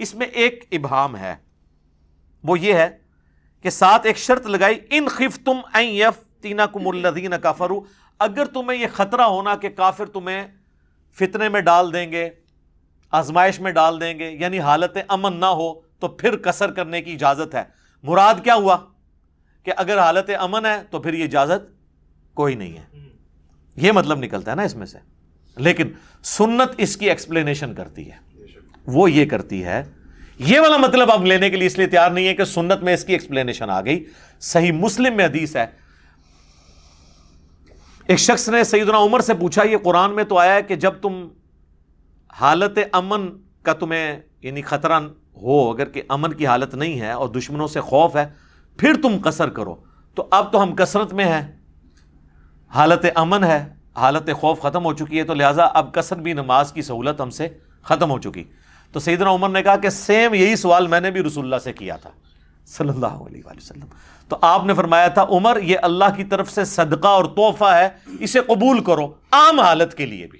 اس 0.00 0.14
میں 0.14 0.26
ایک 0.26 0.64
ابہام 0.72 1.16
ہے۔ 1.16 1.34
وہ 2.44 2.58
یہ 2.58 2.74
ہے 2.74 2.98
کہ 3.62 3.70
ساتھ 3.70 4.06
ایک 4.06 4.16
شرط 4.18 4.46
لگائی، 4.46 4.80
ان 4.90 5.08
خف 5.08 5.38
تم 5.44 5.56
یف 5.74 6.42
تینا 6.42 6.66
کم 6.66 6.88
الدین 6.88 7.32
کافرو 7.42 7.80
اگر 8.18 8.44
تمہیں 8.44 8.82
یہ 8.82 8.86
خطرہ 8.92 9.22
ہونا 9.22 9.56
کہ 9.56 9.68
کافر 9.68 10.06
تمہیں 10.06 10.46
فتنے 11.12 11.48
میں 11.48 11.60
ڈال 11.60 11.92
دیں 11.92 12.12
گے، 12.12 12.30
آزمائش 13.10 13.60
میں 13.60 13.72
ڈال 13.72 14.00
دیں 14.00 14.18
گے 14.18 14.30
یعنی 14.30 14.60
حالت 14.60 14.98
امن 15.08 15.36
نہ 15.36 15.46
ہو، 15.46 15.80
تو 15.80 16.08
پھر 16.08 16.36
کسر 16.36 16.70
کرنے 16.70 17.02
کی 17.02 17.12
اجازت 17.12 17.54
ہے۔ 17.54 17.62
مراد 18.02 18.34
کیا 18.44 18.54
ہوا؟ 18.54 18.76
کہ 19.62 19.72
اگر 19.76 19.98
حالت 19.98 20.30
امن 20.38 20.66
ہے، 20.66 20.82
تو 20.90 20.98
پھر 20.98 21.14
یہ 21.14 21.24
اجازت 21.24 21.72
کوئی 22.34 22.54
نہیں 22.54 22.76
ہے۔ 22.76 22.98
یہ 23.76 23.92
مطلب 23.92 24.18
نکلتا 24.18 24.50
ہے 24.50 24.56
نا 24.56 24.62
اس 24.62 24.74
میں 24.74 24.86
سے۔ 24.86 24.98
لیکن 25.56 25.90
سنت 26.22 26.70
اس 26.78 26.96
کی 26.96 27.08
ایکسپلینیشن 27.08 27.74
کرتی 27.74 28.10
ہے۔ 28.10 28.29
وہ 28.92 29.10
یہ 29.10 29.26
کرتی 29.26 29.64
ہے، 29.64 29.82
یہ 30.38 30.60
والا 30.60 30.76
مطلب 30.76 31.12
اب 31.12 31.24
لینے 31.24 31.50
کے 31.50 31.56
لیے 31.56 31.66
اس 31.66 31.78
لیے 31.78 31.86
تیار 31.86 32.10
نہیں 32.10 32.26
ہے 32.26 32.34
کہ 32.34 32.44
سنت 32.44 32.82
میں 32.82 32.94
اس 32.94 33.04
کی 33.04 33.12
ایکسپلینیشن 33.12 33.70
آ 33.70 33.80
گئی۔ 33.80 34.04
صحیح 34.40 34.72
مسلم 34.72 35.16
میں 35.16 35.24
حدیث 35.24 35.56
ہے۔ 35.56 35.66
ایک 38.06 38.18
شخص 38.18 38.48
نے 38.48 38.64
سیدنا 38.64 38.98
عمر 38.98 39.20
سے 39.20 39.34
پوچھا، 39.34 39.62
یہ 39.64 39.76
قرآن 39.76 40.14
میں 40.14 40.24
تو 40.24 40.38
آیا 40.38 40.54
ہے 40.54 40.62
کہ 40.62 40.76
جب 40.76 40.92
تم 41.02 41.28
حالت 42.32 42.78
امن 42.92 43.28
کا 43.62 43.72
تمہیں 43.72 44.20
یعنی 44.42 44.62
خطرہ 44.62 45.00
ہو، 45.42 45.70
اگر 45.70 45.84
کہ 45.84 46.02
امن 46.08 46.32
کی 46.32 46.46
حالت 46.46 46.74
نہیں 46.74 47.00
ہے 47.00 47.10
اور 47.10 47.28
دشمنوں 47.28 47.66
سے 47.66 47.80
خوف 47.80 48.16
ہے، 48.16 48.28
پھر 48.76 48.92
تم 49.02 49.18
کثر 49.18 49.48
کرو۔ 49.48 49.76
تو 50.14 50.28
اب 50.30 50.52
تو 50.52 50.62
ہم 50.62 50.74
کثرت 50.74 51.12
میں 51.12 51.24
ہیں۔ 51.24 51.52
حالت 52.68 53.06
امن 53.14 53.44
ہے، 53.44 53.66
حالت 53.96 54.30
خوف 54.32 54.60
ختم 54.60 54.84
ہو 54.84 54.92
چکی 54.92 55.18
ہے، 55.18 55.24
تو 55.24 55.34
لہٰذا 55.34 55.64
اب 55.64 55.94
کثر 55.94 56.16
بھی 56.16 56.32
نماز 56.32 56.72
کی 56.72 56.82
سہولت 56.82 57.20
ہم 57.20 57.30
سے 57.30 57.48
ختم 57.82 58.10
ہو 58.10 58.18
چکی۔ 58.18 58.44
تو 58.92 59.00
سیدنا 59.00 59.30
عمر 59.30 59.48
نے 59.48 59.62
کہا 59.62 59.76
کہ 59.76 59.90
سیم 59.90 60.34
یہی 60.34 60.56
سوال 60.56 60.86
میں 60.86 61.00
نے 61.00 61.10
بھی 61.10 61.22
رسول 61.22 61.44
اللہ 61.44 61.58
سے 61.64 61.72
کیا 61.72 61.96
تھا۔ 61.96 62.10
صلی 62.66 62.88
اللہ 62.88 63.06
علیہ 63.06 63.42
وآلہ 63.44 63.56
وسلم۔ 63.56 63.86
تو 64.28 64.36
آپ 64.40 64.64
نے 64.64 64.74
فرمایا 64.74 65.08
تھا، 65.08 65.22
عمر، 65.22 65.60
یہ 65.62 65.76
اللہ 65.82 66.04
کی 66.16 66.24
طرف 66.24 66.50
سے 66.50 66.64
صدقہ 66.64 67.08
اور 67.08 67.24
تحفہ 67.24 67.64
ہے، 67.64 67.88
اسے 68.20 68.40
قبول 68.40 68.84
کرو 68.84 69.12
عام 69.32 69.60
حالت 69.60 69.94
کے 69.94 70.06
لیے 70.06 70.26
بھی۔ 70.26 70.38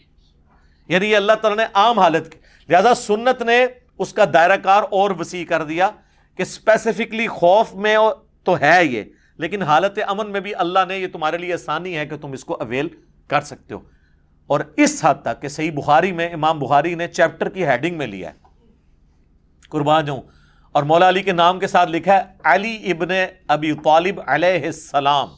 یعنی 0.88 1.10
یہ 1.10 1.16
اللہ 1.16 1.32
تعالیٰ 1.32 1.56
نے 1.56 1.70
عام 1.74 1.98
حالت 1.98 2.32
کی 2.32 2.38
لہذا 2.72 2.94
سنت 2.94 3.42
نے 3.42 3.66
اس 3.98 4.12
کا 4.12 4.24
دائرہ 4.32 4.56
کار 4.56 4.82
اور 4.90 5.10
وسیع 5.18 5.44
کر 5.44 5.64
دیا 5.64 5.90
کہ 6.36 6.42
اسپیسیفکلی 6.42 7.28
خوف 7.28 7.74
میں 7.74 7.96
تو 8.44 8.60
ہے 8.60 8.84
یہ، 8.84 9.02
لیکن 9.38 9.62
حالت 9.62 9.98
امن 10.06 10.30
میں 10.30 10.40
بھی 10.40 10.54
اللہ 10.54 10.78
نے، 10.88 10.98
یہ 10.98 11.06
تمہارے 11.12 11.38
لیے 11.38 11.54
آسانی 11.54 11.96
ہے 11.96 12.06
کہ 12.06 12.16
تم 12.16 12.32
اس 12.32 12.44
کو 12.44 12.54
اویل 12.54 12.88
کر 13.28 13.40
سکتے 13.40 13.74
ہو۔ 13.74 13.80
اور 14.50 14.60
اس 14.76 15.04
حد 15.04 15.14
تک 15.22 15.42
کہ 15.42 15.48
صحیح 15.48 15.70
بخاری 15.72 16.12
میں 16.12 16.28
امام 16.28 16.58
بخاری 16.58 16.94
نے 16.94 17.08
چیپٹر 17.08 17.48
کی 17.48 17.66
ہیڈنگ 17.66 17.98
میں 17.98 18.06
لیا 18.06 18.30
ہے۔ 18.30 18.34
قربان 19.68 20.04
جاؤں۔ 20.04 20.22
اور 20.72 20.82
مولا 20.82 21.08
علی 21.08 21.22
کے 21.22 21.32
نام 21.32 21.58
کے 21.58 21.66
ساتھ 21.66 21.90
لکھا 21.90 22.16
ہے، 22.16 22.22
علی 22.44 22.90
ابن 22.90 23.08
ابی 23.48 23.72
طالب 23.72 24.20
علیہ 24.26 24.66
السلام۔ 24.66 25.28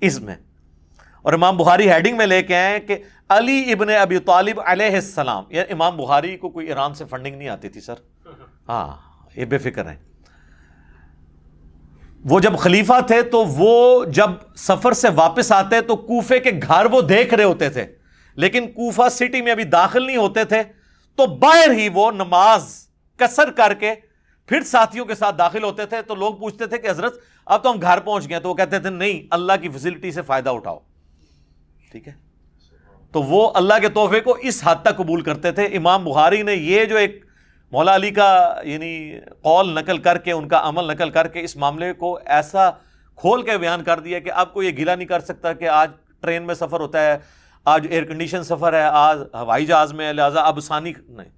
اس 0.00 0.20
میں۔ 0.20 0.34
اور 1.22 1.32
امام 1.32 1.56
بخاری 1.56 1.90
ہیڈنگ 1.90 2.16
میں 2.16 2.26
لے 2.26 2.42
کے 2.42 2.56
آئے 2.56 2.80
کہ 2.80 2.98
علی 3.28 3.72
ابن 3.72 3.88
ابی 3.88 4.18
طالب 4.18 4.60
علیہ 4.66 4.94
السلام۔ 4.94 5.44
یہ 5.48 5.62
امام 5.70 5.96
بخاری 5.96 6.36
کو 6.36 6.50
کوئی 6.50 6.66
ایران 6.66 6.94
سے 6.94 7.04
فنڈنگ 7.04 7.36
نہیں 7.36 7.48
آتی 7.48 7.68
تھی، 7.68 7.80
سر۔ 7.80 7.94
ہاں 8.68 8.96
یہ 9.36 9.44
بے 9.44 9.58
فکر 9.58 9.90
ہے 9.90 10.13
وہ 12.24 12.40
جب 12.40 12.58
خلیفہ 12.58 13.00
تھے 13.06 13.22
تو 13.22 13.44
وہ 13.44 14.04
جب 14.04 14.30
سفر 14.56 14.92
سے 14.92 15.08
واپس 15.14 15.52
آتے 15.52 15.80
تو 15.80 15.96
کوفے 15.96 16.40
کے 16.40 16.50
گھر 16.50 16.84
وہ 16.84 17.00
دیکھ 17.00 17.34
رہے 17.34 17.44
ہوتے 17.44 17.70
تھے۔ 17.70 17.86
لیکن 18.34 18.66
کوفہ 18.66 19.02
سٹی 19.10 19.42
میں 19.42 19.52
ابھی 19.52 19.64
داخل 19.64 20.06
نہیں 20.06 20.16
ہوتے 20.16 20.44
تھے۔ 20.44 20.62
تو 21.16 21.26
باہر 21.26 21.70
ہی 21.70 21.88
وہ 21.94 22.10
نماز 22.10 22.88
کسر 23.16 23.50
کر 23.50 23.74
کے 23.74 23.94
پھر 24.46 24.60
ساتھیوں 24.60 25.06
کے 25.06 25.14
ساتھ 25.14 25.38
داخل 25.38 25.62
ہوتے 25.62 25.86
تھے۔ 25.86 26.02
تو 26.02 26.14
لوگ 26.14 26.34
پوچھتے 26.34 26.66
تھے 26.66 26.78
کہ 26.78 26.90
حضرت، 26.90 27.20
اب 27.46 27.62
تو 27.62 27.70
ہم 27.72 27.82
گھر 27.82 28.00
پہنچ 28.00 28.28
گئے 28.28 28.40
تو 28.40 28.48
وہ 28.48 28.54
کہتے 28.54 28.78
تھے، 28.78 28.90
نہیں، 28.90 29.26
اللہ 29.30 29.52
کی 29.62 29.68
فیسلٹی 29.68 30.12
سے 30.12 30.22
فائدہ 30.22 30.50
اٹھاؤ۔ 30.50 30.78
ٹھیک 31.90 32.08
ہے؟ 32.08 32.12
تو 33.12 33.22
وہ 33.22 33.50
اللہ 33.54 33.74
کے 33.80 33.88
تحفے 33.88 34.20
کو 34.20 34.36
اس 34.42 34.60
حد 34.64 34.76
تک 34.82 34.96
قبول 34.96 35.20
کرتے 35.20 35.52
تھے۔ 35.52 35.64
امام 35.64 36.04
بخاری 36.04 36.42
نے 36.42 36.54
یہ 36.54 36.84
جو 36.84 36.96
ایک 36.96 37.24
مولا 37.74 37.94
علی 37.94 38.10
کا 38.10 38.54
یعنی 38.62 39.18
قول 39.42 39.74
نقل 39.74 39.98
کر 39.98 40.18
کے، 40.18 40.32
ان 40.32 40.48
کا 40.48 40.60
عمل 40.64 40.84
نقل 40.84 41.10
کر 41.10 41.26
کے 41.26 41.40
اس 41.40 41.56
معاملے 41.56 41.92
کو 41.92 42.18
ایسا 42.26 42.70
کھول 43.16 43.42
کے 43.42 43.58
بیان 43.58 43.84
کر 43.84 44.00
دیا 44.00 44.18
کہ 44.18 44.30
آپ 44.30 44.54
کو 44.54 44.62
یہ 44.62 44.70
گلا 44.78 44.94
نہیں 44.94 45.08
کر 45.08 45.20
سکتا 45.20 45.52
کہ 45.52 45.68
آج 45.68 45.90
ٹرین 46.20 46.42
میں 46.42 46.54
سفر 46.54 46.80
ہوتا 46.80 47.02
ہے، 47.02 47.18
آج 47.64 47.86
ایئر 47.90 48.04
کنڈیشن 48.04 48.42
سفر 48.42 48.72
ہے، 48.72 48.82
آج 48.82 49.18
ہوائی 49.34 49.66
جہاز 49.66 49.92
میں 49.92 50.12
لہٰذا 50.12 50.40
اب 50.40 50.56
آسانی 50.56 50.92
نہیں۔ 51.08 51.28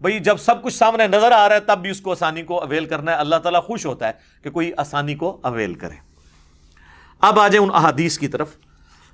بھائی، 0.00 0.18
جب 0.18 0.36
سب 0.36 0.62
کچھ 0.62 0.74
سامنے 0.74 1.06
نظر 1.06 1.32
آ 1.32 1.48
رہا 1.48 1.54
ہے، 1.54 1.60
تب 1.60 1.78
بھی 1.78 1.90
اس 1.90 2.00
کو 2.00 2.10
آسانی 2.10 2.42
کو 2.42 2.60
اویل 2.60 2.84
کرنا 2.84 3.12
ہے۔ 3.12 3.16
اللہ 3.16 3.36
تعالیٰ 3.36 3.62
خوش 3.62 3.86
ہوتا 3.86 4.06
ہے 4.06 4.12
کہ 4.42 4.50
کوئی 4.50 4.72
آسانی 4.76 5.14
کو 5.14 5.40
اویل 5.42 5.74
کرے۔ 5.74 5.94
اب 7.20 7.40
آ 7.40 7.48
جائیں 7.48 7.68
ان 7.68 7.74
احادیث 7.74 8.18
کی 8.18 8.28
طرف۔ 8.28 8.48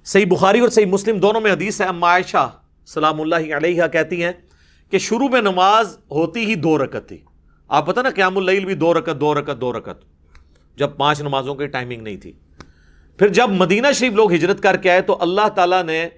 صحیح 0.05 0.27
بخاری 0.27 0.61
اور 0.61 0.69
صحیح 0.69 0.87
مسلم 0.87 1.19
دونوں 1.19 1.41
میں 1.41 1.53
حدیث 1.53 1.81
ہے 1.81 1.87
اما 1.87 2.07
عائشہ 2.07 2.51
سلام 2.87 3.21
اللہ 3.21 3.57
علیہ 3.57 3.83
کہتی 3.93 4.25
ہیں 4.25 4.33
کہ 4.91 4.99
شروع 4.99 5.29
میں 5.29 5.41
نماز 5.41 5.99
ہوتی 6.11 6.41
ہی 6.41 6.55
دو 6.55 6.79
رکت 6.79 7.09
تھی۔ 7.09 7.19
آپ 7.69 7.87
پتہ 7.87 8.01
نا 8.01 8.11
قیام 8.11 8.39
اللیل 8.39 8.65
بھی 8.65 8.75
دو 8.75 8.95
رکت 8.95 9.21
دو 9.21 9.35
رکت 9.35 9.61
دو 9.61 9.73
رکت 9.73 10.05
جب 10.77 10.97
پانچ 10.97 11.21
نمازوں 11.21 11.55
کی 11.55 11.67
ٹائمنگ 11.67 12.03
نہیں 12.03 12.17
تھی۔ 12.17 12.33
پھر 13.19 13.29
جب 13.29 13.51
مدینہ 13.51 13.87
شریف 13.95 14.13
لوگ 14.13 14.33
ہجرت 14.33 14.61
کر 14.61 14.77
کے 14.77 14.91
آئے 14.91 15.01
تو 15.01 15.23
اللہ 15.23 15.49
تعالیٰ 15.49 15.83
نے 15.83 16.09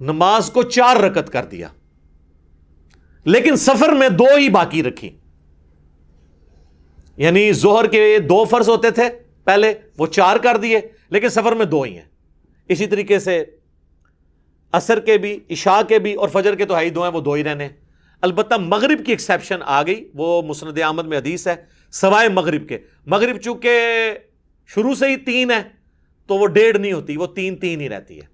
نماز 0.00 0.50
کو 0.50 0.62
چار 0.62 0.96
رکت 0.96 1.32
کر 1.32 1.44
دیا۔ 1.44 1.68
لیکن 3.24 3.56
سفر 3.56 3.88
میں 3.88 4.08
دو 4.08 4.36
ہی 4.36 4.48
باقی 4.48 4.82
رکھی۔ 4.82 5.10
یعنی 7.16 7.52
زہر 7.52 7.86
کے 7.86 8.18
دو 8.18 8.44
فرض 8.44 8.68
ہوتے 8.68 8.90
تھے 8.90 9.04
پہلے، 9.44 9.74
وہ 9.98 10.06
چار 10.06 10.36
کر 10.36 10.56
دیے، 10.56 10.80
لیکن 11.10 11.28
سفر 11.28 11.52
میں 11.52 11.64
دو 11.64 11.82
ہی 11.82 11.94
ہیں۔ 11.94 12.04
اسی 12.68 12.86
طریقے 12.86 13.18
سے 13.18 13.44
اثر 14.72 15.00
کے 15.00 15.18
بھی، 15.18 15.40
عشاء 15.50 15.80
کے 15.88 15.98
بھی 15.98 16.14
اور 16.14 16.28
فجر 16.28 16.54
کے 16.54 16.64
تو 16.64 16.74
ہائی 16.74 16.90
دو 16.90 17.02
ہیں، 17.02 17.10
وہ 17.10 17.20
دو 17.20 17.32
ہی 17.32 17.44
رہنے 17.44 17.68
البتہ 18.20 18.54
مغرب 18.54 19.06
کی 19.06 19.12
ایکسیپشن 19.12 19.58
آ 19.64 19.82
گئی، 19.82 20.10
وہ 20.14 20.42
مسند 20.42 20.78
احمد 20.82 21.06
میں 21.06 21.18
حدیث 21.18 21.48
ہے، 21.48 21.54
سوائے 21.90 22.28
مغرب 22.28 22.68
کے۔ 22.68 22.78
مغرب 23.06 23.36
چونکہ 23.36 23.70
شروع 24.66 24.94
سے 24.94 25.08
ہی 25.08 25.16
تین 25.16 25.50
ہے 25.50 25.62
تو 26.26 26.34
وہ 26.34 26.46
ڈیڑھ 26.46 26.78
نہیں 26.78 26.92
ہوتی، 26.92 27.16
وہ 27.16 27.26
تین 27.26 27.56
تین 27.56 27.80
ہی 27.80 27.88
رہتی 27.88 28.16
ہے۔ 28.16 28.26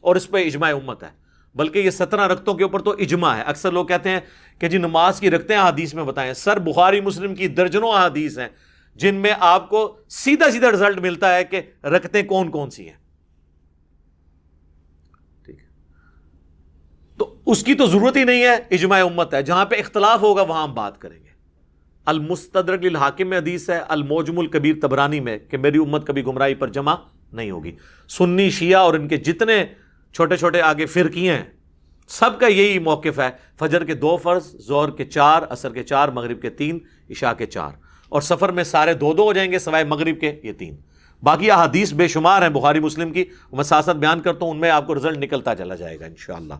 اور 0.00 0.16
اس 0.16 0.30
پہ 0.30 0.46
اجماع 0.46 0.74
امت 0.74 1.02
ہے۔ 1.02 1.22
بلکہ 1.54 1.78
یہ 1.78 1.90
سترہ 1.90 2.26
رختوں 2.26 2.54
کے 2.54 2.62
اوپر 2.62 2.82
تو 2.82 2.90
اجماع 2.90 3.36
ہے۔ 3.36 3.42
اکثر 3.42 3.72
لوگ 3.72 3.86
کہتے 3.86 4.10
ہیں 4.10 4.20
کہ 4.58 4.68
جی 4.68 4.78
نماز 4.78 5.20
کی 5.20 5.30
رکھتے 5.30 5.54
ہیں 5.54 5.60
حدیث 5.60 5.94
میں 5.94 6.04
بتائیں 6.04 6.32
سر 6.32 6.58
بخاری 6.58 7.00
مسلم 7.00 7.34
کی 7.34 7.48
درجنوں 7.48 7.92
حدیث 7.92 8.38
ہیں، 8.38 8.48
جن 8.94 9.14
میں 9.14 9.32
آپ 9.40 9.68
کو 9.68 9.96
سیدھا 10.08 10.50
سیدھا 10.50 10.70
رزلٹ 10.70 10.98
ملتا 10.98 11.34
ہے 11.34 11.44
کہ 11.44 11.60
رکھتے 11.84 12.22
کون 12.22 12.50
کون 12.50 12.70
سی 12.70 12.86
ہیں 12.86 12.96
ٹھیک 15.44 15.56
ہے 15.60 15.66
تو 17.18 17.31
اس 17.46 17.62
کی 17.62 17.74
تو 17.74 17.86
ضرورت 17.86 18.16
ہی 18.16 18.24
نہیں 18.24 18.42
ہے، 18.42 18.54
اجماع 18.70 19.04
امت 19.04 19.34
ہے۔ 19.34 19.42
جہاں 19.42 19.64
پہ 19.64 19.76
اختلاف 19.76 20.22
ہوگا، 20.22 20.42
وہاں 20.42 20.62
ہم 20.62 20.74
بات 20.74 20.98
کریں 21.00 21.18
گے۔ 21.18 21.30
المستدرک 22.04 22.84
للحاکم 22.84 23.28
میں 23.28 23.38
حدیث 23.38 23.70
ہے، 23.70 23.80
الموجم 23.88 24.38
الکبیر 24.38 24.74
تبرانی 24.82 25.20
میں 25.20 25.38
کہ 25.38 25.56
میری 25.56 25.78
امت 25.78 26.06
کبھی 26.06 26.26
گمراہی 26.26 26.54
پر 26.54 26.68
جمع 26.68 26.94
نہیں 27.32 27.50
ہوگی۔ 27.50 27.72
سنی، 28.08 28.50
شیعہ 28.50 28.80
اور 28.80 28.94
ان 28.94 29.08
کے 29.08 29.16
جتنے 29.16 29.66
چھوٹے 30.12 30.36
چھوٹے 30.36 30.60
آگے 30.60 30.86
فرقیے 30.86 31.32
ہیں، 31.32 31.44
سب 32.08 32.40
کا 32.40 32.46
یہی 32.46 32.78
موقف 32.78 33.18
ہے۔ 33.18 33.30
فجر 33.58 33.84
کے 33.84 33.94
دو 33.94 34.16
فرض 34.16 34.54
زور 34.54 34.88
کے 34.88 35.04
چار 35.04 35.42
اثر 35.50 35.72
کے 35.72 35.82
چار، 35.82 36.08
مغرب 36.08 36.42
کے 36.42 36.50
تین، 36.50 36.78
عشاء 37.10 37.32
کے 37.32 37.46
چار۔ 37.46 37.70
اور 38.08 38.20
سفر 38.20 38.52
میں 38.52 38.64
سارے 38.64 38.94
دو 38.94 39.12
دو 39.12 39.22
ہو 39.22 39.32
جائیں 39.32 39.52
گے، 39.52 39.58
سوائے 39.58 39.84
مغرب 39.84 40.20
کے 40.20 40.40
یہ 40.42 40.52
تین۔ 40.52 40.76
باقی 41.22 41.50
احادیث 41.50 41.92
بے 41.92 42.08
شمار 42.08 42.42
ہیں، 42.42 42.48
بخاری 42.48 42.80
مسلم 42.80 43.12
کی۔ 43.12 43.24
میں 43.52 43.64
ساتھ 43.64 43.84
ساتھ 43.84 43.96
بیان 43.96 44.20
کرتا 44.20 44.44
ہوں، 44.44 44.52
ان 44.52 44.60
میں 44.60 44.70
آپ 44.70 44.86
کو 44.86 44.94
رزلٹ 44.94 45.18
نکلتا 45.18 45.54
چلا 45.54 45.74
جائے 45.74 46.00
گا، 46.00 46.06
انشاءاللہ۔ 46.06 46.54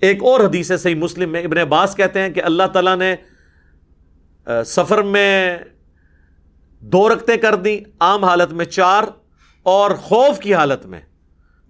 ایک 0.00 0.22
اور 0.22 0.40
حدیث 0.40 0.70
ہے 0.70 0.76
صحیح 0.76 0.94
مسلم 0.94 1.32
میں، 1.32 1.42
ابن 1.42 1.58
عباس 1.58 1.96
کہتے 1.96 2.20
ہیں 2.20 2.30
کہ 2.30 2.42
اللہ 2.42 2.62
تعالیٰ 2.72 2.96
نے 2.96 3.16
سفر 4.66 5.02
میں 5.02 5.58
دو 6.80 7.14
رکھتے 7.14 7.36
کر 7.36 7.54
دیں، 7.54 7.90
عام 8.00 8.24
حالت 8.24 8.52
میں 8.52 8.64
چار 8.64 9.02
اور 9.62 9.90
خوف 9.90 10.38
کی 10.38 10.54
حالت 10.54 10.86
میں۔ 10.86 11.00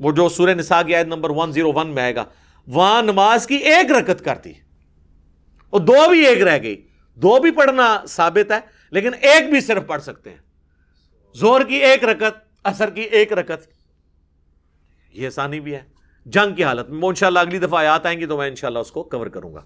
وہ 0.01 0.13
جو 0.13 0.29
سورہ 0.29 0.51
نساء 0.51 0.83
کی 0.83 0.95
آیت 0.95 1.07
نمبر 1.07 1.31
101 1.31 1.87
میں 1.87 2.03
آئے 2.03 2.15
گا، 2.15 2.25
وہاں 2.67 3.03
نماز 3.03 3.47
کی 3.47 3.55
ایک 3.55 3.93
رکت 3.93 4.25
کر 4.25 4.39
دی۔ 4.45 4.53
اور 5.71 5.81
دو 5.81 6.11
بھی 6.11 6.27
ایک 6.27 6.43
رہ 6.43 6.63
گئی۔ 6.63 6.87
دو 7.15 7.41
بھی 7.41 7.51
پڑھنا 7.51 8.03
ثابت 8.09 8.53
ہے، 8.53 8.59
لیکن 8.91 9.11
ایک 9.21 9.51
بھی 9.51 9.61
صرف 9.61 9.83
پڑھ 9.87 10.03
سکتے 10.03 10.31
ہیں۔ 10.31 10.37
زور 11.35 11.61
کی 11.61 11.75
ایک 11.75 12.05
رکت 12.05 12.51
اثر 12.65 12.91
کی 12.91 13.01
ایک 13.01 13.33
رکت۔ 13.33 13.67
یہ 15.13 15.27
آسانی 15.27 15.61
بھی 15.61 15.75
ہے۔ 15.75 15.90
جنگ 16.25 16.55
کی 16.55 16.65
حالت 16.65 16.91
میں۔ 16.91 17.09
ان 17.09 17.15
شاء 17.15 17.27
اللہ 17.27 17.39
اگلی 17.39 17.59
دفعہ 17.59 17.81
آیات 17.81 18.07
آئیں 18.07 18.21
گی 18.21 18.27
تو 18.27 18.37
میں 18.37 18.49
انشاءاللہ 18.49 18.79
اس 18.79 18.93
کو 18.93 19.03
کور 19.03 19.27
کروں 19.27 19.55
گا۔ 19.55 19.61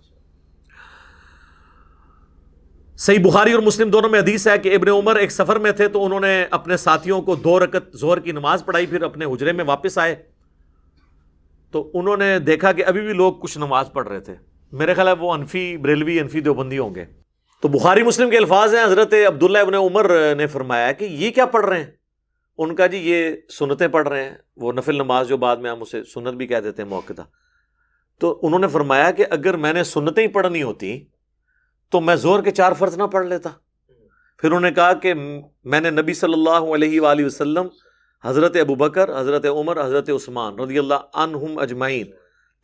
صحیح 2.97 3.19
بخاری 3.25 3.53
اور 3.53 3.63
مسلم 3.63 3.91
دونوں 3.91 4.11
میں 4.11 4.21
حدیث 4.21 4.49
ہے 4.49 4.59
کہ 4.59 4.75
ابن 4.75 4.89
عمر 4.89 5.17
ایک 5.17 5.33
سفر 5.33 5.59
میں 5.59 5.73
تھے 5.73 5.89
تو 5.89 6.05
انہوں 6.05 6.21
نے 6.21 6.47
اپنے 6.51 6.77
ساتھیوں 6.77 7.23
کو 7.23 7.35
دو 7.35 7.61
رکت 7.61 7.97
زہر 7.97 8.19
کی 8.19 8.33
نماز 8.33 8.65
پڑھائی، 8.65 8.87
پھر 8.87 9.03
اپنے 9.03 9.25
حجرے 9.25 9.53
میں 9.53 9.65
واپس 9.65 9.99
آئے۔ 9.99 10.17
تو 11.71 11.91
انہوں 11.95 12.17
نے 12.17 12.39
دیکھا 12.39 12.73
کہ 12.73 12.85
ابھی 12.85 13.01
بھی 13.01 13.13
لوگ 13.13 13.35
کچھ 13.35 13.59
نماز 13.59 13.93
پڑھ 13.93 14.09
رہے 14.09 14.21
تھے۔ 14.21 14.35
میرے 14.73 14.95
خیال 14.95 15.09
ہے 15.09 15.13
وہ 15.13 15.33
انفی 15.33 15.77
بریلوی، 15.77 16.21
انفی 16.21 16.41
دیوبندی 16.41 16.79
ہوں 16.79 16.95
گے۔ 16.95 17.05
تو 17.61 17.69
بخاری 17.69 18.03
مسلم 18.03 18.31
کے 18.31 18.37
الفاظ 18.37 18.75
ہیں، 18.75 18.85
حضرت 18.85 19.15
عبداللہ 19.27 19.59
ابن 19.59 19.75
عمر 19.75 20.35
نے 20.35 20.47
فرمایا 20.47 20.93
کہ 20.93 21.05
یہ 21.05 21.31
کیا 21.31 21.47
پڑھ 21.47 21.67
رہے 21.67 21.79
ہیں؟ 21.79 21.91
ان 22.59 22.75
کا 22.75 22.87
جی 22.87 22.99
یہ 22.99 23.31
سنتیں 23.49 23.89
پڑھ 23.89 24.09
رہے 24.09 24.23
ہیں، 24.25 24.35
وہ 24.57 24.73
نفل 24.73 24.95
نماز 24.95 25.29
جو 25.29 25.37
بعد 25.37 25.57
میں 25.57 25.71
ہم 25.71 25.83
اسے 25.83 26.03
سنت 26.05 26.35
بھی 26.35 26.47
کہہ 26.47 26.61
دیتے 26.61 26.83
ہیں 26.83 26.89
موقع 26.89 27.13
تو 28.21 28.39
انہوں 28.43 28.61
نے 28.61 28.69
فرمایا 28.69 29.11
کہ 29.11 29.25
اگر 29.31 29.57
میں 29.57 29.73
نے 29.73 29.85
سنتیں 29.85 30.23
ہی 30.23 30.29
پڑھنی 30.29 30.63
ہوتی 30.63 30.99
تو 31.93 32.01
میں 32.01 32.17
زور 32.17 32.43
کے 32.43 32.51
چار 32.51 32.73
فرض 32.73 32.97
نہ 32.99 33.03
پڑھ 33.03 33.27
لیتا۔ 33.27 33.51
پھر 34.39 34.49
انہوں 34.49 34.61
نے 34.61 34.71
کہا 34.71 34.93
کہ 34.93 35.15
میں 35.15 35.81
نے 35.81 35.91
نبی 35.91 36.15
صلی 36.15 36.33
اللہ 36.33 36.73
علیہ 36.75 37.01
وآلہ 37.01 37.27
وسلم، 37.27 37.67
حضرت 38.25 38.57
ابو 38.57 38.75
بکر، 38.75 39.21
حضرت 39.21 39.47
عمر، 39.47 39.85
حضرت 39.85 40.11
عثمان 40.11 40.59
رضی 40.61 40.79
اللہ 40.79 41.03
عنہم 41.15 41.59
اجمعین، 41.59 42.11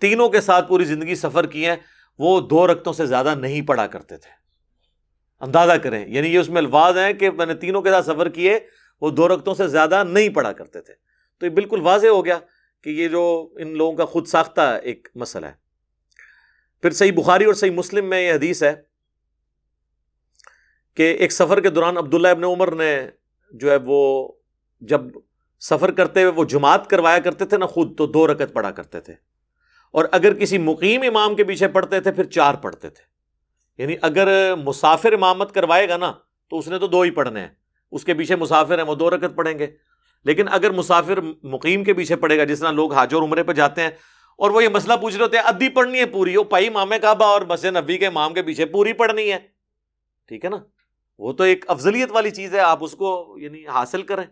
تینوں 0.03 0.29
کے 0.29 0.41
ساتھ 0.41 0.69
پوری 0.69 0.85
زندگی 0.85 1.15
سفر 1.15 1.47
کی 1.47 1.67
ہیں، 1.67 1.77
وہ 2.19 2.41
دو 2.41 2.67
رقتوں 2.67 2.93
سے 2.93 3.07
زیادہ 3.07 3.35
نہیں 3.35 3.63
پڑھا 3.63 3.87
کرتے 3.87 4.17
تھے۔ 4.17 4.31
اندازہ 5.43 5.73
کریں 5.73 6.05
یعنی 6.07 6.29
یہ 6.29 6.39
اس 6.39 6.49
میں 6.49 6.63
الفاظ 6.63 6.99
ہیں 6.99 7.13
کہ 7.13 7.31
میں 7.31 7.47
نے 7.47 7.55
تینوں 7.55 7.83
کے 7.83 7.91
ساتھ 7.91 8.07
سفر 8.07 8.29
کیے 8.29 8.59
وہ 9.01 9.11
دو 9.11 9.29
رقتوں 9.29 9.55
سے 9.55 9.69
زیادہ 9.69 10.05
نہیں 10.05 10.29
پڑھا 10.29 10.53
کرتے 10.53 10.81
تھے۔ 10.81 10.95
تو 11.39 11.47
یہ 11.47 11.51
بالکل 11.51 11.81
واضح 11.81 12.07
ہو 12.07 12.25
گیا 12.25 12.39
کہ 12.83 12.91
یہ 12.91 13.09
جو 13.09 13.49
ان 13.59 13.77
لوگوں 13.77 13.97
کا 13.97 14.05
خود 14.05 14.27
ساختہ 14.27 14.79
ایک 14.83 15.09
مسئلہ 15.15 15.47
ہے۔ 15.47 15.53
پھر 16.83 16.91
صحیح 16.91 17.13
بخاری 17.13 17.45
اور 17.45 17.55
صحیح 17.55 17.71
مسلم 17.71 18.09
میں 18.09 18.29
یہ 18.29 18.33
حدیث 18.33 18.63
ہے 18.63 18.83
کہ 20.95 21.03
ایک 21.03 21.33
سفر 21.33 21.61
کے 21.61 21.71
دوران 21.71 21.97
عبداللہ 21.97 22.29
ابن 22.29 22.45
عمر 22.45 22.75
نے 22.75 23.09
جو 23.53 23.71
ہے 23.71 23.77
وہ 23.85 24.33
جب 24.81 25.01
سفر 25.61 25.91
کرتے 25.91 26.23
ہوئے 26.23 26.33
وہ 26.33 26.45
جماعت 26.45 26.91
کروایا 26.91 27.19
کرتے 27.19 27.45
تھے 27.45 27.57
نا 27.57 27.67
خود، 27.67 27.99
تو 27.99 28.07
دو 28.07 28.27
رکت 28.27 28.53
پڑھا 28.53 28.71
کرتے 28.71 29.01
تھے۔ 29.01 29.15
اور 29.93 30.05
اگر 30.13 30.35
کسی 30.35 30.59
مقیم 30.59 31.03
امام 31.03 31.37
کے 31.37 31.45
پیچھے 31.45 31.69
پڑھتے 31.69 32.01
تھے، 32.01 32.13
پھر 32.13 32.25
چار 32.25 32.55
پڑھتے 32.55 32.91
تھے۔ 32.91 33.05
یعنی 33.83 33.97
اگر 34.03 34.55
مسافر 34.55 35.13
امامت 35.13 35.55
کروائے 35.55 35.89
گا 35.89 35.97
نا، 35.97 36.13
تو 36.49 36.59
اس 36.59 36.69
نے 36.69 36.79
تو 36.79 36.87
دو 36.87 37.01
ہی 37.01 37.11
پڑھنے 37.11 37.41
ہیں۔ 37.41 37.49
اس 37.91 38.05
کے 38.05 38.15
پیچھے 38.15 38.37
مسافر 38.37 38.79
ہیں، 38.79 38.85
وہ 38.85 38.95
دو 38.95 39.11
رکت 39.11 39.37
پڑھیں 39.37 39.59
گے۔ 39.59 39.67
لیکن 40.25 40.49
اگر 40.51 40.71
مسافر 40.71 41.19
مقیم 41.43 41.85
کے 41.85 41.95
پیچھے 41.95 42.17
پڑے 42.17 42.39
گا، 42.39 42.45
جس 42.45 42.61
طرح 42.61 42.71
لوگ 42.71 42.93
حاج 42.93 43.15
اور 43.15 43.23
عمرے 43.23 43.43
پہ 43.43 43.53
جاتے 43.53 43.83
ہیں، 43.83 43.91
اور 44.37 44.51
وہ 44.51 44.65
یہ 44.65 44.69
مسئلہ 44.69 44.95
پوچھ 45.01 45.17
رہے 45.17 45.25
ہوتے 45.25 45.37
ہیں، 45.37 45.45
ادھی 45.45 45.69
پڑھنی 45.69 45.99
ہے 45.99 46.07
پوری؟ 46.07 46.37
وہ 46.37 46.45
پائی 46.45 46.69
مام 46.69 46.93
کعبہ 47.03 47.25
اور 47.25 47.43
مسجد 47.43 47.77
نبی 47.77 47.99
کے 47.99 48.07
امام 48.07 48.35
کے 48.35 48.43
پیچھے 48.43 48.67
پوری 48.67 48.93
پڑھنی 48.93 49.33
ہے۔ 49.33 49.39
ٹھیک 50.29 50.45
ہے 50.45 50.51
نا؟ 50.51 50.57
وہ 51.19 51.33
تو 51.33 51.45
ایک 51.45 51.65
افضلیت 51.69 52.11
والی 52.11 52.31
چیز 52.31 52.55
ہے، 52.55 52.61
آپ 52.61 52.85
اس 52.85 52.93
کو 52.93 53.37
یعنی 53.39 53.67
حاصل 53.67 54.03
کریں۔ 54.03 54.25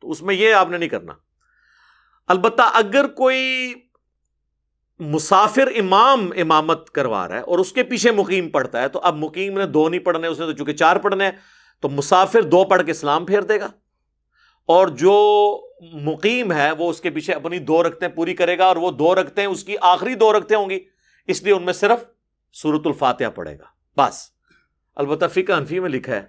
تو 0.00 0.10
اس 0.10 0.22
میں 0.22 0.34
یہ 0.34 0.54
آپ 0.54 0.68
نے 0.68 0.78
نہیں 0.78 0.88
کرنا۔ 0.88 1.12
البتہ 2.26 2.62
اگر 2.74 3.06
کوئی 3.06 3.74
مسافر 4.98 5.68
امام 5.76 6.28
امامت 6.36 6.90
کروا 6.90 7.28
رہا 7.28 7.34
ہے 7.34 7.40
اور 7.40 7.58
اس 7.58 7.72
کے 7.72 7.82
پیچھے 7.82 8.10
مقیم 8.10 8.50
پڑھتا 8.50 8.82
ہے، 8.82 8.88
تو 8.88 9.00
اب 9.02 9.16
مقیم 9.16 9.58
نے 9.58 9.66
دو 9.66 9.88
نہیں 9.88 10.00
پڑھنے، 10.00 10.26
اس 10.26 10.40
نے 10.40 10.46
تو 10.46 10.52
چونکہ 10.52 10.72
چار 10.72 10.96
پڑھنے 10.96 11.24
ہیں 11.24 11.32
تو 11.80 11.88
مسافر 11.88 12.42
دو 12.42 12.64
پڑھ 12.64 12.82
کے 12.84 12.90
اسلام 12.90 13.26
پھیر 13.26 13.40
دے 13.40 13.60
گا۔ 13.60 13.66
اور 14.66 14.88
جو 14.88 15.60
مقیم 15.92 16.52
ہے 16.52 16.70
وہ 16.70 16.90
اس 16.90 17.00
کے 17.00 17.10
پیچھے 17.10 17.32
اپنی 17.32 17.58
دو 17.58 17.82
رکھتے 17.82 18.08
پوری 18.08 18.34
کرے 18.34 18.58
گا 18.58 18.64
اور 18.64 18.76
وہ 18.76 18.90
دو 18.90 19.14
رکھتے 19.14 19.40
ہیں 19.40 19.48
اس 19.48 19.64
کی 19.64 19.76
آخری 19.80 20.14
دو 20.14 20.32
رکھتے 20.32 20.54
ہوں 20.54 20.70
گی۔ 20.70 20.80
اس 21.26 21.42
لیے 21.42 21.52
ان 21.52 21.62
میں 21.62 21.72
صرف 21.72 22.04
سورت 22.52 22.82
الفاتحہ 22.84 23.26
پڑے 23.26 23.58
گا۔ 23.58 23.64
بس۔ 23.96 24.30
البتہ 24.96 25.24
فقہ 25.26 25.52
انفی 25.52 25.80
میں 25.80 25.90
لکھا 25.90 26.16
ہے 26.16 26.22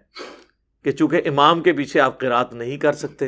کہ 0.84 0.92
چونکہ 0.92 1.22
امام 1.26 1.62
کے 1.62 1.74
پیچھے 1.74 2.00
آپ 2.00 2.20
قرات 2.20 2.54
نہیں 2.54 2.78
کر 2.78 2.94
سکتے، 2.94 3.28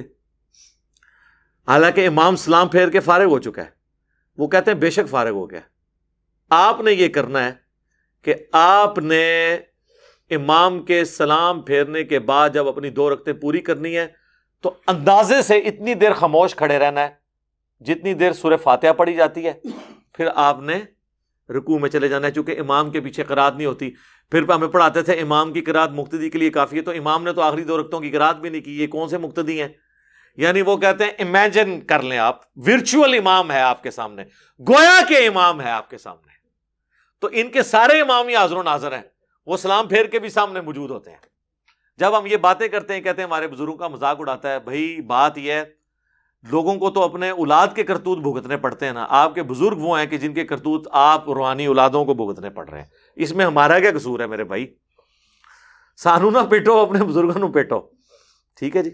حالانکہ 1.68 2.08
امام 2.08 2.36
سلام 2.36 2.68
پھیر 2.68 2.90
کے 2.90 3.00
فارغ 3.00 3.26
ہو 3.26 3.40
چکا 3.40 3.62
ہے۔ 3.62 3.70
وہ 4.38 4.48
کہتے 4.48 4.72
ہیں 4.72 4.78
بے 4.78 4.90
شک 4.90 5.10
فارغ 5.10 5.30
ہو 5.30 5.52
گیا۔ 5.52 5.60
آپ 6.50 6.82
نے 6.82 6.92
یہ 6.92 7.08
کرنا 7.08 7.46
ہے 7.46 7.52
کہ 8.22 8.36
آپ 8.52 9.00
نے 9.00 9.58
امام 10.30 10.80
کے 10.80 11.06
سلام 11.06 11.62
پھیرنے 11.62 12.04
کے 12.04 12.20
بعد 12.20 12.50
جب 12.54 12.68
اپنی 12.68 12.90
دو 12.90 13.14
رقطیں 13.14 13.34
پوری 13.34 13.60
کرنی 13.60 13.98
ہے 13.98 14.08
تو 14.62 14.74
اندازے 14.88 15.42
سے 15.42 15.58
اتنی 15.58 15.94
دیر 15.94 16.14
خاموش 16.14 16.56
کھڑے 16.56 16.80
رہنا 16.80 17.02
ہے، 17.02 17.10
جتنی 17.80 18.14
دیر 18.14 18.32
سورہ 18.32 18.58
فاتحہ 18.58 18.94
پڑی 18.94 19.14
جاتی 19.14 19.46
ہے۔ 19.46 19.54
پھر 20.14 20.28
آپ 20.36 20.60
نے 20.62 20.80
رکوع 21.54 21.80
میں 21.80 21.90
چلے 21.90 22.08
جانا 22.08 22.28
ہے، 22.28 22.32
چونکہ 22.32 22.60
امام 22.60 22.92
کے 22.92 23.02
پیچھے 23.02 23.24
قرات 23.24 23.56
نہیں 23.56 23.66
ہوتی۔ 23.66 23.92
پھر 24.32 24.50
ہمیں 24.50 24.68
پڑھاتے 24.68 25.02
تھے، 25.02 25.14
امام 25.14 25.54
کی 25.54 25.62
قرات 25.62 25.90
مقتدی 25.92 26.30
کے 26.30 26.38
لیے 26.38 26.50
کافی 26.50 26.78
ہے، 26.78 26.82
تو 26.82 26.92
امام 26.92 27.24
نے 27.24 27.34
تو 27.34 27.42
آخری 27.42 27.64
دو 27.64 27.82
رقطوں 27.82 28.00
کی 28.00 28.10
قرات 28.10 28.36
بھی 28.36 28.50
نہیں 28.50 28.62
کی، 28.62 28.82
یہ 28.82 28.88
کون 28.88 29.10
سے 29.10 29.18
مقتدی 29.18 29.62
ہیں؟ 29.62 29.70
یعنی 30.38 30.62
وہ 30.62 30.78
کہتے 30.78 31.04
ہیں 31.04 31.12
امیجن 31.20 31.82
کر 31.82 32.02
لیں 32.02 32.18
آپ 32.18 32.42
ورچوئل 32.56 33.14
امام 33.14 33.52
ہے 33.52 33.62
آپ 33.62 33.84
کے 33.84 33.92
سامنے۔ 33.92 34.24
گویا 34.68 35.02
کے 35.08 35.28
امام 35.28 35.62
ہے 35.62 35.72
آپ 35.72 35.90
کے 35.90 35.98
سامنے۔ 35.98 36.34
تو 37.20 37.30
ان 37.32 37.50
کے 37.50 37.64
سارے 37.64 38.02
امام 38.02 38.28
ہی 38.28 38.36
حاضر 38.36 38.56
و 38.56 38.64
ناظر 38.64 38.92
ہیں۔ 38.92 39.19
وہ 39.50 39.58
سلام 39.58 39.88
پھیر 39.88 40.06
کے 40.06 40.20
بھی 40.20 40.30
سامنے 40.30 40.62
موجود 40.62 40.92
ہوتے 40.92 41.12
ہیں۔ 41.12 41.18
جب 41.98 42.18
ہم 42.18 42.26
یہ 42.26 42.38
باتیں 42.38 42.68
کرتے 42.68 42.94
ہیں، 42.94 43.02
کہتے 43.02 43.22
ہیں 43.22 43.28
ہمارے 43.28 43.48
بزرگوں 43.48 43.78
کا 43.78 43.88
مذاق 43.88 44.18
اڑاتا 44.20 44.54
ہے، 44.54 44.60
بھائی 44.60 45.02
بات 45.02 45.38
یہ 45.38 45.52
ہے، 45.52 45.64
لوگوں 46.52 46.76
کو 46.76 46.90
تو 46.90 47.04
اپنے 47.04 47.30
اولاد 47.30 47.68
کے 47.76 47.84
کرتوت 47.84 48.18
بھگتنے 48.18 48.58
پڑتے 48.58 48.86
ہیں 48.86 48.94
نا۔ 48.94 49.06
آپ 49.10 49.36
کے 49.36 49.44
بزرگ 49.44 49.76
وہ 49.78 50.00
ہیں 50.00 50.06
کہ 50.06 50.18
جن 50.18 50.34
کے 50.34 50.46
کرتوت 50.46 50.88
آپ 50.92 51.30
روحانی 51.30 51.66
اولادوں 51.66 52.06
کو 52.06 52.14
بھگتنے 52.14 52.50
پڑ 52.50 52.70
رہے 52.70 52.80
ہیں۔ 52.80 52.88
اس 53.16 53.32
میں 53.32 53.46
ہمارا 53.46 53.80
کیا 53.80 53.92
قصور 53.96 54.20
ہے 54.20 54.28
میرے 54.28 54.44
بھائی؟ 54.44 54.76
سانو 55.98 56.30
نہ 56.30 56.38
پیٹو، 56.50 56.80
اپنے 56.80 57.04
بزرگوں 57.04 57.50
پیٹو۔ 57.50 57.90
ٹھیک 58.56 58.76
ہے 58.76 58.84
جی۔ 58.84 58.92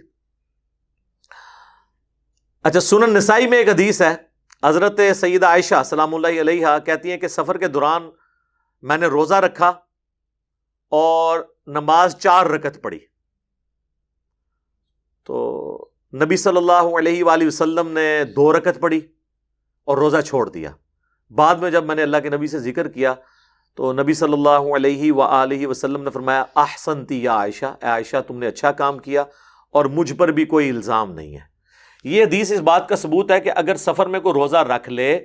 اچھا 2.63 2.79
سنن 2.79 3.13
نسائی 3.13 3.47
میں 3.47 3.57
ایک 3.57 3.69
حدیث 3.69 4.01
ہے، 4.01 4.15
حضرت 4.63 4.99
سید 5.15 5.43
عائشہ 5.43 5.83
سلام 5.85 6.15
اللہ 6.15 6.41
علیہ 6.41 6.67
کہتی 6.85 7.11
ہیں 7.11 7.17
کہ 7.17 7.27
سفر 7.27 7.57
کے 7.57 7.67
دوران 7.67 8.09
میں 8.81 8.97
نے 8.97 9.05
روزہ 9.05 9.35
رکھا۔ 9.35 9.84
اور 10.89 11.39
نماز 11.67 12.15
چار 12.15 12.45
رکت 12.45 12.81
پڑی 12.81 12.99
تو 15.23 15.89
نبی 16.13 16.37
صلی 16.37 16.57
اللہ 16.57 16.97
علیہ 16.97 17.23
وآلہ 17.23 17.47
وسلم 17.47 17.87
نے 17.91 18.23
دو 18.35 18.53
رکت 18.53 18.79
پڑی 18.79 18.99
اور 19.83 19.97
روزہ 19.97 20.21
چھوڑ 20.21 20.49
دیا۔ 20.49 20.71
بعد 21.29 21.55
میں 21.55 21.71
جب 21.71 21.85
میں 21.85 21.95
نے 21.95 22.03
اللہ 22.03 22.17
کے 22.17 22.29
نبی 22.29 22.47
سے 22.47 22.59
ذکر 22.59 22.87
کیا 22.87 23.13
تو 23.75 23.93
نبی 23.93 24.13
صلی 24.13 24.33
اللہ 24.33 24.75
علیہ 24.75 25.13
و 25.13 25.69
وسلم 25.69 26.03
نے 26.03 26.09
فرمایا، 26.09 26.43
احسن 26.55 27.05
تی 27.05 27.23
یا 27.23 27.33
عائشہ، 27.33 27.65
اے 27.65 27.85
عائشہ، 27.85 28.17
تم 28.27 28.37
نے 28.37 28.47
اچھا 28.47 28.71
کام 28.71 28.99
کیا 28.99 29.23
اور 29.71 29.85
مجھ 29.85 30.13
پر 30.13 30.27
بھی 30.27 30.45
کوئی 30.45 30.69
الزام 30.69 31.11
نہیں 31.11 31.35
ہے۔ 31.35 31.41
یہ 32.03 32.23
حدیث 32.23 32.51
اس 32.51 32.59
بات 32.59 32.89
کا 32.89 32.95
ثبوت 32.95 33.31
ہے 33.31 33.39
کہ 33.39 33.51
اگر 33.55 33.75
سفر 33.75 34.05
میں 34.05 34.19
کوئی 34.19 34.33
روزہ 34.33 34.57
رکھ 34.57 34.89
لے 34.89 35.19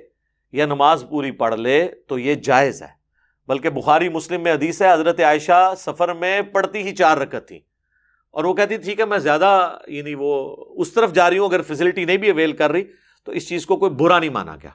یا 0.51 0.65
نماز 0.65 1.05
پوری 1.09 1.31
پڑھ 1.31 1.55
لے 1.55 1.87
تو 2.07 2.19
یہ 2.19 2.35
جائز 2.35 2.81
ہے۔ 2.81 3.00
بلکہ 3.47 3.69
بخاری 3.69 4.09
مسلم 4.09 4.43
میں 4.43 4.53
حدیث 4.53 4.81
ہے، 4.81 4.91
حضرت 4.93 5.19
عائشہ 5.19 5.73
سفر 5.77 6.13
میں 6.13 6.41
پڑتی 6.41 6.81
ہی 6.83 6.95
چار 6.95 7.17
رکت 7.17 7.47
تھی 7.47 7.59
اور 8.29 8.43
وہ 8.43 8.53
کہتی 8.53 8.77
ٹھیک 8.77 8.99
ہے 8.99 9.05
میں 9.05 9.17
زیادہ 9.17 9.77
یعنی 9.87 10.13
وہ 10.15 10.55
اس 10.77 10.93
طرف 10.93 11.13
جا 11.13 11.29
رہی 11.29 11.37
ہوں، 11.37 11.47
اگر 11.47 11.61
فیسلٹی 11.61 12.05
نہیں 12.05 12.17
بھی 12.17 12.29
اویل 12.29 12.53
کر 12.53 12.71
رہی، 12.71 12.83
تو 13.23 13.31
اس 13.31 13.47
چیز 13.47 13.65
کو 13.65 13.77
کوئی 13.77 13.91
برا 13.91 14.19
نہیں 14.19 14.29
مانا 14.29 14.55
گیا۔ 14.55 14.69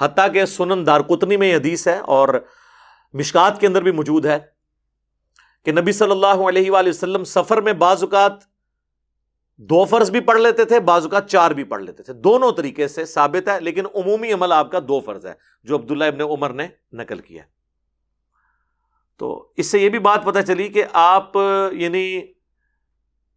حتیٰ 0.00 0.32
کہ 0.32 0.44
سنن 0.44 0.86
دار 0.86 1.00
قطنی 1.00 1.36
میں 1.36 1.48
یہ 1.48 1.56
حدیث 1.56 1.86
ہے 1.88 1.98
اور 1.98 2.28
مشکات 3.14 3.60
کے 3.60 3.66
اندر 3.66 3.82
بھی 3.82 3.90
موجود 3.90 4.26
ہے 4.26 4.38
کہ 5.64 5.72
نبی 5.72 5.92
صلی 5.92 6.10
اللہ 6.10 6.42
علیہ 6.48 6.70
وآلہ 6.70 6.88
وسلم 6.88 7.24
سفر 7.24 7.60
میں 7.60 7.72
بعض 7.72 8.02
اوقات 8.02 8.32
دو 9.56 9.84
فرض 9.84 10.10
بھی 10.10 10.20
پڑھ 10.20 10.40
لیتے 10.40 10.64
تھے، 10.64 10.80
بعض 10.80 11.02
اوقات 11.02 11.30
چار 11.30 11.50
بھی 11.50 11.64
پڑھ 11.64 11.82
لیتے 11.82 12.02
تھے۔ 12.02 12.12
دونوں 12.12 12.52
طریقے 12.52 12.88
سے 12.88 13.04
ثابت 13.04 13.48
ہے، 13.48 13.60
لیکن 13.60 13.86
عمومی 13.94 14.32
عمل 14.32 14.52
آپ 14.52 14.72
کا 14.72 14.78
دو 14.88 15.00
فرض 15.00 15.26
ہے، 15.26 15.32
جو 15.64 15.76
عبداللہ 15.76 16.04
ابن 16.04 16.20
عمر 16.20 16.50
نے 16.50 16.66
نقل 16.92 17.18
کیا 17.18 17.42
ہے۔ 17.42 17.53
تو 19.16 19.52
اس 19.56 19.66
سے 19.66 19.78
یہ 19.78 19.88
بھی 19.88 19.98
بات 19.98 20.24
پتہ 20.24 20.38
چلی 20.46 20.68
کہ 20.68 20.84
آپ 20.92 21.32
یعنی 21.72 22.22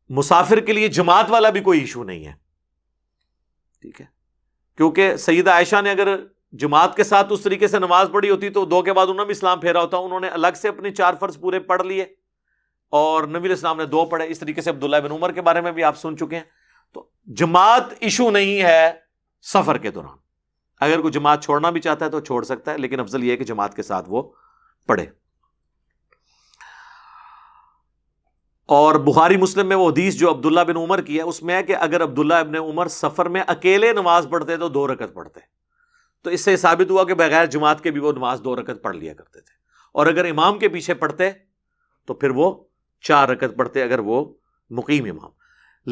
مسافر 0.09 0.59
کے 0.59 0.73
لیے 0.73 0.87
جماعت 0.87 1.25
والا 1.29 1.49
بھی 1.49 1.61
کوئی 1.61 1.79
ایشو 1.79 2.03
نہیں 2.03 2.25
ہے۔ 2.25 2.33
ٹھیک 3.81 4.01
ہے۔ 4.01 4.05
کیونکہ 4.77 5.15
سیدہ 5.15 5.49
عائشہ 5.49 5.81
نے 5.81 5.91
اگر 5.91 6.15
جماعت 6.51 6.95
کے 6.95 7.03
ساتھ 7.03 7.33
اس 7.33 7.41
طریقے 7.41 7.67
سے 7.67 7.79
نماز 7.79 8.09
پڑھی 8.13 8.29
ہوتی 8.29 8.49
تو 8.49 8.65
دو 8.65 8.81
کے 8.81 8.93
بعد 8.93 9.05
انہوں 9.05 9.17
نے 9.17 9.25
بھی 9.25 9.31
اسلام 9.31 9.59
پھیرا 9.59 9.81
ہوتا۔ 9.81 9.97
انہوں 9.97 10.19
نے 10.19 10.27
الگ 10.27 10.47
سے 10.55 10.67
اپنے 10.67 10.91
چار 10.91 11.13
فرض 11.19 11.39
پورے 11.39 11.59
پڑھ 11.59 11.83
لیے۔ 11.83 12.05
اور 12.89 13.23
نبی 13.23 13.51
اسلام 13.51 13.77
نے 13.77 13.85
دو 13.85 14.05
پڑھے۔ 14.05 14.27
اس 14.27 14.39
طریقے 14.39 14.61
سے 14.61 14.69
عبداللہ 14.69 14.97
بن 15.03 15.11
عمر 15.11 15.31
کے 15.31 15.41
بارے 15.41 15.61
میں 15.61 15.71
بھی 15.71 15.83
آپ 15.83 15.97
سن 15.97 16.17
چکے 16.17 16.35
ہیں۔ 16.35 16.43
تو 16.93 17.09
جماعت 17.25 17.83
ایشو 17.99 18.31
نہیں 18.31 18.61
ہے 18.61 18.91
سفر 19.41 19.77
کے 19.77 19.91
دوران۔ 19.91 20.17
اگر 20.79 21.01
کوئی 21.01 21.13
جماعت 21.13 21.43
چھوڑنا 21.43 21.69
بھی 21.69 21.81
چاہتا 21.81 22.05
ہے 22.05 22.09
تو 22.09 22.19
چھوڑ 22.19 22.43
سکتا 22.43 22.71
ہے، 22.71 22.77
لیکن 22.77 22.99
افضل 22.99 23.23
یہ 23.23 23.31
ہے 23.31 23.37
کہ 23.37 23.43
جماعت 23.43 23.75
کے 23.75 23.83
ساتھ 23.83 24.05
وہ 24.09 24.31
پڑھے۔ 24.87 25.05
اور 28.67 28.95
بخاری 28.95 29.37
مسلم 29.37 29.67
میں 29.67 29.75
وہ 29.75 29.89
حدیث 29.89 30.15
جو 30.15 30.29
عبداللہ 30.29 30.59
بن 30.59 30.77
عمر 30.77 31.01
کی 31.01 31.17
ہے، 31.17 31.21
اس 31.21 31.43
میں 31.43 31.55
ہے 31.55 31.63
کہ 31.63 31.75
اگر 31.75 32.03
عبداللہ 32.03 32.33
ابن 32.33 32.55
عمر 32.55 32.87
سفر 32.87 33.25
میں 33.25 33.41
اکیلے 33.47 33.93
نماز 33.93 34.27
پڑھتے 34.29 34.57
تو 34.57 34.69
دو 34.69 34.87
رکت 34.87 35.13
پڑھتے۔ 35.13 35.39
تو 36.23 36.29
اس 36.29 36.41
سے 36.41 36.57
ثابت 36.57 36.91
ہوا 36.91 37.03
کہ 37.03 37.13
بغیر 37.13 37.45
جماعت 37.45 37.81
کے 37.81 37.91
بھی 37.91 38.01
وہ 38.01 38.11
نماز 38.11 38.41
دو 38.43 38.55
رکت 38.55 38.83
پڑھ 38.83 38.95
لیا 38.95 39.13
کرتے 39.13 39.41
تھے۔ 39.41 39.55
اور 39.93 40.05
اگر 40.05 40.25
امام 40.25 40.59
کے 40.59 40.67
پیچھے 40.67 40.93
پڑھتے 40.93 41.29
تو 42.07 42.13
پھر 42.13 42.29
وہ 42.29 42.63
چار 43.01 43.29
رکت 43.29 43.57
پڑھتے 43.57 43.83
اگر 43.83 43.99
وہ 43.99 44.33
مقیم 44.69 45.05
امام۔ 45.05 45.29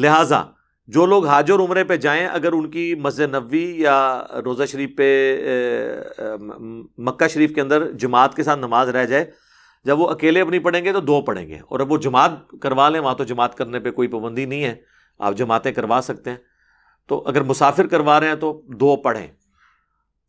لہذا 0.00 0.42
جو 0.86 1.06
لوگ 1.06 1.26
حاجر 1.26 1.54
عمرے 1.54 1.84
پہ 1.84 1.96
جائیں، 1.96 2.26
اگر 2.26 2.52
ان 2.52 2.70
کی 2.70 2.94
مسجد 2.94 3.34
نبوی 3.34 3.74
یا 3.78 4.22
روزہ 4.44 4.64
شریف 4.64 4.90
پہ 4.96 5.38
مکہ 6.98 7.28
شریف 7.28 7.54
کے 7.54 7.60
اندر 7.60 7.90
جماعت 7.90 8.34
کے 8.34 8.42
ساتھ 8.42 8.58
نماز 8.58 8.88
رہ 8.88 9.04
جائے 9.04 9.45
جب 9.86 10.00
وہ 10.00 10.08
اکیلے 10.08 10.40
اپنی 10.40 10.58
پڑھیں 10.58 10.84
گے 10.84 10.92
تو 10.92 11.00
دو 11.00 11.22
پڑھیں 11.22 11.48
گے 11.48 11.58
اور 11.68 11.80
اب 11.80 11.92
وہ 11.92 11.96
جماعت 11.96 12.30
کروا 12.62 12.88
لیں، 12.88 13.00
وہاں 13.00 13.14
تو 13.14 13.24
جماعت 13.24 13.54
کرنے 13.54 13.80
پہ 13.80 13.90
کوئی 13.90 14.08
پابندی 14.08 14.44
نہیں 14.44 14.64
ہے۔ 14.64 14.76
آپ 15.18 15.34
جماعتیں 15.34 15.72
کروا 15.72 16.00
سکتے 16.02 16.30
ہیں۔ 16.30 16.36
تو 17.08 17.24
اگر 17.26 17.42
مسافر 17.42 17.86
کروا 17.86 18.20
رہے 18.20 18.28
ہیں 18.28 18.34
تو 18.34 18.62
دو 18.66 18.96
پڑھیں۔ 18.96 19.26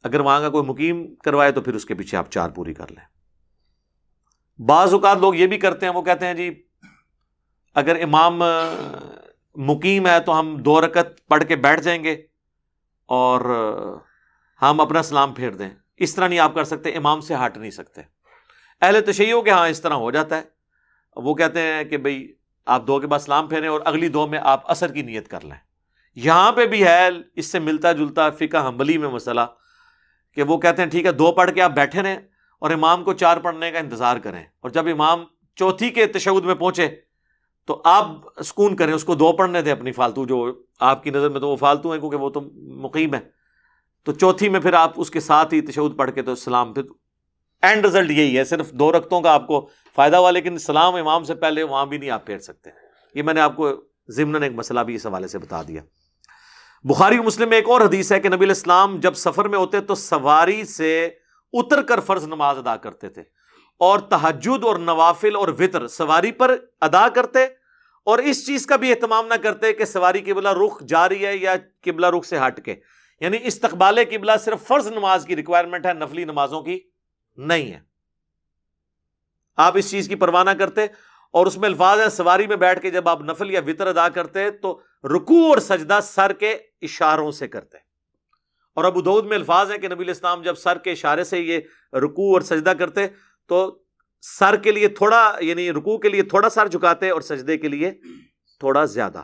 اگر 0.04 0.20
وہاں 0.20 0.40
کا 0.40 0.50
کوئی 0.50 0.66
مقیم 0.66 1.16
کروائے 1.16 1.52
تو 1.52 1.62
پھر 1.62 1.74
اس 1.74 1.86
کے 1.86 1.96
پیچھے 1.96 2.18
آپ 2.18 2.32
چار 2.32 2.50
پوری 2.50 2.74
کر 2.74 2.92
لیں۔ 2.92 3.06
بعض 4.62 4.94
اوقات 4.94 5.18
لوگ 5.18 5.36
یہ 5.36 5.48
بھی 5.48 5.58
کرتے 5.58 5.86
ہیں، 5.86 5.94
وہ 5.94 6.02
کہتے 6.02 6.26
ہیں 6.26 6.34
جی 6.34 6.64
اگر 7.76 8.04
امام 8.04 8.42
مقیم 9.56 10.08
ہے 10.08 10.20
تو 10.20 10.40
ہم 10.40 10.58
دو 10.58 10.82
رکت 10.82 11.28
پڑھ 11.28 11.44
کے 11.44 11.56
بیٹھ 11.56 11.82
جائیں 11.82 12.04
گے 12.04 12.14
اور 13.06 13.42
ہم 14.62 14.82
اپنا 14.82 15.04
سلام 15.04 15.34
پھیر 15.34 15.52
دیں۔ 15.52 15.70
اس 15.98 16.16
طرح 16.16 16.28
نہیں 16.28 16.40
آپ 16.40 16.56
کر 16.56 16.64
سکتے، 16.64 16.90
امام 16.90 17.22
سے 17.22 17.36
ہٹ 17.36 17.58
نہیں 17.58 17.72
سکتے۔ 17.72 18.17
اہل 18.82 19.02
تشیعوں 19.02 19.42
کے 19.42 19.52
ہاں 19.52 19.68
اس 19.68 19.82
طرح 19.82 19.94
ہو 19.94 20.12
جاتا 20.12 20.38
ہے۔ 20.38 20.42
وہ 21.16 21.36
کہتے 21.36 21.62
ہیں 21.62 21.84
کہ 21.84 21.98
بھائی 21.98 22.34
آپ 22.66 22.88
دو 22.88 23.00
کے 23.00 23.08
بعد 23.08 23.20
سلام 23.20 23.48
پھیریں 23.48 23.70
اور 23.70 23.82
اگلی 23.86 24.08
دو 24.08 24.28
میں 24.28 24.40
آپ 24.42 24.72
اثر 24.72 24.92
کی 24.92 25.02
نیت 25.02 25.28
کر 25.28 25.42
لیں۔ 25.42 25.68
یہاں 26.16 26.52
پہ 26.52 26.66
بھی 26.66 26.84
ہے، 26.84 27.10
اس 27.36 27.46
سے 27.46 27.60
ملتا 27.60 27.92
جلتا 27.92 28.30
فقہ 28.30 28.68
حمبلی 28.68 28.98
میں 28.98 29.10
مسئلہ 29.10 29.42
کہ 30.32 30.44
وہ 30.44 30.58
کہتے 30.58 30.82
ہیں، 30.82 30.90
ٹھیک 30.90 31.06
ہے، 31.06 31.12
دو 31.12 31.32
پڑھ 31.32 31.52
کے 31.52 31.62
آپ 31.62 31.72
بیٹھے 31.72 32.02
رہیں 32.02 32.18
اور 32.60 32.72
امام 32.72 33.04
کو 33.04 33.14
چار 33.14 33.38
پڑھنے 33.38 33.72
کا 33.72 33.80
انتظار 33.80 34.18
کریں۔ 34.18 34.44
اور 34.60 34.70
جب 34.70 34.88
امام 34.88 35.24
چوتھی 35.56 35.90
کے 35.90 36.06
تشود 36.06 36.46
میں 36.46 36.56
پہنچے 36.56 36.88
تو 37.66 37.82
آپ 37.86 38.08
سکون 38.44 38.76
کریں، 38.76 38.94
اس 38.94 39.04
کو 39.04 39.16
دو 39.16 39.32
پڑھنے 39.32 39.62
دیں 39.62 39.72
اپنی 39.72 39.92
فالتو 39.92 40.26
جو 40.26 40.64
آپ 40.80 41.04
کی 41.04 41.10
نظر 41.10 41.30
میں 41.30 41.40
تو 41.40 41.50
وہ 41.50 41.56
فالتو 41.56 41.92
ہیں 41.92 42.00
کیونکہ 42.00 42.18
وہ 42.18 42.30
تو 42.30 42.42
مقیم 42.56 43.14
ہے 43.14 43.20
تو 44.04 44.12
چوتھی 44.12 44.50
میں 44.50 44.60
پھر 44.60 44.74
آپ 44.74 44.94
اس 44.96 45.12
کے 45.12 45.20
ساتھ 45.20 45.54
ہی 45.54 45.62
تشود 45.62 45.98
پڑھ 45.98 46.12
کے 46.12 46.22
تو 46.22 46.36
سلام 46.36 46.74
پھر 46.74 46.84
اینڈ 47.62 47.86
رزلٹ 47.86 48.12
یہی 48.12 48.38
ہے، 48.38 48.44
صرف 48.44 48.72
دو 48.72 48.92
رختوں 48.92 49.22
کا 49.22 49.34
آپ 49.34 49.48
کو 49.48 49.70
فائدہ 49.96 50.16
ہوا، 50.16 50.32
لیکن 50.32 50.58
سلام 50.58 50.96
امام 50.96 51.24
سے 51.24 51.36
پہلے 51.36 51.64
وہاں 51.64 51.86
بھی 51.86 51.98
نہیں 51.98 52.10
آپ 52.10 52.26
پھیر 52.26 52.38
سکتے۔ 52.38 52.70
یہ 53.14 53.24
میں 53.24 53.34
نے 53.34 53.42
آپ 53.42 53.56
کو 53.56 53.84
ضمن 54.08 54.44
ایک 54.44 54.52
مسئلہ 54.56 54.80
بھی 54.80 54.96
اس 54.96 55.06
حوالے 55.06 55.28
سے 55.28 55.38
بتا 55.38 55.62
دیا۔ 55.68 55.82
بخاری 56.84 57.20
مسلم 57.20 57.50
میں 57.50 57.58
ایک 57.58 57.70
اور 57.70 57.82
حدیث 57.82 58.12
ہے 58.12 58.20
کہ 58.20 58.30
نبی 58.30 58.46
الاسلام 58.46 59.00
جب 59.00 59.14
سفر 59.14 59.48
میں 59.48 59.60
ہوتے 59.60 59.80
تو 59.80 59.96
سواری 59.96 60.66
سے 60.66 61.10
اتر 61.54 61.82
کر 61.82 62.00
فرض 62.00 62.28
نماز 62.28 62.58
ادا 62.58 62.76
کرتے 62.76 63.10
تھے۔ 63.10 63.22
اور 63.80 64.00
تحجد 64.00 64.64
اور 64.64 64.76
نوافل 64.76 65.36
اور 65.36 65.48
وطر 65.48 65.88
سواری 65.88 66.32
پر 66.32 66.56
ادا 66.82 67.10
کرتے، 67.10 67.44
اور 68.06 68.20
اس 68.20 68.46
چیز 68.46 68.66
کا 68.66 68.76
بھی 68.76 68.90
اہتمام 68.90 69.28
نہ 69.28 69.34
کرتے 69.34 69.74
کہ 69.74 69.86
سواری 69.86 70.20
قبلہ 70.20 70.50
رخ 70.50 70.82
جاری 70.82 71.26
ہے 71.26 71.38
یا 71.38 71.56
قبلہ 71.82 72.08
رخ 72.08 72.26
سے 72.26 72.38
ہٹ 72.48 72.66
کے۔ 72.66 72.76
یعنی 73.20 73.38
استقبال 73.44 74.00
قبلہ 74.12 74.32
صرف 74.46 74.68
فرض 74.68 74.88
نماز 74.88 75.26
کی 75.26 75.36
ریکوائرمنٹ 75.36 75.86
ہے، 75.86 75.94
نفلی 75.94 76.24
نمازوں 76.24 76.62
کی۔ 76.62 76.80
نہیں 77.38 77.72
ہے۔ 77.72 77.80
آپ 79.58 79.78
اس 79.78 79.92
چیز 79.92 80.08
کی 80.08 80.16
پرواہ 80.16 80.44
نہ 80.44 80.50
کرتے 80.50 80.86
اور 81.32 81.46
اس 81.46 81.58
میں 81.58 81.70
الفاظ 81.70 82.00
ہے 82.00 82.10
سواری 82.10 82.48
میں 82.48 82.56
بیٹھ 82.56 82.82
کے 82.82 82.92
جب 82.92 83.10
آپ 83.10 83.22
نفل 83.22 83.52
یا 83.52 83.62
وطر 83.68 83.88
ادا 83.88 84.10
کرتے 84.10 84.52
تو 84.52 84.82
رکو 85.04 85.50
اور 85.50 85.58
سجدہ 85.58 86.00
سر 86.04 86.34
کے 86.34 86.58
اشاروں 86.82 87.32
سے 87.32 87.48
کرتے۔ 87.48 87.78
اور 88.74 88.84
ابو 88.84 89.02
دود 89.02 89.26
میں 89.26 89.38
الفاظ 89.38 89.72
ہے 89.72 89.78
کہ 89.78 89.88
نبی 89.88 90.04
الاسلام 90.04 90.42
جب 90.42 90.56
سر 90.56 90.78
کے 90.78 90.92
اشارے 90.92 91.24
سے 91.24 91.40
یہ 91.40 91.60
رکو 91.94 92.34
اور 92.34 92.42
سجدہ 92.42 92.70
کرتے 92.70 93.08
تو 93.48 93.80
سر 94.22 94.56
کے 94.56 94.72
لیے 94.72 94.88
تھوڑا 94.88 95.36
یعنی 95.40 95.72
رکو 95.72 95.98
کے 95.98 96.10
لیے 96.10 96.24
تھوڑا 96.24 96.50
سر 96.50 96.68
جھکاتے 96.68 97.10
اور 97.10 97.22
سجدے 97.22 97.58
کے 97.58 97.68
لیے 97.68 97.92
تھوڑا 98.60 98.86
زیادہ۔ 98.86 99.22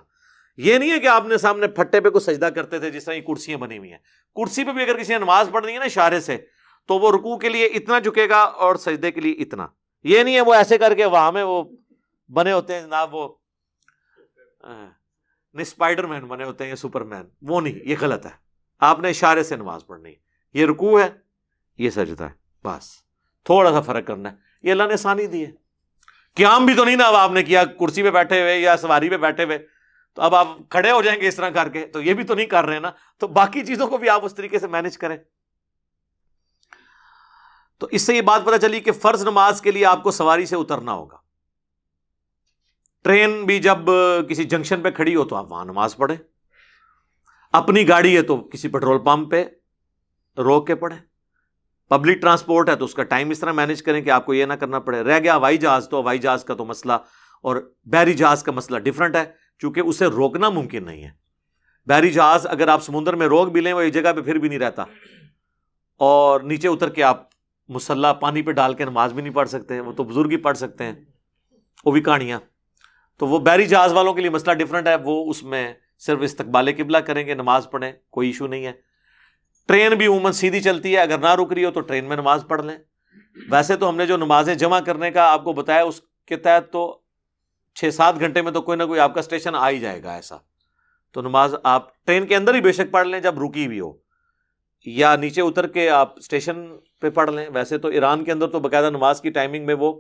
یہ 0.57 0.78
نہیں 0.78 0.91
ہے 0.91 0.99
کہ 0.99 1.07
آپ 1.07 1.26
نے 1.26 1.38
سامنے 1.38 1.68
پھٹے 1.68 2.01
پہ 2.01 2.09
کوئی 2.09 2.36
سجدہ 2.36 2.45
کرتے 2.45 2.80
تھے 2.80 2.91
جس 2.91 3.05
طرح 3.05 3.14
یہ 3.14 3.22
کرسیاں 3.22 3.57
بنی 3.57 3.78
ہوئی 3.78 3.91
ہیں۔ 3.91 3.99
کرسی 4.36 4.64
پہ 4.64 4.72
بھی 4.72 4.84
اگر 4.84 4.97
کسی 4.97 5.14
نے 5.14 5.20
نماز 5.20 5.49
پڑھنی 5.51 5.74
ہے 5.74 5.80
نا 5.80 5.86
اشارے 5.86 6.20
سے 6.20 6.38
تو 6.86 6.99
وہ 6.99 7.11
رکو 7.11 7.38
کے 7.38 7.49
لیے 7.49 7.65
اتنا 7.65 7.99
جھکے 7.99 8.29
گا 8.29 8.38
اور 8.38 8.75
سجدے 8.75 9.11
کے 9.11 9.21
لیے 9.21 9.31
اتنا۔ 9.31 9.67
یہ 10.03 10.23
نہیں 10.23 10.36
ہے 10.36 10.41
وہ 10.41 10.53
ایسے 10.53 10.77
کر 10.77 10.95
کے 10.95 11.05
وہاں 11.05 11.31
میں 11.31 11.43
وہ 11.43 11.63
بنے 12.34 12.51
ہوتے 12.51 12.75
ہیں، 12.75 12.81
جناب، 12.81 13.15
وہ 13.15 13.29
اسپائڈر 15.53 16.03
مین 16.03 16.25
بنے 16.25 16.43
ہوتے 16.43 16.63
ہیں 16.63 16.69
یا 16.69 16.75
سپر 16.75 17.01
مین 17.01 17.21
وہ 17.41 17.61
نہیں، 17.61 17.79
یہ 17.84 17.95
غلط 18.01 18.25
ہے۔ 18.25 18.31
آپ 18.79 18.99
نے 18.99 19.09
اشارے 19.09 19.43
سے 19.43 19.55
نماز 19.55 19.88
پڑھنی 19.88 20.13
یہ 20.53 20.65
رکو 20.65 20.99
ہے، 20.99 21.09
یہ 21.77 21.89
سجدہ 21.89 22.23
ہے، 22.23 22.29
بس۔ 22.63 22.89
تھوڑا 23.43 23.71
سا 23.71 23.81
فرق 23.81 24.07
کرنا 24.07 24.31
ہے۔ 24.31 24.36
یہ 24.63 24.71
اللہ 24.71 24.84
نے 24.84 24.93
آسانی 24.93 25.27
دی 25.27 25.45
ہے۔ 25.45 25.51
قیام 26.36 26.65
بھی 26.65 26.73
تو 26.73 26.84
نہیں 26.84 26.95
نا 26.95 27.03
اب 27.03 27.15
آپ 27.15 27.31
نے 27.31 27.43
کیا، 27.43 27.65
کرسی 27.65 28.03
پہ 28.03 28.11
بیٹھے 28.11 28.41
ہوئے 28.41 28.59
یا 28.59 28.77
سواری 28.77 29.09
پہ 29.09 29.17
بیٹھے 29.17 29.43
ہوئے۔ 29.43 29.67
تو 30.13 30.21
اب 30.21 30.36
آپ 30.36 30.47
کھڑے 30.69 30.91
ہو 30.91 31.01
جائیں 31.01 31.21
گے 31.21 31.27
اس 31.27 31.36
طرح 31.36 31.49
کر 31.49 31.69
کے، 31.69 31.86
تو 31.86 32.01
یہ 32.01 32.13
بھی 32.13 32.23
تو 32.23 32.34
نہیں 32.34 32.45
کر 32.45 32.65
رہے 32.65 32.79
نا۔ 32.79 32.91
تو 33.17 33.27
باقی 33.27 33.65
چیزوں 33.65 33.88
کو 33.88 33.97
بھی 33.97 34.09
آپ 34.09 34.25
اس 34.25 34.36
طریقے 34.36 34.59
سے 34.59 34.67
مینج 34.67 34.97
کریں۔ 34.97 35.17
تو 37.84 37.88
اس 37.91 38.01
سے 38.01 38.15
یہ 38.15 38.21
بات 38.21 38.45
پتہ 38.45 38.57
چلی 38.57 38.79
کہ 38.79 38.91
فرض 38.91 39.23
نماز 39.23 39.61
کے 39.61 39.71
لیے 39.71 39.86
آپ 39.86 40.03
کو 40.03 40.11
سواری 40.11 40.45
سے 40.45 40.55
اترنا 40.55 40.93
ہوگا۔ 40.93 41.17
ٹرین 43.03 43.45
بھی 43.45 43.59
جب 43.59 43.77
کسی 44.29 44.43
جنکشن 44.43 44.81
پہ 44.81 44.91
کھڑی 44.91 45.15
ہو 45.15 45.25
تو 45.25 45.36
آپ 45.36 45.51
وہاں 45.51 45.65
نماز 45.65 45.95
پڑھیں۔ 45.95 46.17
اپنی 47.51 47.88
گاڑی 47.89 48.15
ہے 48.17 48.21
تو 48.21 48.38
کسی 48.38 48.67
پیٹرول 48.67 49.03
پمپ 49.03 49.31
پہ 49.31 49.43
روک 50.38 50.67
کے 50.67 50.75
پڑھیں۔ 50.75 50.99
پبلک 51.89 52.21
ٹرانسپورٹ 52.21 52.69
ہے 52.69 52.75
تو 52.75 52.86
اس 52.86 52.93
کا 52.93 53.03
ٹائم 53.03 53.29
اس 53.29 53.39
طرح 53.39 53.51
مینج 53.51 53.84
کریں 53.84 54.01
کہ 54.01 54.09
آپ 54.09 54.25
کو 54.25 54.34
یہ 54.34 54.45
نہ 54.45 54.53
کرنا 54.53 54.79
پڑے۔ 54.79 55.03
رہ 55.03 55.19
گیا 55.19 55.36
ہوائی 55.36 55.57
جہاز 55.57 55.89
تو 55.89 56.01
ہوائی 56.01 56.19
جہاز 56.19 56.43
کا 56.43 56.53
تو 56.53 56.65
مسئلہ 56.65 56.93
اور 57.41 57.57
بحری 57.86 58.13
جہاز 58.13 58.43
کا 58.43 58.51
مسئلہ 58.51 58.79
ڈفرنٹ 58.79 59.15
ہے 59.15 59.25
چونکہ 59.59 59.79
اسے 59.79 60.05
روکنا 60.05 60.49
ممکن 60.49 60.86
نہیں 60.86 61.03
ہے۔ 61.03 61.11
بحری 61.88 62.11
جہاز 62.11 62.47
اگر 62.47 62.67
آپ 62.67 62.84
سمندر 62.84 63.15
میں 63.15 63.27
روک 63.27 63.51
بھی 63.51 63.61
لیں 63.61 63.73
وہ 63.73 63.81
ایک 63.81 63.93
جگہ 63.93 64.13
پہ 64.15 64.21
پھر 64.21 64.36
بھی 64.36 64.49
نہیں 64.49 64.59
رہتا 64.59 64.84
اور 65.99 66.41
نیچے 66.41 66.67
اتر 66.67 66.89
کے 66.89 67.03
آپ 67.03 67.32
مسلح 67.70 68.14
پانی 68.14 68.41
پہ 68.41 68.51
ڈال 68.51 68.74
کے 68.74 68.86
نماز 68.86 69.14
بھی 69.14 69.22
نہیں 69.22 69.34
پڑھ 69.34 69.49
سکتے، 69.49 69.80
وہ 69.80 69.91
تو 69.91 70.03
بزرگ 70.03 70.32
ہی 70.32 70.38
پڑھ 70.38 70.57
سکتے 70.57 70.84
ہیں، 70.84 70.93
وہ 71.86 71.91
بھی 71.91 72.01
کہانیاں۔ 72.01 72.39
تو 73.18 73.28
وہ 73.28 73.39
بحری 73.39 73.66
جہاز 73.66 73.93
والوں 73.93 74.14
کے 74.14 74.22
لیے 74.22 74.30
مسئلہ 74.30 74.53
ڈفرنٹ 74.53 74.88
ہے، 74.88 74.95
وہ 74.95 75.30
اس 75.30 75.43
میں 75.43 75.74
صرف 75.99 76.20
استقبال 76.22 76.70
قبلہ 76.78 76.97
کریں 76.97 77.26
گے، 77.28 77.34
نماز 77.34 77.68
پڑھیں، 77.72 77.91
کوئی 78.09 78.28
ایشو 78.28 78.47
نہیں 78.47 78.66
ہے۔ 78.66 78.72
ٹرین 79.68 79.93
بھی 79.93 80.07
عموماً 80.07 80.32
سیدھی 80.32 80.61
چلتی 80.61 80.95
ہے، 80.95 81.01
اگر 81.01 81.18
نہ 81.18 81.34
رک 81.36 81.53
رہی 81.53 81.66
ہو 81.66 81.72
تو 81.72 81.82
ٹرین 81.82 82.05
میں 82.05 82.16
نماز 82.16 82.45
پڑھ 82.47 82.66
لیں۔ 82.66 82.78
ویسے 83.49 83.76
تو 83.76 83.89
ہم 83.89 83.97
نے 83.97 84.05
جو 84.05 84.18
نمازیں 84.18 84.55
جمع 84.55 84.80
کرنے 84.80 85.11
کا 85.11 85.32
آپ 85.32 85.43
کو 85.43 85.53
بتایا، 85.53 85.84
اس 85.84 86.01
کے 86.28 86.38
تحت 86.38 86.72
تو 86.72 86.99
چھ 87.76 87.93
سات 87.93 88.20
گھنٹے 88.20 88.41
میں 88.41 88.51
تو 88.51 88.61
کوئی 88.61 88.78
نہ 88.78 88.84
کوئی 88.84 88.99
آپ 88.99 89.14
کا 89.14 89.20
اسٹیشن 89.20 89.55
آ 89.55 89.70
ہی 89.70 89.80
جائے 89.80 90.03
گا 90.03 90.14
ایسا۔ 90.14 90.38
تو 91.11 91.22
نماز 91.22 91.55
آپ 91.64 92.05
ٹرین 92.05 92.26
کے 92.28 92.36
اندر 92.36 92.55
ہی 92.55 92.61
بے 92.61 92.72
شک 92.72 92.91
پڑھ 92.91 93.07
لیں 93.07 93.20
جب 93.20 93.39
رکی 93.39 93.68
بھی 93.68 93.80
ہو، 93.80 93.91
یا 94.86 95.16
نیچے 95.16 95.41
اتر 95.41 95.68
کے 95.68 95.89
آپ 95.89 96.18
اسٹیشن 96.18 96.66
پہ 97.04 97.10
پڑھ 97.10 97.32
لیں۔ 97.32 97.45
ویسے 97.54 97.78
تو 97.78 97.88
ایران 97.88 98.24
کے 98.24 98.32
اندر 98.32 98.47
تو 98.47 98.60
باقاعدہ 98.60 98.89
نماز 98.89 99.22
کی 99.22 99.30
ٹائمنگ 99.30 99.66
میں 99.66 99.76
وہ 99.80 99.93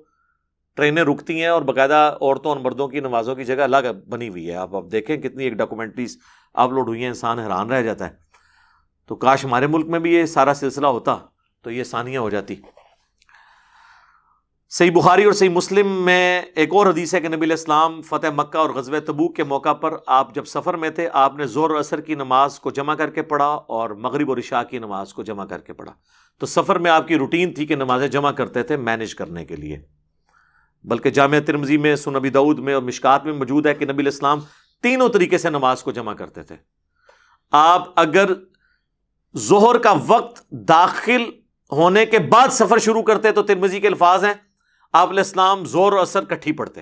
ٹرینیں 0.75 1.03
رکتی 1.03 1.39
ہیں 1.39 1.47
اور 1.47 1.61
باقاعدہ 1.61 2.17
عورتوں 2.21 2.51
اور 2.51 2.59
مردوں 2.59 2.87
کی 2.87 2.99
نمازوں 2.99 3.35
کی 3.35 3.43
جگہ 3.43 3.63
الگ 3.63 3.91
بنی 4.09 4.29
ہوئی 4.29 4.49
ہے۔ 4.49 4.55
آپ 4.55 4.75
اب 4.75 4.91
دیکھیں 4.91 5.17
کتنی 5.17 5.43
ایک 5.43 5.53
ڈاکومنٹریز 5.53 6.17
اپلوڈ 6.53 6.87
ہوئی 6.87 7.01
ہیں 7.01 7.07
انسان 7.07 7.39
حیران 7.39 7.71
رہ 7.71 7.81
جاتا 7.81 8.05
ہے۔ 8.05 8.15
تو 9.07 9.15
کاش 9.15 9.45
ہمارے 9.45 9.67
ملک 9.67 9.85
میں 9.85 9.99
بھی 9.99 10.13
یہ 10.15 10.25
سارا 10.25 10.53
سلسلہ 10.53 10.87
ہوتا 10.87 11.17
تو 11.61 11.71
یہ 11.71 11.83
ثانیہ 11.83 12.17
ہو 12.17 12.29
جاتی۔ 12.29 12.55
صحیح 14.69 14.91
بخاری 14.91 15.23
اور 15.23 15.33
صحیح 15.33 15.49
مسلم 15.49 16.05
میں 16.05 16.41
ایک 16.55 16.69
اور 16.73 16.87
حدیث 16.87 17.13
ہے 17.13 17.21
کہ 17.21 17.27
نبی 17.27 17.45
الاسلام 17.45 18.01
فتح 18.01 18.27
مکہ 18.35 18.57
اور 18.57 18.69
غزوہ 18.69 18.99
تبوک 18.99 19.35
کے 19.35 19.43
موقع 19.43 19.73
پر 19.73 19.93
آپ 20.07 20.35
جب 20.35 20.45
سفر 20.45 20.73
میں 20.73 20.89
تھے، 20.89 21.09
آپ 21.13 21.35
نے 21.35 21.47
زور 21.47 21.69
اثر 21.69 22.01
کی 22.01 22.15
نماز 22.15 22.59
کو 22.59 22.71
جمع 22.71 22.95
کر 22.95 23.09
کے 23.09 23.21
پڑھا 23.21 23.59
اور 23.67 23.89
مغرب 23.89 24.29
اور 24.29 24.37
عشاء 24.37 24.63
کی 24.63 24.79
نماز 24.79 25.13
کو 25.13 25.23
جمع 25.23 25.45
کر 25.45 25.59
کے 25.59 25.73
پڑھا۔ 25.73 25.93
تو 26.39 26.45
سفر 26.45 26.75
میں 26.75 26.91
آپ 26.91 27.07
کی 27.07 27.17
روٹین 27.17 27.53
تھی 27.53 27.65
کہ 27.65 27.75
نمازیں 27.75 28.07
جمع 28.07 28.31
کرتے 28.31 28.63
تھے 28.63 28.77
مینج 28.77 29.15
کرنے 29.15 29.45
کے 29.45 29.55
لیے۔ 29.55 29.77
بلکہ 30.83 31.09
جامعہ 31.09 31.39
ترمزی 31.39 31.77
میں 31.77 31.95
سنبی 31.95 32.29
دعود 32.29 32.59
میں 32.59 32.73
اور 32.73 32.83
مشکات 32.83 33.25
میں 33.25 33.33
موجود 33.33 33.65
ہے 33.65 33.73
کہ 33.73 33.85
نبی 33.85 34.03
الاسلام 34.03 34.39
تینوں 34.81 35.09
طریقے 35.09 35.37
سے 35.37 35.49
نماز 35.49 35.83
کو 35.83 35.91
جمع 35.91 36.13
کرتے 36.13 36.43
تھے۔ 36.43 36.55
آپ 37.51 37.87
اگر 37.95 38.33
ظہر 39.37 39.77
کا 39.77 39.93
وقت 40.07 40.51
داخل 40.51 41.23
ہونے 41.71 42.05
کے 42.05 42.19
بعد 42.19 42.47
سفر 42.47 42.77
شروع 42.77 43.01
کرتے 43.01 43.31
تو 43.31 43.43
ترمزی 43.43 43.79
کے 43.79 43.87
الفاظ 43.87 44.25
ہیں، 44.25 44.33
آپ 44.93 45.09
علیہ 45.09 45.19
السلام 45.19 45.65
زور 45.65 45.91
و 45.91 45.99
اثر 45.99 46.25
کٹھی 46.25 46.51
پڑتے 46.51 46.81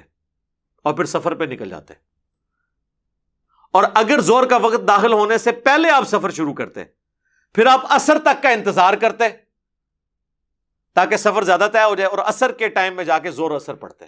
اور 0.84 0.94
پھر 0.94 1.06
سفر 1.06 1.36
پہ 1.36 1.44
نکل 1.44 1.70
جاتے۔ 1.70 1.94
اور 3.72 3.84
اگر 3.94 4.20
زور 4.22 4.44
کا 4.44 4.58
وقت 4.58 4.88
داخل 4.88 5.14
ہونے 5.14 5.38
سے 5.38 5.52
پہلے 5.52 5.90
آپ 5.90 6.04
سفر 6.08 6.30
شروع 6.30 6.54
کرتے 6.54 6.84
پھر 7.54 7.66
آپ 7.66 7.82
اثر 7.90 8.20
تک 8.20 8.44
کا 8.44 8.50
انتظار 8.50 8.94
کرتے 8.94 9.24
تاکہ 10.96 11.18
سفر 11.18 11.44
زیادہ 11.44 11.68
طے 11.74 11.84
ہو 11.84 11.96
جائے 11.96 12.08
اور 12.08 12.18
اثر 12.18 12.52
کے 12.52 12.70
ٹائم 12.70 12.96
میں 12.96 13.04
جا 13.04 13.20
کے 13.20 13.32
زور 13.32 13.52
اثر 13.52 13.74
پڑتے 13.74 14.06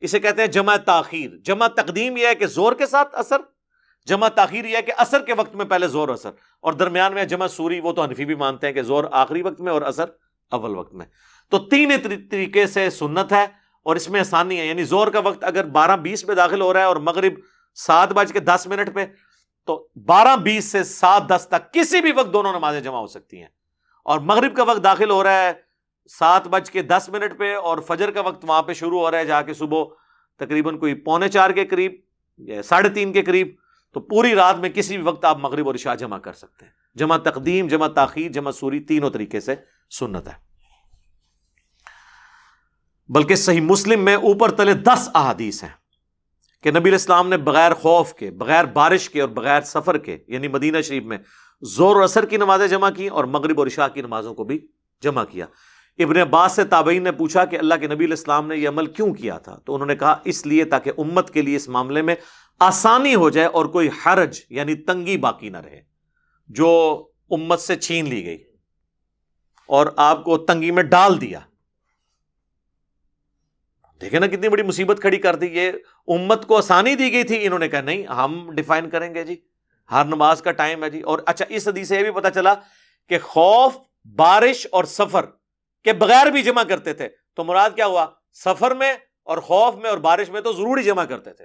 اسے 0.00 0.20
کہتے 0.20 0.40
ہیں 0.40 0.48
جمع 0.48 0.76
تاخیر۔ 0.76 1.30
جمع 1.44 1.66
تقدیم 1.66 2.16
یہ 2.16 2.26
ہے 2.26 2.34
کہ 2.34 2.46
زور 2.46 2.72
کے 2.72 2.86
ساتھ 2.86 3.08
اثر 3.12 3.36
جمع 4.06 4.28
تاخیر 4.28 4.64
یہ 4.64 4.76
ہے 4.76 4.82
کہ 4.82 4.92
اثر 4.96 5.24
کے 5.24 5.34
وقت 5.34 5.54
میں 5.54 5.64
پہلے 5.64 5.88
زور 5.88 6.08
اثر۔ 6.08 6.30
اور 6.60 6.72
درمیان 6.72 7.14
میں 7.14 7.24
جمع 7.24 7.46
سوری، 7.46 7.80
وہ 7.80 7.92
تو 7.92 8.02
انفی 8.02 8.24
بھی 8.24 8.34
مانتے 8.34 8.66
ہیں 8.66 8.74
کہ 8.74 8.82
زور 8.82 9.04
آخری 9.10 9.42
وقت 9.42 9.60
میں 9.60 9.72
اور 9.72 9.82
اثر 9.82 10.04
اول 10.50 10.76
وقت 10.76 10.94
میں۔ 10.94 11.06
تو 11.50 11.58
تین 11.58 11.92
طریقے 12.30 12.66
سے 12.66 12.90
سنت 12.90 13.32
ہے 13.32 13.44
اور 13.82 13.96
اس 13.96 14.08
میں 14.08 14.20
آسانی 14.20 14.60
ہے۔ 14.60 14.66
یعنی 14.66 14.84
زور 14.84 15.08
کا 15.08 15.18
وقت 15.18 15.44
اگر 15.44 15.64
بارہ 15.64 15.96
بیس 15.96 16.26
پہ 16.26 16.34
داخل 16.34 16.60
ہو 16.60 16.72
رہا 16.72 16.80
ہے 16.80 16.84
اور 16.84 16.96
مغرب 16.96 17.32
سات 17.74 18.12
بج 18.12 18.32
کے 18.32 18.40
دس 18.40 18.66
منٹ 18.66 18.94
پہ 18.94 19.06
تو 19.66 19.88
بارہ 20.06 20.36
بیس 20.36 20.64
سے 20.64 20.84
سات 20.84 21.28
دس 21.28 21.48
تک 21.50 21.74
کسی 21.74 22.00
بھی 22.00 22.12
وقت 22.12 22.32
دونوں 22.32 22.52
نمازیں 22.52 22.80
جمع 22.80 22.98
ہو 22.98 23.06
سکتی 23.06 23.40
ہیں۔ 23.40 23.48
اور 24.04 24.18
مغرب 24.18 24.56
کا 24.56 24.62
وقت 24.62 24.84
داخل 24.84 25.10
ہو 25.10 25.22
رہا 25.22 25.42
ہے 25.42 25.52
سات 26.10 26.48
بج 26.48 26.70
کے 26.70 26.82
دس 26.82 27.10
منٹ 27.12 27.38
پہ 27.38 27.56
اور 27.56 27.78
فجر 27.78 28.10
کا 28.10 28.20
وقت 28.20 28.44
وہاں 28.48 28.62
پہ 28.62 28.72
شروع 28.72 29.00
ہو 29.00 29.10
رہا 29.10 29.18
ہے 29.18 29.24
جا 29.24 29.42
کے 29.42 29.54
صبح 29.54 29.84
تقریباً 30.36 30.78
کوئی 30.78 30.94
پونے 30.94 31.28
چار 31.28 31.50
کے 31.50 31.64
قریب 31.64 31.92
یا 32.38 32.62
ساڑھے 32.62 32.88
تین 32.88 33.12
کے 33.12 33.22
قریب 33.22 33.48
تو 33.92 34.00
پوری 34.00 34.34
رات 34.34 34.56
میں 34.56 34.70
کسی 34.70 34.96
بھی 34.96 35.04
وقت 35.04 35.24
آپ 35.24 35.38
مغرب 35.38 35.66
اور 35.66 35.74
عشاء 35.74 35.94
جمع 35.94 36.18
کر 36.18 36.32
سکتے 36.32 36.64
ہیں۔ 36.64 36.72
جمع 36.94 37.16
تقدیم، 37.16 37.68
جمع 37.68 37.86
تاخیر، 37.86 38.32
جمع 38.32 38.50
سوری 38.50 38.80
تینوں 38.80 39.10
طریقے 39.10 39.40
سے 39.40 39.54
سنت 39.90 40.28
ہے۔ 40.28 40.32
بلکہ 43.08 43.34
صحیح 43.34 43.60
مسلم 43.60 44.04
میں 44.04 44.14
اوپر 44.14 44.50
تلے 44.50 44.74
دس 44.74 45.10
احادیث 45.14 45.62
ہیں۔ 45.62 45.83
کہ 46.64 46.70
نبی 46.70 46.90
الاسلام 46.90 47.28
نے 47.28 47.36
بغیر 47.36 47.74
خوف 47.74 48.14
کے، 48.14 48.30
بغیر 48.30 48.64
بارش 48.64 49.10
کے 49.10 49.20
اور 49.20 49.28
بغیر 49.28 49.60
سفر 49.60 49.98
کے 49.98 50.18
یعنی 50.28 50.48
مدینہ 50.48 50.80
شریف 50.80 51.04
میں 51.04 51.18
زور 51.62 51.96
و 51.96 52.02
اثر 52.02 52.26
کی 52.26 52.36
نمازیں 52.36 52.68
جمع 52.68 52.90
کی 52.90 53.08
اور 53.08 53.24
مغرب 53.24 53.58
اور 53.58 53.66
عشاء 53.66 53.86
کی 53.86 54.02
نمازوں 54.02 54.34
کو 54.34 54.44
بھی 54.44 54.66
جمع 55.02 55.24
کیا۔ 55.24 55.46
ابن 55.98 56.16
عباس 56.16 56.52
سے 56.52 56.64
تابعین 56.64 57.02
نے 57.02 57.12
پوچھا 57.12 57.44
کہ 57.44 57.56
اللہ 57.56 57.74
کے 57.80 57.86
نبی 57.86 58.04
الاسلام 58.04 58.48
نے 58.48 58.56
یہ 58.56 58.68
عمل 58.68 58.86
کیوں 58.86 59.14
کیا 59.14 59.38
تھا؟ 59.38 59.58
تو 59.64 59.74
انہوں 59.74 59.86
نے 59.86 59.96
کہا، 59.96 60.16
اس 60.24 60.46
لیے 60.46 60.64
تاکہ 60.64 60.92
امت 60.98 61.30
کے 61.30 61.42
لیے 61.42 61.56
اس 61.56 61.68
معاملے 61.68 62.02
میں 62.02 62.14
آسانی 62.60 63.14
ہو 63.14 63.30
جائے 63.30 63.46
اور 63.46 63.66
کوئی 63.66 63.88
حرج 64.06 64.40
یعنی 64.50 64.74
تنگی 64.74 65.16
باقی 65.16 65.48
نہ 65.48 65.56
رہے، 65.56 65.80
جو 66.48 67.08
امت 67.30 67.60
سے 67.60 67.76
چھین 67.76 68.08
لی 68.08 68.24
گئی 68.24 68.44
اور 69.66 69.86
آپ 69.96 70.24
کو 70.24 70.38
تنگی 70.38 70.70
میں 70.70 70.82
ڈال 70.82 71.20
دیا۔ 71.20 71.40
دیکھیں 74.00 74.20
نا 74.20 74.26
کتنی 74.26 74.48
بڑی 74.48 74.62
مصیبت 74.62 75.00
کھڑی 75.00 75.18
کر 75.18 75.34
دی، 75.34 75.46
یہ 75.46 75.72
امت 76.08 76.46
کو 76.46 76.56
آسانی 76.56 76.94
دی 76.94 77.12
گئی 77.12 77.22
تھی، 77.22 77.46
انہوں 77.46 77.58
نے 77.58 77.68
کہا 77.68 77.80
نہیں، 77.80 78.06
ہم 78.06 78.50
ڈیفائن 78.54 78.90
کریں 78.90 79.14
گے 79.14 79.24
جی۔ 79.24 79.36
ہر 79.90 80.04
نماز 80.04 80.42
کا 80.42 80.52
ٹائم 80.52 80.84
ہے 80.84 80.90
جی۔ 80.90 81.00
اور 81.00 81.18
اچھا 81.26 81.44
اس 81.48 81.68
حدیث 81.68 81.88
سے 81.88 81.96
یہ 81.96 82.02
بھی 82.02 82.10
پتا 82.10 82.30
چلا 82.30 82.54
کہ 83.08 83.18
خوف، 83.18 83.76
بارش 84.16 84.66
اور 84.70 84.84
سفر 84.84 85.24
کے 85.84 85.92
بغیر 85.92 86.26
بھی 86.26 86.42
جمع 86.42 86.62
کرتے 86.62 86.92
تھے۔ 86.92 87.08
تو 87.34 87.44
مراد 87.44 87.70
کیا 87.74 87.86
ہوا؟ 87.86 88.06
سفر 88.32 88.74
میں 88.74 88.94
اور 89.22 89.38
خوف 89.38 89.74
میں 89.74 89.90
اور 89.90 89.98
بارش 89.98 90.28
میں 90.28 90.40
تو 90.40 90.52
ضروری 90.52 90.82
جمع 90.82 91.04
کرتے 91.04 91.32
تھے۔ 91.32 91.44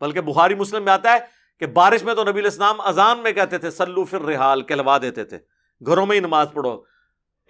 بلکہ 0.00 0.20
بخاری 0.20 0.54
مسلم 0.54 0.84
میں 0.84 0.92
آتا 0.92 1.12
ہے 1.12 1.18
کہ 1.60 1.66
بارش 1.66 2.02
میں 2.02 2.14
تو 2.14 2.24
نبی 2.24 2.40
الاسلام 2.40 2.80
اذان 2.80 3.18
میں 3.18 3.32
کہتے 3.32 3.58
تھے 3.58 3.70
سلو 3.70 4.04
فر 4.04 4.20
رحال 4.20 4.62
کہلوا 4.62 4.98
دیتے 4.98 5.24
تھے۔ 5.24 5.38
گھروں 5.86 6.06
میں 6.06 6.16
ہی 6.16 6.20
نماز 6.20 6.46
پڑھو۔ 6.54 6.82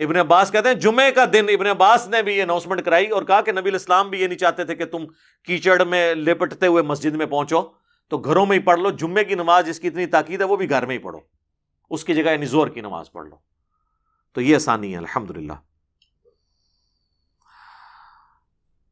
ابن 0.01 0.17
عباس 0.17 0.53
کہتے 0.53 0.69
ہیں 0.69 0.75
جمعے 0.75 1.13
کا 1.13 1.25
دن 1.33 1.47
ابن 1.49 1.67
عباس 1.67 2.09
نے 2.09 2.23
بھی 2.23 2.37
یہ 2.37 2.43
اناؤنسمنٹ 2.43 2.85
کرائی 2.85 3.07
اور 3.07 3.23
کہا 3.23 3.41
کہ 3.41 3.53
نبی 3.53 3.71
الاسلام 3.71 4.11
بھی 4.11 4.21
یہ 4.21 4.27
نہیں 4.27 4.39
چاہتے 4.39 4.65
تھے 4.65 4.75
کہ 4.75 4.85
تم 4.85 5.05
کیچڑ 5.45 5.85
میں 5.85 6.15
لپٹتے 6.15 6.67
ہوئے 6.67 6.83
مسجد 6.83 7.15
میں 7.15 7.27
پہنچو۔ 7.27 7.63
تو 8.09 8.19
گھروں 8.19 8.47
میں 8.47 8.59
ہی 8.59 8.63
پڑھ 8.63 8.81
لو 8.81 8.91
جمعے 8.91 9.25
کی 9.25 9.35
نماز 9.35 9.67
جس 9.67 9.81
کی 9.81 9.89
اتنی 9.89 10.07
تاکید 10.07 10.41
ہے 10.41 10.47
وہ 10.47 10.57
بھی 10.57 10.71
گھر 10.71 10.87
میں 10.87 10.95
ہی 10.95 10.99
پڑھو۔ 10.99 11.21
اس 11.91 12.05
کی 12.05 12.15
جگہ 12.15 12.31
یعنی 12.31 12.47
زور 12.47 12.69
کی 12.69 12.81
نماز 12.81 13.13
پڑھ 13.13 13.29
لو۔ 13.29 13.37
تو 14.33 14.41
یہ 14.41 14.57
آسانی 14.57 14.93
ہے 14.93 14.97
الحمد 14.97 15.31
للہ 15.31 15.53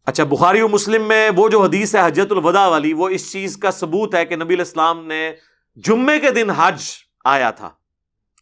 اچھا 0.07 0.25
بخاری 0.25 0.61
و 0.61 0.69
مسلم 0.69 1.09
میں 1.09 1.31
وہ 1.37 1.49
جو 1.49 1.63
حدیث 1.63 1.95
ہے 1.95 2.07
حجت 2.07 2.33
الوداع 2.33 2.69
والی، 2.69 2.93
وہ 2.93 3.09
اس 3.09 3.33
چیز 3.33 3.57
کا 3.57 3.71
ثبوت 3.71 4.15
ہے 4.15 4.27
کہ 4.27 4.37
نبی 4.37 4.55
الاسلام 4.55 5.07
نے 5.07 5.33
جمعے 5.77 6.21
کے 6.21 6.31
دن 6.31 6.51
حج 6.51 6.83
آیا 7.25 7.51
تھا، 7.51 7.71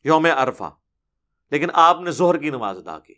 یوم 0.05 0.27
عرفہ۔ 0.37 0.71
لیکن 1.51 1.69
آپ 1.73 2.01
نے 2.01 2.11
زہر 2.11 2.37
کی 2.37 2.51
نماز 2.51 2.79
ادا 2.79 2.99
کی۔ 2.99 3.15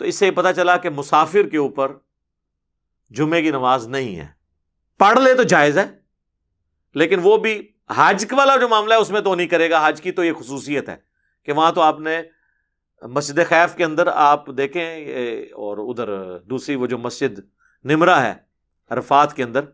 تو 0.00 0.04
اس 0.04 0.14
سے 0.14 0.30
پتا 0.30 0.52
چلا 0.52 0.76
کہ 0.76 0.90
مسافر 0.90 1.48
کے 1.48 1.58
اوپر 1.58 1.92
جمعے 3.10 3.42
کی 3.42 3.50
نماز 3.50 3.86
نہیں 3.88 4.16
ہے۔ 4.16 4.26
پڑھ 5.00 5.18
لے 5.18 5.34
تو 5.34 5.42
جائز 5.42 5.78
ہے، 5.78 5.84
لیکن 6.94 7.20
وہ 7.22 7.36
بھی 7.36 7.60
حج 7.96 8.24
والا 8.32 8.56
جو 8.56 8.68
معاملہ 8.68 8.94
ہے 8.94 8.98
اس 8.98 9.10
میں 9.10 9.20
تو 9.20 9.34
نہیں 9.34 9.46
کرے 9.46 9.70
گا۔ 9.70 9.86
حج 9.88 10.00
کی 10.00 10.12
تو 10.12 10.24
یہ 10.24 10.32
خصوصیت 10.32 10.88
ہے 10.88 10.96
کہ 11.46 11.52
وہاں 11.52 11.72
تو 11.72 11.80
آپ 11.80 12.00
نے 12.00 12.20
مسجد 13.02 13.38
خیف 13.48 13.74
کے 13.76 13.84
اندر 13.84 14.06
آپ 14.06 14.46
دیکھیں 14.56 15.04
اور 15.52 15.78
ادھر 15.78 16.38
دوسری 16.38 16.74
وہ 16.74 16.86
جو 16.86 16.98
مسجد 16.98 17.38
نمرا 17.84 18.22
ہے 18.22 18.34
عرفات 18.90 19.34
کے 19.34 19.42
اندر، 19.42 19.64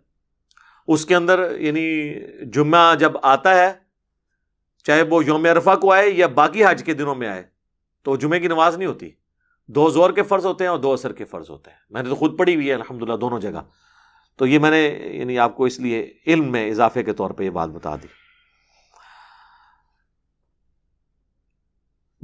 اس 0.89 1.05
کے 1.07 1.15
اندر 1.17 1.45
یعنی 1.61 2.15
جمعہ 2.51 2.95
جب 2.95 3.13
آتا 3.23 3.55
ہے، 3.55 3.73
چاہے 4.85 5.03
وہ 5.03 5.25
یوم 5.25 5.45
عرفہ 5.45 5.75
کو 5.81 5.93
آئے 5.93 6.11
یا 6.11 6.27
باقی 6.27 6.65
حج 6.65 6.83
کے 6.85 6.95
دنوں 6.95 7.15
میں 7.15 7.29
آئے 7.29 7.43
تو 8.07 8.17
جمعے 8.17 8.41
کی 8.41 8.49
نماز 8.49 8.77
نہیں 8.77 8.89
ہوتی۔ 8.89 9.11
دو 9.67 9.91
زور 9.91 10.11
کے 10.11 10.23
فرض 10.23 10.47
ہوتے 10.47 10.65
ہیں 10.65 10.71
اور 10.71 10.79
دو 10.79 10.93
اثر 10.93 11.13
کے 11.13 11.25
فرض 11.25 11.51
ہوتے 11.51 11.71
ہیں۔ 11.71 11.79
میں 11.91 12.03
نے 12.03 12.09
تو 12.09 12.15
خود 12.15 12.39
پڑھی 12.39 12.55
ہوئی 12.55 12.69
ہے 12.69 12.75
الحمد 12.75 13.03
للہ 13.03 13.17
دونوں 13.17 13.41
جگہ۔ 13.41 13.63
تو 14.37 14.47
یہ 14.47 14.59
میں 14.59 14.71
نے 14.71 14.89
یعنی 14.89 15.39
آپ 15.39 15.57
کو 15.57 15.65
اس 15.65 15.81
لیے 15.81 16.13
علم 16.27 16.53
میں 16.53 16.71
اضافے 16.71 17.03
کے 17.03 17.13
طور 17.13 17.31
پہ 17.31 17.45
یہ 17.45 17.51
بات 17.51 17.69
بتا 17.69 17.97
دی۔ 17.97 18.07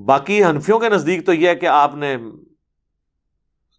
باقی 0.03 0.45
حنفیوں 0.45 0.79
کے 0.79 0.89
نزدیک 0.89 1.27
تو 1.27 1.33
یہ 1.33 1.49
ہے 1.49 1.55
کہ 1.55 1.67
آپ 1.67 1.95
نے، 1.95 2.17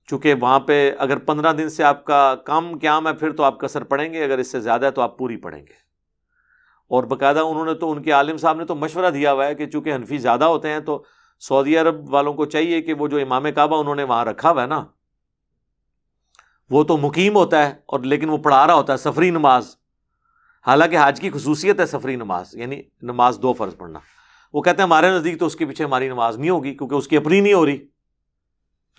چونکہ 0.08 0.34
وہاں 0.34 0.60
پہ 0.60 0.92
اگر 0.98 1.18
پندرہ 1.18 1.54
دن 1.54 1.70
سے 1.70 1.84
آپ 1.84 2.06
کا 2.06 2.36
کام 2.36 2.80
قیام 2.80 3.08
ہے، 3.08 3.14
پھر 3.14 3.32
تو 3.32 3.44
آپ 3.44 3.60
کثر 3.60 3.84
پڑھیں 3.84 4.14
گے، 4.14 4.24
اگر 4.24 4.38
اس 4.38 4.52
سے 4.52 4.60
زیادہ 4.60 4.86
ہے 4.86 4.92
تو 4.92 5.02
آپ 5.02 5.18
پوری 5.18 5.38
پڑھیں 5.38 5.62
گے۔ 5.62 5.74
اور 6.88 7.04
باقاعدہ 7.04 7.40
انہوں 7.40 7.66
نے 7.66 7.74
تو، 7.74 7.92
ان 7.92 8.04
کے 8.04 8.12
عالم 8.12 8.38
صاحب 8.38 8.58
نے 8.58 8.66
تو 8.66 8.76
مشورہ 8.76 9.10
دیا 9.10 9.34
ہوا 9.34 9.46
ہے 9.46 9.56
کہ 9.56 9.66
چونکہ 9.66 9.96
حنفی 9.96 10.18
زیادہ 10.18 10.46
ہوتے 10.46 10.70
ہیں 10.70 10.80
تو 10.80 11.04
سعودی 11.48 11.78
عرب 11.78 12.14
والوں 12.14 12.34
کو 12.34 12.46
چاہیے 12.46 12.82
کہ 12.82 12.94
وہ 12.94 13.08
جو 13.08 13.18
امام 13.18 13.46
کعبہ 13.56 13.80
انہوں 13.80 13.96
نے 13.96 14.04
وہاں 14.04 14.26
رکھا 14.26 14.52
ہوا 14.52 14.62
ہے 14.62 14.68
نا، 14.68 14.86
وہ 16.70 16.84
تو 16.84 16.98
مقیم 16.98 17.36
ہوتا 17.36 17.68
ہے 17.68 17.74
اور 17.86 18.00
لیکن 18.00 18.30
وہ 18.30 18.38
پڑھا 18.38 18.68
رہا 18.68 18.74
ہوتا 18.74 18.94
ہے، 18.94 18.98
سفری 18.98 19.30
نماز۔ 19.30 19.76
حالانکہ 20.68 20.98
حاج 20.98 21.22
کی 21.22 21.30
خصوصیت 21.30 21.80
ہے 21.80 21.86
سفری 21.86 22.16
نماز 22.16 22.56
یعنی 22.56 22.82
نماز 23.02 23.40
دو 23.42 23.54
فرض 23.54 23.78
پڑھنا۔ 23.78 24.00
وہ 24.54 24.62
کہتے 24.62 24.78
ہیں، 24.78 24.84
ہمارے 24.84 25.12
نزدیک 25.12 25.40
تو 25.40 25.46
اس 25.46 25.56
کے 25.56 25.66
پیچھے 25.66 25.86
ہماری 25.86 26.08
نماز 26.08 26.38
نہیں 26.38 26.50
ہوگی 26.50 26.74
کیونکہ 26.74 26.96
اس 26.96 27.08
کی 27.08 27.18
اپنی 27.18 27.42
نہیں 27.42 27.54
ہو 27.54 27.66
رہی۔ 27.66 27.88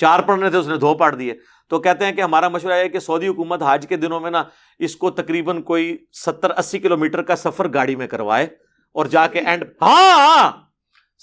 چار 0.01 0.20
پڑھنے 0.20 0.51
تھے، 0.51 0.59
اس 0.59 0.68
نے 0.68 0.76
دو 0.76 0.95
پڑھ 0.95 1.16
دیے۔ 1.16 1.34
تو 1.68 1.80
کہتے 1.80 2.05
ہیں 2.05 2.12
کہ 2.12 2.20
ہمارا 2.20 2.49
مشورہ 2.49 2.72
ہے 2.72 2.88
کہ 2.88 2.99
سعودی 2.99 3.28
حکومت 3.28 3.62
حاج 3.62 3.86
کے 3.88 3.97
دنوں 3.97 4.20
میں 4.20 4.30
نا 4.30 4.45
اس 4.78 4.97
کو 4.97 5.11
تقریباً 5.11 5.62
کوئی 5.62 5.97
ستر 6.12 6.51
اسی 6.51 6.78
کلو 6.78 6.97
میٹر 6.97 7.22
کا 7.22 7.36
سفر 7.36 7.72
گاڑی 7.74 7.97
میں 7.97 8.07
کروائے 8.07 8.47
اور 8.92 9.07
جا 9.07 9.26
کے 9.26 9.40
اینڈ۔ 9.40 9.64
ہاں 9.82 10.26
ہاں! 10.26 10.63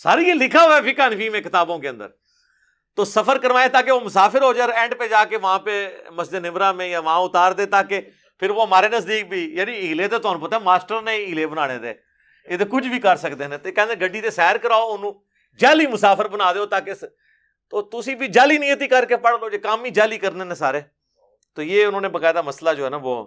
ساری 0.03 0.27
یہ 0.27 0.33
لکھا 0.33 0.63
ہوا 0.63 0.77
ہے 0.77 0.93
فکا 0.93 1.09
نفی 1.09 1.29
میں 1.29 1.41
کتابوں 1.41 1.79
کے 1.79 1.89
اندر۔ 1.89 2.07
تو 2.95 3.05
سفر 3.05 3.37
کروائے 3.37 3.69
تاکہ 3.69 3.91
وہ 3.91 3.99
مسافر 3.99 4.41
ہو 4.41 4.53
جائے 4.53 4.73
اینڈ 4.73 4.93
پہ 4.99 5.07
جا 5.07 5.23
کے 5.25 5.37
وہاں 5.37 5.59
پہ 5.59 5.97
مسجد 6.11 6.33
نمرا 6.33 6.71
میں 6.71 6.87
یا 6.87 6.99
وہاں 6.99 7.19
اتار 7.19 7.51
دے 7.51 7.65
تاکہ 7.65 8.01
پھر 8.39 8.49
وہ 8.49 8.63
ہمارے 8.63 8.87
نزدیک 8.87 9.29
بھی 9.29 9.57
یعنی 9.57 9.71
ہیلے 9.71 10.07
تو 10.07 10.19
تمہیں 10.19 10.41
پتا 10.41 10.59
ماسٹر 10.59 11.01
نے 11.01 11.11
ہیلے 11.11 11.47
بنانے 11.47 11.79
تھے 11.79 11.93
یہ 12.49 12.57
تو 12.57 12.65
کچھ 12.65 12.87
بھی 12.87 12.99
کر 12.99 13.15
سکتے 13.15 13.43
ہیں۔ 13.43 13.57
تو 13.57 13.71
کہتے 13.71 14.05
گڈی 14.05 14.21
تے 14.21 14.29
سیر 14.29 14.57
کراؤ 14.57 14.93
انہوں 14.93 15.13
جعلی 15.59 15.87
مسافر 15.87 16.27
بنا 16.27 16.53
دو 16.53 16.65
تاکہ 16.65 16.93
تو 17.69 17.81
تسی 17.81 18.15
بھی 18.15 18.27
جعلی 18.27 18.57
نیتی 18.57 18.87
کر 18.87 19.05
کے 19.05 19.17
پڑھ 19.17 19.35
لو 19.41 19.49
جو 19.49 19.57
کام 19.63 19.83
ہی 19.83 19.89
جعلی 19.89 20.17
کرنے 20.17 20.43
نے 20.43 20.55
سارے۔ 20.55 20.81
تو 21.55 21.61
یہ 21.61 21.85
انہوں 21.85 22.01
نے 22.01 22.09
باقاعدہ 22.09 22.41
مسئلہ 22.41 22.69
جو 22.77 22.85
ہے 22.85 22.89
نا، 22.89 22.97
وہ 23.01 23.25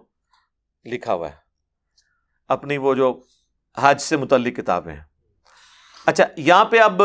لکھا 0.84 1.12
ہوا 1.12 1.30
ہے۔ 1.30 1.36
اپنی 2.48 2.76
وہ 2.76 2.94
جو 2.94 3.20
حج 3.76 4.00
سے 4.00 4.16
متعلق 4.16 4.56
کتابیں۔ 4.56 4.94
ہیں 4.94 5.13
اچھا 6.06 6.24
یہاں 6.36 6.64
پہ 6.64 6.78
اب 6.78 7.02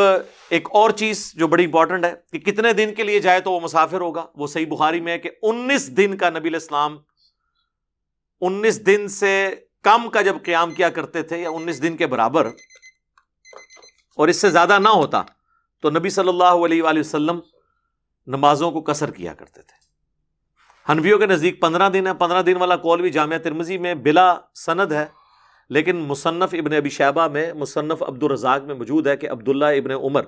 ایک 0.49 0.67
اور 0.71 0.89
چیز 0.89 1.31
جو 1.35 1.47
بڑی 1.47 1.65
امپورٹنٹ 1.65 2.05
ہے 2.05 2.13
کہ 2.31 2.39
کتنے 2.39 2.73
دن 2.73 2.93
کے 2.93 3.03
لیے 3.03 3.19
جائے 3.19 3.39
تو 3.39 3.51
وہ 3.51 3.59
مسافر 3.59 4.01
ہوگا؟ 4.01 4.25
وہ 4.35 4.47
صحیح 4.47 4.65
بخاری 4.69 5.01
میں 5.01 5.13
ہے 5.13 5.19
کہ 5.19 5.29
انیس 5.41 5.97
دن 5.97 6.17
کا 6.17 6.29
نبی 6.29 6.49
الاسلام 6.49 6.97
انیس 8.41 8.85
دن 8.85 9.07
سے 9.07 9.55
کم 9.83 10.09
کا 10.09 10.21
جب 10.21 10.35
قیام 10.43 10.71
کیا 10.71 10.89
کرتے 10.89 11.23
تھے 11.23 11.37
یا 11.37 11.49
انیس 11.49 11.81
دن 11.83 11.97
کے 11.97 12.07
برابر 12.07 12.49
اور 14.15 14.27
اس 14.27 14.37
سے 14.37 14.49
زیادہ 14.49 14.79
نہ 14.79 14.89
ہوتا 14.89 15.23
تو 15.81 15.89
نبی 15.89 16.09
صلی 16.09 16.29
اللہ 16.29 16.65
علیہ 16.65 16.83
وآلہ 16.83 16.99
وسلم 16.99 17.39
نمازوں 18.27 18.71
کو 18.71 18.81
کثر 18.81 19.11
کیا 19.11 19.33
کرتے 19.33 19.61
تھے۔ 19.61 19.77
ہنویوں 20.91 21.19
کے 21.19 21.25
نزدیک 21.25 21.61
پندرہ 21.61 21.89
دن 21.89 22.07
ہے 22.07 22.13
پندرہ 22.13 22.41
دن 22.41 22.57
والا 22.57 22.75
کول 22.75 23.01
بھی 23.01 23.09
جامعہ 23.09 23.37
ترمزی 23.37 23.77
میں 23.77 23.93
بلا 23.95 24.35
سند 24.55 24.91
ہے۔ 24.91 25.05
لیکن 25.69 25.95
مصنف 25.95 26.53
ابن 26.53 26.73
ابی 26.73 26.89
شہبہ 26.89 27.27
میں 27.27 27.53
مصنف 27.53 28.03
عبد 28.03 28.23
الرزاق 28.23 28.61
میں 28.63 28.75
موجود 28.75 29.07
ہے 29.07 29.17
کہ 29.17 29.29
عبداللہ 29.29 29.65
ابن 29.65 29.91
عمر 29.91 30.23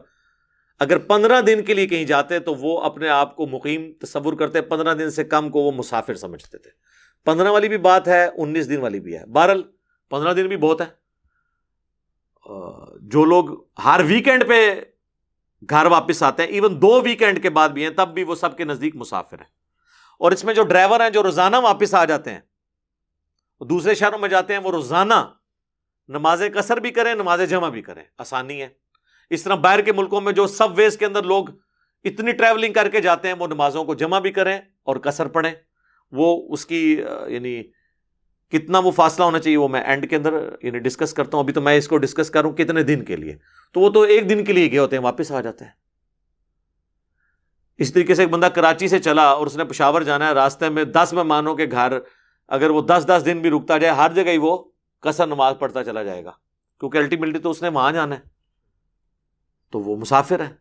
اگر 0.79 0.97
پندرہ 0.97 1.41
دن 1.41 1.63
کے 1.63 1.73
لیے 1.73 1.87
کہیں 1.87 2.03
جاتے 2.03 2.39
تو 2.39 2.55
وہ 2.55 2.81
اپنے 2.81 3.09
آپ 3.09 3.35
کو 3.35 3.47
مقیم 3.47 3.91
تصور 3.99 4.33
کرتے، 4.33 4.61
پندرہ 4.61 4.93
دن 4.93 5.11
سے 5.11 5.23
کم 5.23 5.49
کو 5.49 5.59
وہ 5.59 5.71
مسافر 5.71 6.15
سمجھتے 6.15 6.57
تھے۔ 6.57 6.69
پندرہ 7.25 7.49
والی 7.49 7.69
بھی 7.69 7.77
بات 7.77 8.07
ہے، 8.07 8.29
انیس 8.37 8.69
دن 8.69 8.77
والی 8.77 8.99
بھی 8.99 9.17
ہے۔ 9.17 9.25
بہرل 9.25 9.61
پندرہ 10.09 10.33
دن 10.33 10.47
بھی 10.47 10.57
بہت 10.57 10.81
ہے۔ 10.81 11.01
جو 13.01 13.25
لوگ 13.25 13.45
ہر 13.85 14.01
ویکینڈ 14.05 14.47
پہ 14.47 14.81
گھر 15.69 15.85
واپس 15.85 16.23
آتے 16.23 16.43
ہیں 16.43 16.49
ایون 16.49 16.81
دو 16.81 17.01
ویکینڈ 17.01 17.41
کے 17.41 17.49
بعد 17.49 17.69
بھی 17.69 17.83
ہیں، 17.83 17.89
تب 17.89 18.13
بھی 18.13 18.23
وہ 18.23 18.35
سب 18.35 18.57
کے 18.57 18.63
نزدیک 18.63 18.95
مسافر 18.95 19.39
ہیں۔ 19.39 19.49
اور 20.19 20.31
اس 20.31 20.43
میں 20.43 20.53
جو 20.53 20.63
ڈرائیور 20.63 20.99
ہیں، 20.99 21.09
جو 21.09 21.23
روزانہ 21.23 21.55
واپس 21.55 21.93
آ 21.93 22.05
جاتے 22.05 22.31
ہیں 22.31 22.39
دوسرے 23.65 23.95
شہروں 23.95 24.19
میں 24.19 24.29
جاتے 24.29 24.53
ہیں، 24.53 24.59
وہ 24.59 24.71
روزانہ 24.71 25.13
نماز 26.07 26.43
کثر 26.53 26.77
بھی 26.77 26.91
کریں 26.91 27.15
نماز 27.15 27.41
جمع 27.49 27.69
بھی 27.69 27.81
کریں۔ 27.81 28.03
آسانی 28.17 28.61
ہے۔ 28.61 28.69
اس 29.29 29.43
طرح 29.43 29.55
باہر 29.55 29.81
کے 29.81 29.93
ملکوں 29.93 30.21
میں 30.21 30.33
جو 30.33 30.47
سب 30.47 30.67
ویز 30.75 30.97
کے 30.97 31.05
اندر 31.05 31.23
لوگ 31.23 31.45
اتنی 32.03 32.31
ٹریولنگ 32.31 32.73
کر 32.73 32.89
کے 32.89 33.01
جاتے 33.01 33.27
ہیں، 33.27 33.35
وہ 33.35 33.47
نمازوں 33.47 33.83
کو 33.83 33.95
جمع 33.95 34.19
بھی 34.19 34.31
کریں 34.31 34.59
اور 34.83 34.95
کثر 34.95 35.27
پڑھیں۔ 35.27 35.51
وہ 36.11 36.53
اس 36.53 36.65
کی 36.65 37.01
یعنی 37.27 37.63
کتنا 38.49 38.79
وہ 38.79 38.91
فاصلہ 38.91 39.25
ہونا 39.25 39.39
چاہیے، 39.39 39.57
وہ 39.57 39.67
میں 39.67 39.81
اینڈ 39.81 40.09
کے 40.09 40.15
اندر 40.15 40.33
یعنی 40.61 40.79
ڈسکس 40.79 41.13
کرتا 41.13 41.37
ہوں۔ 41.37 41.43
ابھی 41.43 41.53
تو 41.53 41.61
میں 41.61 41.77
اس 41.77 41.87
کو 41.87 41.97
ڈسکس 41.97 42.29
کروں 42.29 42.51
کتنے 42.51 42.83
دن 42.83 43.05
کے 43.05 43.15
لیے۔ 43.15 43.37
تو 43.73 43.79
وہ 43.79 43.89
تو 43.89 44.01
ایک 44.01 44.29
دن 44.29 44.45
کے 44.45 44.53
لیے 44.53 44.71
گئے 44.71 44.79
ہوتے 44.79 44.95
ہیں، 44.95 45.03
واپس 45.03 45.31
آ 45.31 45.41
جاتے 45.41 45.65
ہیں۔ 45.65 45.71
اس 47.77 47.93
طریقے 47.93 48.15
سے 48.15 48.21
ایک 48.21 48.29
بندہ 48.29 48.45
کراچی 48.45 48.87
سے 48.87 48.99
چلا 48.99 49.23
اور 49.23 49.47
اس 49.47 49.57
نے 49.57 49.63
پشاور 49.63 50.01
جانا 50.01 50.27
ہے، 50.27 50.33
راستے 50.33 50.69
میں 50.69 50.83
دس 50.83 51.13
مہمانوں 51.13 51.55
کے 51.55 51.65
گھر 51.71 51.93
اگر 52.47 52.69
وہ 52.69 52.81
دس 52.81 53.05
دس 53.07 53.21
دن 53.25 53.39
بھی 53.39 53.49
رکتا 53.49 53.77
جائے، 53.77 53.93
ہر 53.93 54.11
جگہ 54.13 54.29
ہی 54.29 54.37
وہ 54.37 54.63
کثر 54.99 55.27
نماز 55.27 55.55
پڑھتا 55.59 55.83
چلا 55.83 56.03
جائے 56.03 56.25
گا۔ 56.25 56.31
کیونکہ 56.79 56.97
الٹیمیٹلی 56.97 57.39
تو 57.39 57.49
اس 57.49 57.61
نے 57.61 57.69
وہاں 57.69 57.91
جانا 57.91 58.15
ہے۔ 58.15 58.19
تو 59.71 59.79
وہ 59.79 59.95
مسافر 59.95 60.39
ہے۔ 60.39 60.53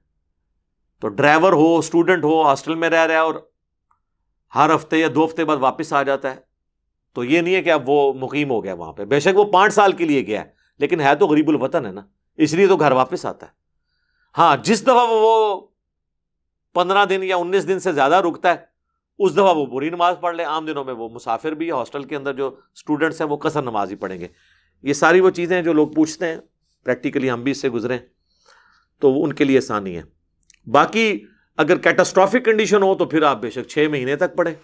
تو 1.01 1.09
ڈرائیور 1.09 1.53
ہو 1.53 1.79
اسٹوڈنٹ 1.79 2.25
ہو 2.25 2.43
ہاسٹل 2.43 2.75
میں 2.75 2.91
رہ 2.91 3.07
رہا 3.07 3.15
ہے 3.15 3.19
اور 3.19 3.35
ہر 4.55 4.75
ہفتے 4.75 4.99
یا 4.99 5.09
دو 5.15 5.25
ہفتے 5.25 5.45
بعد 5.45 5.57
واپس 5.57 5.93
آ 5.93 6.03
جاتا 6.03 6.31
ہے۔ 6.31 6.41
تو 7.13 7.25
یہ 7.25 7.41
نہیں 7.41 7.55
ہے 7.55 7.63
کہ 7.63 7.73
اب 7.73 7.83
وہ 7.87 8.13
مقیم 8.13 8.51
ہو 8.51 8.65
گیا 8.65 8.75
وہاں 8.75 8.93
پہ۔ 8.93 9.05
بے 9.05 9.21
شک 9.21 9.39
وہ 9.39 9.45
پانچ 9.45 9.75
سال 9.75 9.93
کے 9.93 10.05
لیے 10.05 10.27
گیا 10.27 10.45
ہے، 10.45 10.51
لیکن 10.79 11.01
ہے 11.01 11.15
تو 11.15 11.27
غریب 11.27 11.49
الوطن 11.49 11.87
ہے 11.87 11.93
نا۔ 11.93 12.01
اس 12.37 12.53
لیے 12.53 12.67
تو 12.67 12.77
گھر 12.77 12.93
واپس 12.93 13.27
آتا 13.27 13.47
ہے۔ 13.47 13.53
ہاں 14.39 14.57
جس 14.57 14.83
دفعہ 14.83 15.07
وہ 15.11 15.61
پندرہ 16.75 17.05
دن 17.05 17.23
یا 17.23 17.37
انیس 17.37 17.69
دن 17.69 17.81
سے 17.81 17.93
زیادہ 17.93 18.15
رکتا 18.15 18.51
ہے 18.51 18.70
اس 19.21 19.33
دفعہ 19.33 19.57
وہ 19.57 19.67
بری 19.67 19.91
نماز 19.91 20.15
پڑھ 20.21 20.37
لے 20.37 20.43
عام 20.43 20.67
دنوں 20.67 20.85
میں 20.85 20.95
وہ 20.95 21.09
مسافر 21.09 21.53
بھی 21.53 21.71
ہاسٹل 21.71 22.05
کے 22.05 22.17
اندر 22.17 22.33
جو 22.33 22.57
اسٹوڈنٹس 22.75 23.21
ہیں، 23.21 23.29
وہ 23.29 23.37
کثر 23.37 23.63
نماز 23.63 23.91
ہی 23.91 23.97
پڑھیں 23.97 24.21
گے۔ 24.21 24.27
یہ 24.83 24.93
ساری 24.93 25.21
وہ 25.21 25.31
چیزیں 25.31 25.63
جو 25.63 25.73
لوگ 25.73 25.89
پوچھتے 25.89 26.27
ہیں۔ 26.27 26.37
پریکٹیکلی 26.85 27.31
ہم 27.31 27.43
بھی 27.43 27.51
اس 27.51 27.61
سے 27.61 27.69
گزریں 27.69 27.99
تو 29.01 29.13
وہ 29.13 29.25
ان 29.25 29.33
کے 29.33 29.45
لیے 29.45 29.59
آسانی 29.59 29.97
ہے۔ 29.97 30.03
باقی 30.67 31.19
اگر 31.57 31.77
کیٹاسٹرافک 31.77 32.45
کنڈیشن 32.45 32.83
ہو 32.83 32.95
تو 32.95 33.05
پھر 33.05 33.23
آپ 33.23 33.43
بے 33.43 33.51
شک 33.51 33.69
چھ 33.69 33.87
مہینے 33.91 34.17
تک 34.17 34.37
پڑھیں۔ 34.37 34.55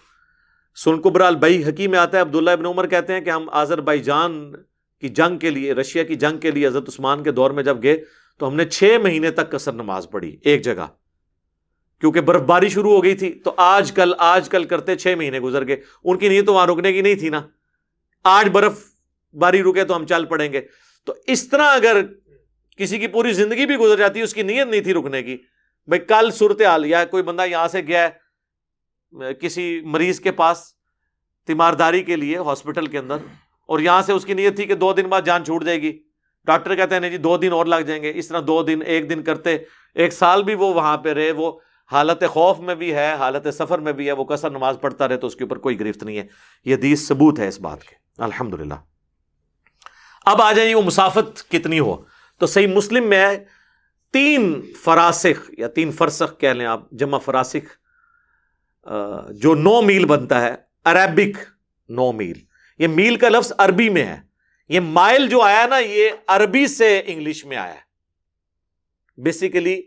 سن 0.75 1.01
قبرال 1.01 1.35
بئی 1.35 1.63
حکیم 1.69 1.91
میں 1.91 1.99
آتا 1.99 2.17
ہے، 2.17 2.21
عبداللہ 2.21 2.51
ابن 2.51 2.65
عمر 2.65 2.87
کہتے 2.87 3.13
ہیں 3.13 3.21
کہ 3.21 3.29
ہم 3.29 3.49
آذر 3.51 3.81
بائی 3.81 3.99
جان 3.99 4.51
کی 5.01 5.09
جنگ 5.09 5.37
کے 5.37 5.49
لیے، 5.49 5.73
رشیا 5.73 6.03
کی 6.03 6.15
جنگ 6.15 6.37
کے 6.37 6.51
لیے 6.51 6.67
حضرت 6.67 6.89
عثمان 6.89 7.23
کے 7.23 7.31
دور 7.31 7.51
میں 7.51 7.63
جب 7.63 7.83
گئے 7.83 8.03
تو 8.37 8.47
ہم 8.47 8.55
نے 8.55 8.65
چھ 8.65 8.97
مہینے 9.03 9.31
تک 9.31 9.51
کثر 9.51 9.73
نماز 9.73 10.07
پڑھی، 10.11 10.37
ایک 10.41 10.61
جگہ۔ 10.61 10.87
کیونکہ 12.01 12.21
برف 12.21 12.41
باری 12.41 12.69
شروع 12.69 12.91
ہو 12.91 13.03
گئی 13.03 13.15
تھی، 13.15 13.31
تو 13.33 13.53
آج 13.57 13.91
کل 13.91 14.13
آج 14.17 14.49
کل 14.49 14.63
کرتے 14.63 14.95
چھ 14.95 15.15
مہینے 15.17 15.39
گزر 15.39 15.67
گئے۔ 15.67 15.81
ان 16.03 16.17
کی 16.17 16.29
نیت 16.29 16.45
تو 16.45 16.53
وہاں 16.53 16.67
رکنے 16.67 16.93
کی 16.93 17.01
نہیں 17.01 17.15
تھی 17.15 17.29
نا۔ 17.29 17.41
آج 18.23 18.49
برف 18.49 18.83
باری 19.33 19.63
رکے 19.63 19.83
تو 19.83 19.95
ہم 19.95 20.05
چل 20.05 20.25
پڑیں 20.25 20.51
گے۔ 20.53 20.61
تو 21.05 21.13
اس 21.27 21.47
طرح 21.49 21.73
اگر 21.73 22.01
کسی 22.77 22.97
کی 22.97 23.07
پوری 23.07 23.31
زندگی 23.33 23.65
بھی 23.65 23.75
گزر 23.75 23.97
جاتی، 23.97 24.21
اس 24.21 24.33
کی 24.33 24.41
نیت 24.41 24.67
نہیں 24.67 24.81
تھی 24.81 24.93
رکنے 24.93 25.23
کی۔ 25.23 25.37
بھائی، 25.87 25.99
کل 25.99 26.29
صورت 26.31 26.61
حال 26.61 26.85
یا 26.85 27.03
کوئی 27.05 27.23
بندہ 27.23 27.45
یہاں 27.45 27.67
سے 27.67 27.81
گیا 27.81 28.07
ہے، 28.07 29.33
کسی 29.33 29.81
مریض 29.83 30.19
کے 30.19 30.31
پاس 30.31 30.63
تیمارداری 31.47 32.03
کے 32.03 32.15
لیے 32.15 32.37
ہاسپٹل 32.37 32.85
کے 32.85 32.97
اندر، 32.97 33.17
اور 33.65 33.79
یہاں 33.79 34.01
سے 34.01 34.13
اس 34.13 34.25
کی 34.25 34.33
نیت 34.33 34.55
تھی 34.55 34.65
کہ 34.65 34.75
دو 34.75 34.93
دن 34.93 35.07
بعد 35.07 35.21
جان 35.25 35.45
چھوٹ 35.45 35.63
جائے 35.65 35.81
گی۔ 35.81 35.97
ڈاکٹر 36.45 36.75
کہتے 36.75 36.95
ہیں، 36.95 36.99
نہیں 36.99 37.11
جی 37.11 37.17
دو 37.17 37.37
دن 37.37 37.51
اور 37.51 37.65
لگ 37.65 37.81
جائیں 37.87 38.03
گے۔ 38.03 38.11
اس 38.15 38.27
طرح 38.27 38.41
دو 38.47 38.63
دن، 38.63 38.79
ایک 38.85 39.09
دن 39.09 39.23
کرتے، 39.23 39.57
ایک 39.95 40.13
سال 40.13 40.43
بھی 40.43 40.53
وہ 40.53 40.73
وہاں 40.73 40.97
پہ 40.97 41.13
رہے، 41.13 41.31
وہ 41.31 41.51
حالت 41.91 42.23
خوف 42.29 42.59
میں 42.59 42.75
بھی 42.75 42.93
ہے، 42.93 43.13
حالت 43.13 43.53
سفر 43.53 43.79
میں 43.79 43.93
بھی 43.93 44.07
ہے، 44.07 44.11
وہ 44.11 44.23
کثر 44.23 44.49
نماز 44.49 44.77
پڑھتا 44.81 45.07
رہے 45.07 45.17
تو 45.17 45.27
اس 45.27 45.35
کے 45.35 45.43
اوپر 45.43 45.57
کوئی 45.57 45.79
گرفت 45.79 46.03
نہیں 46.03 46.17
ہے۔ 46.17 46.27
یہ 46.65 46.75
حدیث 46.75 47.07
ثبوت 47.07 47.39
ہے 47.39 47.47
اس 47.47 47.59
بات 47.59 47.83
کے۔ 47.83 47.95
الحمد 48.17 48.53
للہ 48.53 48.73
اب 50.25 50.41
آ 50.41 50.51
جائیں 50.51 50.75
وہ 50.75 50.81
مسافت 50.81 51.49
کتنی 51.49 51.79
ہو۔ 51.79 52.03
تو 52.37 52.45
صحیح 52.45 52.67
مسلم 52.67 53.09
میں 53.09 53.37
تین 54.13 54.61
فراسخ 54.83 55.51
یا 55.57 55.67
تین 55.67 55.91
فرسخ 55.91 56.39
کہہ 56.39 56.49
لیں 56.49 56.65
آپ، 56.65 56.91
جمع 56.91 57.17
فراسخ 57.17 57.77
جو 59.29 59.55
نو 59.55 59.81
میل 59.81 60.05
بنتا 60.05 60.41
ہے، 60.41 60.55
عربک 60.83 61.37
نو 61.89 62.11
میل۔ 62.11 62.39
یہ 62.79 62.87
میل 62.87 63.15
کا 63.15 63.29
لفظ 63.29 63.53
عربی 63.57 63.89
میں 63.89 64.05
ہے۔ 64.05 64.21
یہ 64.69 64.79
مائل 64.79 65.27
جو 65.27 65.41
آیا 65.41 65.67
نا، 65.67 65.77
یہ 65.77 66.09
عربی 66.27 66.67
سے 66.67 67.01
انگلش 67.05 67.45
میں 67.45 67.57
آیا 67.57 67.73
ہے۔ 67.73 67.87
بیسیکلی 69.21 69.81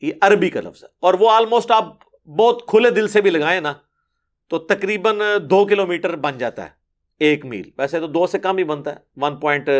یہ 0.00 0.12
عربی 0.20 0.50
کا 0.50 0.60
لفظ 0.60 0.84
ہے۔ 0.84 0.88
اور 1.00 1.14
وہ 1.14 1.30
آلموسٹ 1.30 1.70
آپ 1.70 1.84
بہت 2.26 2.66
کھلے 2.66 2.90
دل 2.90 3.08
سے 3.08 3.20
بھی 3.20 3.30
لگائیں 3.30 3.60
نا، 3.60 3.72
تو 4.48 4.58
تقریباً 4.58 5.20
دو 5.50 5.64
کلو 5.64 5.86
میٹر 5.86 6.16
بن 6.16 6.38
جاتا 6.38 6.64
ہے، 6.64 6.70
ایک 7.18 7.46
میل۔ 7.46 7.70
ویسے 7.78 8.00
تو 8.00 8.06
دو 8.06 8.26
سے 8.26 8.38
کم 8.38 8.56
ہی 8.56 8.64
بنتا 8.64 8.90
ہے 8.90 8.96
ون 9.16 9.36
پوائنٹ 9.36 9.70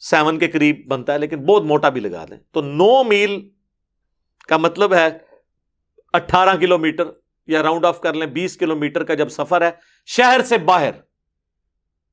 سیون 0.00 0.38
کے 0.38 0.48
قریب 0.48 0.86
بنتا 0.88 1.12
ہے، 1.12 1.18
لیکن 1.18 1.46
بہت 1.46 1.62
موٹا 1.62 1.88
بھی 1.88 2.00
لگا 2.00 2.24
دیں۔ 2.30 2.36
تو 2.52 2.62
نو 2.62 3.04
میل 3.04 3.48
کا 4.48 4.56
مطلب 4.56 4.94
ہے 4.94 5.08
اٹھارہ 6.12 6.56
کلو 6.56 6.78
میٹر، 6.78 7.04
یا 7.46 7.62
راؤنڈ 7.62 7.84
آف 7.84 8.00
کر 8.00 8.14
لیں، 8.14 8.26
بیس 8.26 8.56
کلو 8.56 8.76
میٹر 8.76 9.04
کا 9.04 9.14
جب 9.14 9.28
سفر 9.28 9.62
ہے، 9.62 9.70
شہر 10.06 10.40
سے 10.44 10.58
باہر 10.58 10.90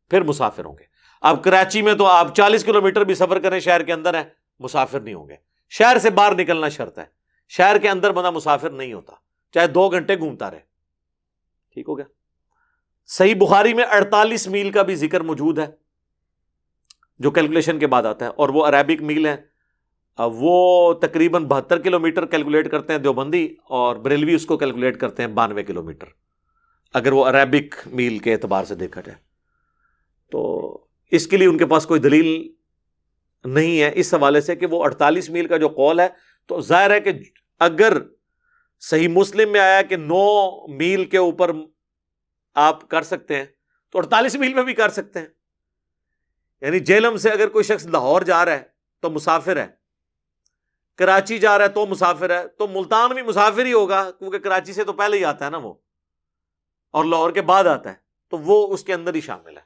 پھر 0.09 0.21
مسافر 0.21 0.65
ہوں 0.65 0.77
گے۔ 0.77 0.83
اب 1.21 1.43
کراچی 1.43 1.81
میں 1.81 1.93
تو 1.93 2.05
آپ 2.05 2.35
چالیس 2.35 2.63
کلو 2.63 2.81
میٹر 2.81 3.03
بھی 3.03 3.15
سفر 3.15 3.39
کریں، 3.39 3.59
شہر 3.59 3.83
کے 3.83 3.93
اندر 3.93 4.13
ہے 4.13 4.23
مسافر 4.59 4.99
نہیں 4.99 5.13
ہوں 5.13 5.29
گے۔ 5.29 5.35
شہر 5.71 5.97
سے 6.01 6.09
باہر 6.09 6.35
نکلنا 6.35 6.69
شرط 6.69 6.99
ہے۔ 6.99 7.05
شہر 7.51 7.77
کے 7.77 7.89
اندر 7.89 8.11
بندہ 8.11 8.29
مسافر 8.31 8.69
نہیں 8.69 8.93
ہوتا، 8.93 9.13
چاہے 9.53 9.67
دو 9.67 9.87
گھنٹے 9.89 10.17
گھومتا 10.19 10.51
رہے۔ 10.51 10.59
ٹھیک 11.75 11.87
ہو 11.87 11.97
گیا۔ 11.97 12.05
صحیح 13.09 13.35
بخاری 13.39 13.73
میں 13.73 13.83
اڑتالیس 13.91 14.47
میل 14.47 14.71
کا 14.71 14.81
بھی 14.81 14.95
ذکر 14.95 15.21
موجود 15.21 15.59
ہے، 15.59 15.65
جو 17.19 17.31
کیلکولیشن 17.31 17.79
کے 17.79 17.87
بعد 17.87 18.03
آتا 18.05 18.25
ہے، 18.25 18.31
اور 18.31 18.49
وہ 18.49 18.65
عربک 18.65 19.01
میل 19.01 19.25
ہے۔ 19.25 19.35
وہ 20.19 20.93
تقریباً 20.93 21.45
بہتر 21.45 21.79
کلو 21.79 21.99
میٹر 21.99 22.25
کیلکولیٹ 22.25 22.69
کرتے 22.71 22.93
ہیں 22.93 22.99
دیوبندی، 22.99 23.45
اور 23.63 23.95
بریلوی 23.95 24.33
اس 24.35 24.45
کو 24.45 24.57
کیلکولیٹ 24.57 24.99
کرتے 24.99 25.23
ہیں 25.23 25.29
بانوے 25.33 25.63
کلو 25.63 25.83
میٹر 25.83 26.07
اگر 26.93 27.11
وہ 27.11 27.25
عربک 27.25 27.75
میل 27.87 28.17
کے 28.19 28.33
اعتبار 28.33 28.63
سے 28.65 28.75
دیکھا 28.75 29.01
جائے۔ 29.01 29.17
تو 30.31 30.85
اس 31.11 31.27
کے 31.27 31.37
لیے 31.37 31.47
ان 31.47 31.57
کے 31.57 31.65
پاس 31.65 31.85
کوئی 31.85 31.99
دلیل 31.99 32.27
نہیں 33.43 33.81
ہے 33.81 33.91
اس 33.95 34.13
حوالے 34.13 34.41
سے 34.41 34.55
کہ 34.55 34.65
وہ 34.65 34.83
اڑتالیس 34.83 35.29
میل 35.29 35.47
کا 35.47 35.57
جو 35.57 35.67
قول 35.67 35.99
ہے، 35.99 36.07
تو 36.45 36.61
ظاہر 36.61 36.91
ہے 36.91 36.99
کہ 36.99 37.11
اگر 37.59 37.97
صحیح 38.79 39.07
مسلم 39.07 39.51
میں 39.51 39.59
آیا 39.59 39.81
کہ 39.81 39.95
نو 39.95 40.67
میل 40.67 41.05
کے 41.05 41.17
اوپر 41.17 41.51
آپ 42.55 42.89
کر 42.89 43.01
سکتے 43.01 43.35
ہیں، 43.35 43.45
تو 43.89 43.99
اڑتالیس 43.99 44.35
میل 44.35 44.53
میں 44.53 44.63
بھی 44.63 44.73
کر 44.73 44.89
سکتے 44.89 45.19
ہیں۔ 45.19 45.27
یعنی 46.61 46.79
جیلم 46.79 47.17
سے 47.17 47.29
اگر 47.29 47.49
کوئی 47.49 47.63
شخص 47.63 47.85
لاہور 47.85 48.21
جا 48.21 48.45
رہا 48.45 48.51
ہے، 48.51 48.63
تو 48.99 49.09
مسافر 49.09 49.57
ہے۔ 49.57 49.67
کراچی 50.95 51.37
جا 51.37 51.57
رہا 51.57 51.65
ہے، 51.65 51.69
تو 51.69 51.85
مسافر 51.85 52.39
ہے۔ 52.39 52.47
تو 52.47 52.67
ملتان 52.67 53.11
بھی 53.11 53.21
مسافر 53.21 53.65
ہی 53.65 53.73
ہوگا، 53.73 54.11
کیونکہ 54.11 54.39
کراچی 54.39 54.73
سے 54.73 54.83
تو 54.83 54.93
پہلے 54.93 55.17
ہی 55.17 55.25
آتا 55.25 55.45
ہے 55.45 55.49
نا 55.49 55.57
وہ۔ 55.57 55.73
اور 56.91 57.05
لاہور 57.05 57.31
کے 57.31 57.41
بعد 57.41 57.63
آتا 57.63 57.89
ہے۔ 57.89 57.95
تو 58.29 58.37
وہ 58.37 58.73
اس 58.73 58.83
کے 58.83 58.93
اندر 58.93 59.15
ہی 59.15 59.21
شامل 59.21 59.57
ہے۔ 59.57 59.61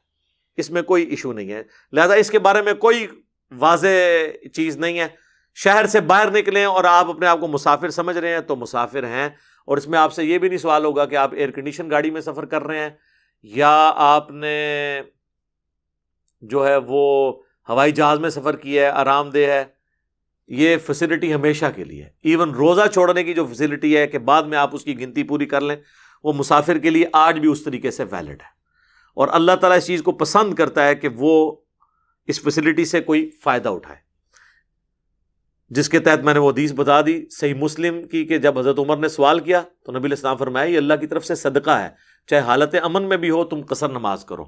اس 0.58 0.70
میں 0.70 0.82
کوئی 0.82 1.04
ایشو 1.04 1.34
نہیں 1.34 1.52
ہے۔ 1.52 1.64
لہذا 1.92 2.14
اس 2.14 2.30
کے 2.30 2.40
بارے 2.40 2.62
میں 2.62 2.74
کوئی 2.74 3.08
واضح 3.52 3.88
چیز 4.54 4.78
نہیں 4.78 5.00
ہے۔ 5.00 5.08
شہر 5.56 5.86
سے 5.86 6.02
باہر 6.02 6.32
نکلیں 6.32 6.66
اور 6.66 6.84
آپ 6.84 7.10
اپنے 7.10 7.28
آپ 7.28 7.40
کو 7.40 7.48
مسافر 7.48 7.90
سمجھ 7.90 8.18
رہے 8.18 8.34
ہیں 8.34 8.40
تو 8.40 8.56
مسافر 8.56 9.04
ہیں۔ 9.04 9.30
اور 9.66 9.78
اس 9.78 9.88
میں 9.88 10.00
آپ 10.00 10.14
سے 10.14 10.24
یہ 10.24 10.38
بھی 10.38 10.48
نہیں 10.48 10.58
سوال 10.58 10.86
ہوگا 10.86 11.06
کہ 11.06 11.16
آپ 11.16 11.34
ایئر 11.34 11.52
کنڈیشن 11.52 11.90
گاڑی 11.90 12.12
میں 12.12 12.22
سفر 12.22 12.46
کر 12.46 12.64
رہے 12.64 12.80
ہیں 12.80 12.90
یا 13.44 13.92
آپ 13.96 14.32
نے 14.32 15.02
جو 16.42 16.68
ہے 16.68 16.78
وہ 16.78 17.34
ہوائی 17.70 17.92
جہاز 17.92 18.20
میں 18.20 18.30
سفر 18.30 18.56
کیا 18.56 18.84
ہے، 18.84 18.90
آرام 18.90 19.30
دہ 19.30 19.38
ہے۔ 19.38 19.64
یہ 20.48 20.78
فیسلٹی 20.78 21.34
ہمیشہ 21.34 21.66
کے 21.76 21.84
لیے 21.84 22.10
ایون 22.24 22.52
روزہ 22.52 22.82
چھوڑنے 22.94 23.24
کی 23.24 23.34
جو 23.34 23.46
فیسلٹی 23.46 23.98
ہے 23.98 24.08
کہ 24.08 24.18
بعد 24.18 24.44
میں 24.44 24.58
آپ 24.58 24.70
اس 24.74 24.84
کی 24.84 25.00
گنتی 25.00 25.24
پوری 25.24 25.46
کر 25.46 25.62
لیں، 25.62 25.76
وہ 26.24 26.34
مسافر 26.34 26.78
کے 26.78 26.90
لیے 26.90 27.06
آج 27.14 27.40
بھی 27.40 27.50
اس 27.50 27.64
طریقے 27.64 27.92
سے 27.92 28.04
ویلڈ 28.04 28.42
ہے۔ 28.42 28.62
اور 29.16 29.28
اللہ 29.32 29.52
تعالیٰ 29.62 29.78
اس 29.78 29.86
چیز 29.86 30.04
کو 30.04 30.12
پسند 30.12 30.54
کرتا 30.54 30.88
ہے 30.88 30.96
کہ 30.96 31.10
وہ 31.16 31.56
اس 32.32 32.42
فیسلٹی 32.42 32.86
سے 32.86 33.02
کوئی 33.02 33.30
فائدہ 33.44 33.70
اٹھائے۔ 33.70 34.00
جس 35.72 35.90
کے 35.90 36.00
تحت 36.00 36.20
میں 36.20 36.34
نے 36.34 36.40
وہ 36.40 36.50
حدیث 36.52 36.74
بتا 36.74 37.02
دی، 37.02 37.14
صحیح 37.32 37.54
مسلم 37.54 38.02
کی 38.08 38.26
کہ 38.26 38.38
جب 38.38 38.58
حضرت 38.60 38.80
عمر 38.80 38.98
نے 38.98 39.08
سوال 39.08 39.40
کیا 39.40 39.62
تو 39.86 39.92
نبی 39.92 40.10
السلام 40.10 40.38
فرمایا، 40.38 40.66
یہ 40.66 40.78
اللہ 40.78 40.94
کی 40.94 41.08
طرف 41.08 41.26
سے 41.26 41.36
صدقہ 41.36 41.72
ہے، 41.72 41.90
چاہے 42.28 42.42
حالت 42.42 42.76
امن 42.84 43.04
میں 43.04 43.18
بھی 43.18 43.30
ہو 43.30 43.44
تم 43.44 43.62
قصر 43.70 43.90
نماز 43.90 44.26
کرو۔ 44.26 44.46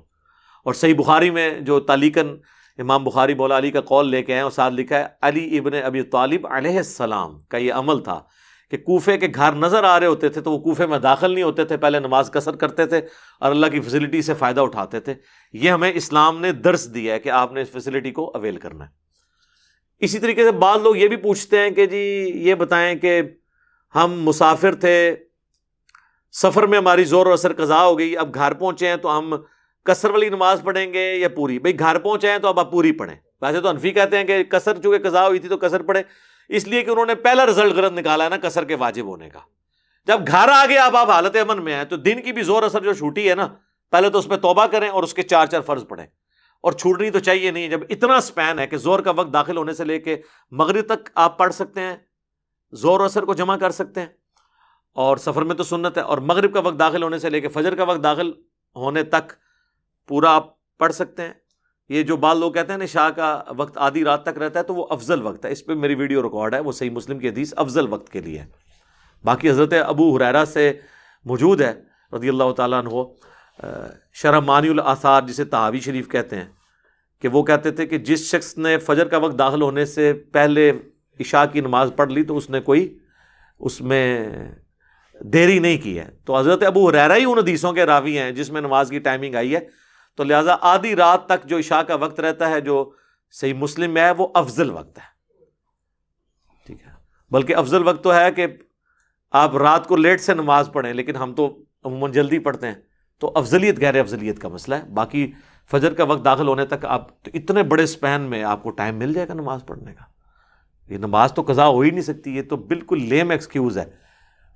اور 0.66 0.74
صحیح 0.74 0.96
بخاری 0.96 1.30
میں 1.30 1.50
جو 1.60 1.80
تالیکن 1.80 2.36
امام 2.78 3.04
بخاری 3.04 3.34
مولا 3.34 3.58
علی 3.58 3.72
کا 3.72 3.82
قول 3.82 4.10
لے 4.10 4.24
کے 4.24 4.34
ہیں، 4.34 4.42
اور 4.42 4.52
ساتھ 4.52 4.74
لکھا 4.74 5.00
ہے، 5.00 5.06
علی 5.22 5.58
ابن 5.58 5.74
ابی 5.84 6.02
طالب 6.02 6.48
علیہ 6.48 6.78
السلام 6.78 7.42
کا 7.42 7.58
یہ 7.58 7.74
عمل 7.74 8.04
تھا۔ 8.04 8.20
کہ 8.74 8.78
کوفے 8.78 9.18
کے 9.18 9.28
گھر 9.36 9.52
نظر 9.52 9.84
آ 9.84 10.00
رہے 10.00 10.08
ہوتے 10.08 10.30
تھے 10.30 10.42
تو 10.42 10.52
وہ 10.52 10.60
کوفے 10.60 10.86
میں 10.86 11.00
داخل 11.00 11.32
نہیں 11.32 11.44
ہوتے 11.44 11.66
تھے، 11.66 11.78
پہلے 11.78 12.00
نماز 12.00 12.32
کثر 12.32 12.56
کرتے 12.56 12.86
تھے 12.86 13.02
اور 13.40 13.52
اللہ 13.52 13.66
کی 13.66 13.82
فیسلٹی 13.82 14.22
سے 14.22 14.34
فائدہ 14.34 14.62
اٹھاتے 14.62 15.00
تھے۔ 15.00 15.14
یہ 15.54 15.72
ہمیں 15.72 15.92
اسلام 15.96 16.42
نے 16.42 16.52
درس 16.52 16.94
دیا 16.94 17.14
ہے 17.14 17.20
کہ 17.20 17.30
آپ 17.30 17.54
نے 17.54 17.62
اس 17.62 17.70
فیسلٹی 17.70 18.12
کو 18.12 18.32
اویل 18.36 18.58
کرنا 18.58 18.86
ہے۔ 18.86 18.90
اسی 20.00 20.20
طریقے 20.20 20.44
سے 20.44 20.52
بعض 20.52 20.82
لوگ 20.82 20.98
یہ 20.98 21.08
بھی 21.08 21.16
پوچھتے 21.16 21.60
ہیں 21.60 21.70
کہ 21.70 21.86
جی 21.86 22.32
یہ 22.36 22.56
بتائیں 22.56 22.96
کہ 22.96 23.22
ہم 23.96 24.22
مسافر 24.22 24.76
تھے، 24.76 25.16
سفر 26.32 26.68
میں 26.68 26.78
ہماری 26.78 27.04
زور 27.04 27.26
و 27.26 27.34
اثر 27.34 27.54
قضا 27.54 27.86
ہو 27.86 28.00
گئی، 28.00 28.18
اب 28.18 28.34
گھر 28.34 28.54
پہنچے 28.54 28.88
ہیں 28.88 28.96
تو 28.96 29.18
ہم 29.20 29.34
کثر 29.86 30.10
والی 30.10 30.30
نماز 30.30 30.62
پڑھیں 30.64 30.94
گے 30.94 31.16
یا 31.16 31.30
پوری؟ 31.30 31.60
بھائی، 31.60 31.80
گھر 31.80 32.00
پہنچے 32.00 32.32
ہیں 32.32 32.38
تو 32.38 32.48
اب 32.48 32.60
آپ 32.60 32.72
پوری 32.72 32.92
پڑھیں۔ 32.92 33.16
ویسے 33.42 33.62
تو 33.62 33.68
انفی 33.68 33.92
کہتے 33.92 34.18
ہیں 34.18 34.24
کہ 34.24 34.44
کثر 34.44 34.82
چونکہ 34.82 35.10
قضا 35.10 35.28
ہوئی 35.28 35.40
تھی 35.40 35.50
تو 35.50 35.58
کثر 35.58 35.82
پڑھے 35.82 36.04
اس 36.50 36.68
لیے 36.68 36.84
کہ 36.84 36.90
انہوں 36.90 37.06
نے 37.06 37.16
پہلا 37.16 37.46
رزلٹ 37.46 37.74
غلط 37.74 37.94
نکالا 37.94 38.24
ہے 38.24 38.30
نا 38.30 38.38
کثر 38.38 38.64
کے 38.64 38.76
واجب 38.76 39.06
ہونے 39.06 39.30
کا۔ 39.30 39.40
جب 40.06 40.28
گھر 40.28 40.50
آ 40.50 40.66
گیا 40.66 40.86
اب 40.86 40.98
آپ 40.98 41.10
حالت 41.10 41.36
امن 41.36 41.64
میں 41.64 41.76
ہیں 41.76 41.84
تو 41.84 41.98
دن 41.98 42.22
کی 42.22 42.32
بھی 42.32 42.42
زور 42.42 42.64
اثر 42.64 42.82
جو 42.82 42.94
چھوٹی 42.94 43.30
ہے 43.30 43.36
نا، 43.36 43.48
پہلے 43.92 44.10
تو 44.10 44.20
اس 44.20 44.28
پہ 44.28 44.36
توبہ 44.36 44.66
کریں 44.66 44.90
اور 44.90 45.04
اس 45.04 45.14
کے 45.14 45.24
چار 45.24 45.46
چار 45.46 45.62
فرض 45.62 45.88
پڑھیں۔ 45.88 46.08
اور 46.62 46.72
چھوٹنی 46.72 47.10
تو 47.10 47.20
چاہیے 47.20 47.52
نہیں، 47.52 47.68
جب 47.68 47.80
اتنا 47.90 48.22
سپین 48.22 48.60
ہے 48.60 48.68
کہ 48.68 48.78
زور 48.78 49.00
کا 49.00 49.12
وقت 49.12 49.34
داخل 49.34 49.58
ہونے 49.58 49.74
سے 49.74 49.84
لے 49.84 50.00
کے 50.00 50.22
مغرب 50.52 50.86
تک 50.86 51.10
آپ 51.16 51.38
پڑھ 51.38 51.54
سکتے 51.54 51.80
ہیں، 51.80 51.98
زور 52.72 53.00
و 53.00 53.04
اثر 53.04 53.24
کو 53.24 53.34
جمع 53.34 53.58
کر 53.58 53.70
سکتے 53.70 54.00
ہیں۔ 54.00 54.08
اور 54.94 55.18
سفر 55.18 55.42
میں 55.42 55.56
تو 55.56 55.64
سنت 55.64 55.98
ہے، 55.98 56.04
اور 56.04 56.18
مغرب 56.18 56.54
کا 56.54 56.60
وقت 56.60 56.80
داخل 56.80 57.04
ہونے 57.04 57.20
سے 57.20 57.30
لے 57.30 57.42
کے 57.42 57.48
فجر 57.48 57.76
کا 57.76 57.84
وقت 57.84 58.04
داخل 58.04 58.32
ہونے 58.76 59.04
تک 59.04 59.34
پورا 60.08 60.36
آپ 60.36 60.78
پڑھ 60.78 60.94
سکتے 60.94 61.22
ہیں۔ 61.22 61.34
یہ 61.90 62.04
جو 62.04 62.18
بال 62.18 62.40
لوگ 62.40 62.52
کہتے 62.52 62.72
ہیں 62.72 62.80
نا 62.80 62.86
شاہ 62.86 63.10
کا 63.10 63.42
وقت 63.58 63.78
آدھی 63.78 64.04
رات 64.04 64.24
تک 64.24 64.38
رہتا 64.38 64.60
ہے 64.60 64.64
تو 64.64 64.76
وہ 64.76 64.86
افضل 64.90 65.22
وقت 65.22 65.46
ہے۔ 65.46 65.52
اس 65.52 65.66
پہ 65.66 65.74
میری 65.74 65.96
ویڈیو 65.96 66.24
ریکارڈ 66.24 66.54
ہے، 66.54 66.60
وہ 66.60 66.72
صحیح 66.72 66.90
مسلم 66.90 67.20
کی 67.20 67.30
حدیث 67.30 67.54
افضل 67.58 67.88
وقت 67.90 68.12
کے 68.12 68.22
لیے 68.22 68.40
ہے۔ 68.40 68.46
باقی 69.24 69.50
حضرت 69.50 69.74
ابو 69.86 70.16
حریرا 70.16 70.44
سے 70.46 70.72
موجود 71.26 71.62
ہے، 71.62 71.74
رضی 72.14 72.30
اللہ 72.30 72.52
تعالیٰ 72.58 72.80
عنہ 72.80 73.04
شرح 74.14 74.40
مانی 74.40 74.70
الاثار 74.70 75.22
جسے 75.28 75.46
تحاوی 75.46 75.80
شریف 75.80 76.08
کہتے 76.10 76.36
ہیں، 76.36 76.48
کہ 77.24 77.28
وہ 77.28 77.44
کہتے 77.44 77.72
تھے 77.72 77.86
کہ 77.88 77.98
جس 77.98 78.26
شخص 78.32 78.58
نے 78.58 78.78
فجر 78.78 79.08
کا 79.08 79.18
وقت 79.18 79.38
داخل 79.40 79.62
ہونے 79.62 79.86
سے 79.86 80.12
پہلے 80.34 80.72
عشاء 81.20 81.44
کی 81.52 81.62
نماز 81.62 81.92
پڑھ 81.96 82.12
لی 82.12 82.24
تو 82.24 82.38
اس 82.38 82.50
نے 82.50 82.62
کوئی 82.62 82.88
اس 83.60 83.80
میں 83.82 84.28
دیری 85.22 85.60
نہیں 85.60 85.78
کی 85.78 85.98
ہے۔ 86.00 86.10
تو 86.26 86.38
حضرت 86.38 86.64
ابو 86.64 86.88
حریرا 86.90 87.16
ہی 87.16 87.24
ان 87.24 87.38
حدیثوں 87.38 87.74
کے 87.74 87.86
راوی 87.86 88.18
ہیں 88.18 88.32
جس 88.32 88.52
میں 88.52 88.62
نماز 88.62 88.90
کی 88.90 89.00
ٹائمنگ 89.00 89.36
آئی 89.36 89.56
ہے۔ 89.56 89.60
تو 90.16 90.24
لہٰذا 90.24 90.56
آدھی 90.62 90.96
رات 90.96 91.26
تک 91.26 91.46
جو 91.46 91.58
عشاء 91.58 91.82
کا 91.82 91.96
وقت 91.96 92.20
رہتا 92.20 92.50
ہے، 92.50 92.62
جو 92.62 92.92
صحیح 93.32 93.54
مسلم 93.54 93.92
میں 93.92 94.02
ہے، 94.02 94.12
وہ 94.12 94.28
افضل 94.34 94.72
وقت 94.72 94.98
ہے۔ 94.98 95.14
ٹھیک 96.66 96.78
ہے۔ 96.86 96.92
بلکہ 97.32 97.56
افضل 97.56 97.88
وقت 97.88 98.04
تو 98.04 98.16
ہے 98.16 98.32
کہ 98.32 98.48
آپ 99.32 99.58
رات 99.58 99.88
کو 99.88 99.96
لیٹ 99.96 100.22
سے 100.22 100.34
نماز 100.34 100.70
پڑھیں، 100.74 100.94
لیکن 100.94 101.16
ہم 101.16 101.34
تو 101.34 101.64
عموماً 101.84 102.12
جلدی 102.12 102.40
پڑھتے 102.40 102.68
ہیں۔ 102.68 102.76
تو 103.20 103.32
افضلیت، 103.36 103.80
غیر 103.80 104.00
افضلیت 104.00 104.40
کا 104.40 104.48
مسئلہ 104.48 104.76
ہے۔ 104.76 104.84
باقی 104.84 105.32
فجر 105.72 105.94
کا 105.94 106.04
وقت 106.04 106.26
داخل 106.26 106.48
ہونے 106.48 106.66
تک 106.66 106.86
آپ 106.86 107.24
تو 107.24 107.32
اتنے 107.34 107.64
بڑے 107.64 107.84
اسپین 107.84 108.22
میں 108.22 108.44
آپ 108.44 108.64
کو 108.64 108.70
ٹائم 108.70 108.96
مل 108.96 109.14
جائے 109.14 109.28
گا 109.28 109.34
نماز 109.34 109.66
پڑھنے 109.66 109.94
کا۔ 109.94 110.04
یہ 110.94 110.98
نماز 110.98 111.34
تو 111.34 111.44
قضا 111.48 111.68
ہو 111.68 111.80
ہی 111.80 111.90
نہیں 111.90 112.02
سکتی، 112.02 112.38
یہ 112.38 112.42
تو 112.42 112.56
بالکل 112.58 113.02
لیم 113.02 113.30
ایکسکیوز 113.30 113.78
ہے۔ 113.78 113.86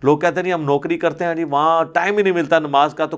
لوگ 0.04 0.20
کہتے 0.20 0.36
ہیں 0.36 0.44
نہیں، 0.44 0.54
ہم 0.54 0.64
نوکری 0.64 0.98
کرتے 0.98 1.26
ہیں 1.26 1.36
جی 1.36 1.44
وہاں 1.44 1.84
ٹائم 1.84 2.18
ہی 2.18 2.24
نہیں 2.24 2.34
ملتا 2.34 2.60
نماز 2.60 2.94
کا، 2.94 3.06
تو 3.06 3.18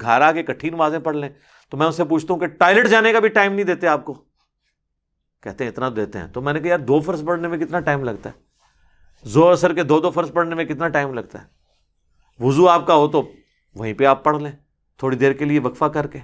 گھر 0.00 0.20
آ 0.20 0.32
کے 0.32 0.42
کٹھی 0.42 0.70
نمازیں 0.70 0.98
پڑھ 0.98 1.16
لیں۔ 1.16 1.28
تو 1.70 1.76
میں 1.76 1.86
ان 1.86 1.92
سے 1.92 2.04
پوچھتا 2.04 2.32
ہوں 2.34 2.40
کہ 2.40 2.46
ٹوائلٹ 2.46 2.88
جانے 2.88 3.12
کا 3.12 3.18
بھی 3.18 3.28
ٹائم 3.28 3.52
نہیں 3.52 3.64
دیتے 3.64 3.88
آپ 3.88 4.04
کو؟ 4.04 4.14
کہتے 5.42 5.64
ہیں 5.64 5.70
اتنا 5.70 5.90
دیتے 5.96 6.18
ہیں۔ 6.18 6.26
تو 6.26 6.40
میں 6.40 6.52
نے 6.52 6.60
کہا 6.60 6.68
یار 6.68 6.78
دو 6.78 7.00
فرض 7.00 7.24
پڑھنے 7.24 7.48
میں 7.48 7.58
کتنا 7.58 7.80
ٹائم 7.80 8.04
لگتا 8.04 8.30
ہے؟ 8.30 8.34
زور 9.24 9.52
اثر 9.52 9.74
کے 9.74 9.82
دو 9.82 10.00
دو 10.00 10.10
فرض 10.10 10.32
پڑھنے 10.32 10.54
میں 10.54 10.64
کتنا 10.64 10.88
ٹائم 10.88 11.14
لگتا 11.14 11.42
ہے؟ 11.42 11.46
وضو 12.44 12.68
آپ 12.68 12.86
کا 12.86 12.94
ہو 12.94 13.08
تو 13.08 13.30
وہیں 13.74 13.94
پہ 13.94 14.04
آپ 14.04 14.24
پڑھ 14.24 14.42
لیں، 14.42 14.52
تھوڑی 14.98 15.16
دیر 15.16 15.32
کے 15.32 15.44
لیے 15.44 15.60
وقفہ 15.60 15.84
کر 15.84 16.06
کے۔ 16.06 16.18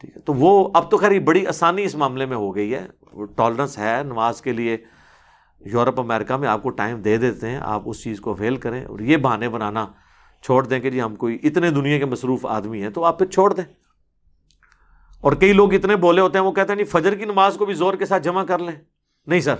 ٹھیک 0.00 0.16
ہے، 0.16 0.20
تو 0.20 0.34
وہ 0.34 0.70
اب 0.74 0.90
تو 0.90 0.96
خیر 0.96 1.20
بڑی 1.20 1.46
آسانی 1.46 1.82
اس 1.82 1.94
معاملے 1.94 2.26
میں 2.26 2.36
ہو 2.36 2.56
گئی 2.56 2.74
ہے۔ 2.74 2.86
ٹالرنس 3.36 3.78
ہے، 3.78 4.02
نماز 4.02 4.40
کے 4.42 4.52
لیے 4.52 4.76
یورپ، 5.60 6.00
امریکہ 6.00 6.36
میں 6.36 6.48
آپ 6.48 6.62
کو 6.62 6.70
ٹائم 6.70 7.02
دے 7.02 7.16
دیتے 7.16 7.50
ہیں۔ 7.50 7.58
آپ 7.62 7.82
اس 7.84 8.02
چیز 8.02 8.20
کو 8.20 8.34
فیل 8.34 8.56
کریں 8.56 8.84
اور 8.84 8.98
یہ 8.98 9.16
بہانے 9.16 9.48
بنانا 9.48 9.86
چھوڑ 10.42 10.66
دیں 10.66 10.80
کہ 10.80 10.90
جی 10.90 11.02
ہم 11.02 11.16
کوئی 11.16 11.38
اتنے 11.42 11.70
دنیا 11.70 11.98
کے 11.98 12.04
مصروف 12.04 12.46
آدمی 12.46 12.82
ہیں 12.82 12.90
تو 12.90 13.04
آپ 13.04 13.18
پھر 13.18 13.26
چھوڑ 13.26 13.52
دیں۔ 13.54 13.64
اور 15.22 15.32
کئی 15.32 15.52
لوگ 15.52 15.74
اتنے 15.74 15.96
بولے 15.96 16.20
ہوتے 16.20 16.38
ہیں، 16.38 16.44
وہ 16.44 16.52
کہتے 16.52 16.68
ہیں، 16.68 16.76
نہیں، 16.76 17.00
فجر 17.00 17.14
کی 17.14 17.24
نماز 17.24 17.56
کو 17.58 17.66
بھی 17.66 17.74
زور 17.74 17.94
کے 17.94 18.06
ساتھ 18.06 18.22
جمع 18.22 18.44
کر 18.44 18.58
لیں۔ 18.58 18.80
نہیں 19.26 19.40
سر 19.40 19.54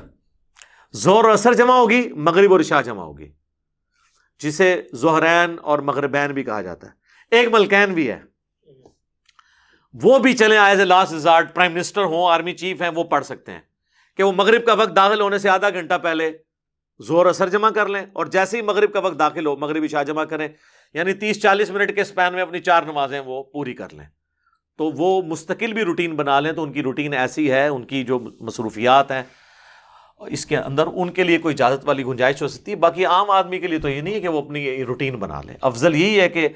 زور 0.92 1.24
اور 1.24 1.32
اثر 1.32 1.54
جمع 1.54 1.74
ہوگی، 1.74 2.12
مغرب 2.12 2.52
اور 2.52 2.60
عشاء 2.60 2.80
جمع 2.80 3.02
ہوگی، 3.02 3.32
جسے 4.38 4.82
زہرین 4.92 5.56
اور 5.62 5.78
مغربین 5.78 6.32
بھی 6.32 6.44
کہا 6.44 6.62
جاتا 6.62 6.86
ہے۔ 6.86 6.92
ایک 7.30 7.48
ملکین 7.52 7.94
بھی 7.94 8.10
ہے۔ 8.10 8.22
وہ 10.02 10.18
بھی 10.18 10.34
چلیں 10.34 10.58
as 10.58 10.78
a 10.78 10.84
last 10.84 11.12
resort 11.12 11.54
prime 11.54 11.72
minister 11.72 12.02
ہوں 12.02 12.30
آرمی 12.30 12.52
چیف 12.52 12.82
ہیں، 12.82 12.90
وہ 12.94 13.04
پڑھ 13.04 13.24
سکتے 13.24 13.52
ہیں 13.52 13.60
کہ 14.16 14.22
وہ 14.22 14.32
مغرب 14.32 14.64
کا 14.66 14.72
وقت 14.72 14.96
داخل 14.96 15.20
ہونے 15.20 15.38
سے 15.38 15.48
آدھا 15.48 15.70
گھنٹہ 15.70 15.94
پہلے 16.02 16.32
زور 17.06 17.26
اثر 17.26 17.48
جمع 17.48 17.70
کر 17.70 17.88
لیں۔ 17.88 18.06
اور 18.12 18.26
جیسے 18.26 18.56
ہی 18.56 18.62
مغرب 18.62 18.92
کا 18.92 18.98
وقت 18.98 19.18
داخل 19.18 19.46
ہو 19.46 19.56
مغربی 19.56 19.88
شاہ 19.88 20.04
جمع 20.04 20.24
کریں 20.24 20.48
یعنی 20.94 21.12
تیس 21.12 21.42
چالیس 21.42 21.70
منٹ 21.70 21.94
کے 21.94 22.00
اسپین 22.00 22.32
میں 22.32 22.42
اپنی 22.42 22.58
چار 22.58 22.82
نمازیں 22.82 23.20
وہ 23.20 23.42
پوری 23.42 23.74
کر 23.74 23.88
لیں۔ 23.92 24.21
تو 24.78 24.84
وہ 24.84 25.22
مستقل 25.22 25.72
بھی 25.72 25.82
روٹین 25.82 26.16
بنا 26.16 26.40
لیں 26.40 26.52
تو 26.52 26.62
ان 26.62 26.72
کی 26.72 26.82
روٹین 26.82 27.14
ایسی 27.14 27.50
ہے، 27.50 27.68
ان 27.68 27.84
کی 27.84 28.04
جو 28.04 28.20
مصروفیات 28.40 29.10
ہیں، 29.10 29.22
اس 30.18 30.46
کے 30.46 30.56
اندر 30.56 30.84
ان 30.94 31.10
کے 31.10 31.24
لیے 31.24 31.38
کوئی 31.38 31.52
اجازت 31.52 31.88
والی 31.88 32.04
گنجائش 32.04 32.42
ہو 32.42 32.48
سکتی 32.48 32.70
ہے۔ 32.70 32.76
باقی 32.76 33.04
عام 33.04 33.30
آدمی 33.30 33.58
کے 33.58 33.66
لیے 33.66 33.78
تو 33.78 33.88
یہ 33.88 34.00
نہیں 34.00 34.14
ہے 34.14 34.20
کہ 34.20 34.28
وہ 34.28 34.42
اپنی 34.42 34.84
روٹین 34.84 35.16
بنا 35.16 35.40
لیں۔ 35.46 35.54
افضل 35.60 35.94
یہی 35.94 36.20
ہے 36.20 36.28
کہ 36.28 36.48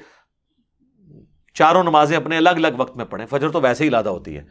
چاروں 1.53 1.83
نمازیں 1.83 2.17
اپنے 2.17 2.37
الگ 2.37 2.49
الگ 2.49 2.67
وقت 2.77 2.97
میں 2.97 3.05
پڑھیں۔ 3.05 3.25
فجر 3.25 3.49
تو 3.49 3.61
ویسے 3.61 3.83
ہی 3.83 3.89
لادہ 3.89 4.09
ہوتی 4.09 4.37
ہے۔ 4.37 4.43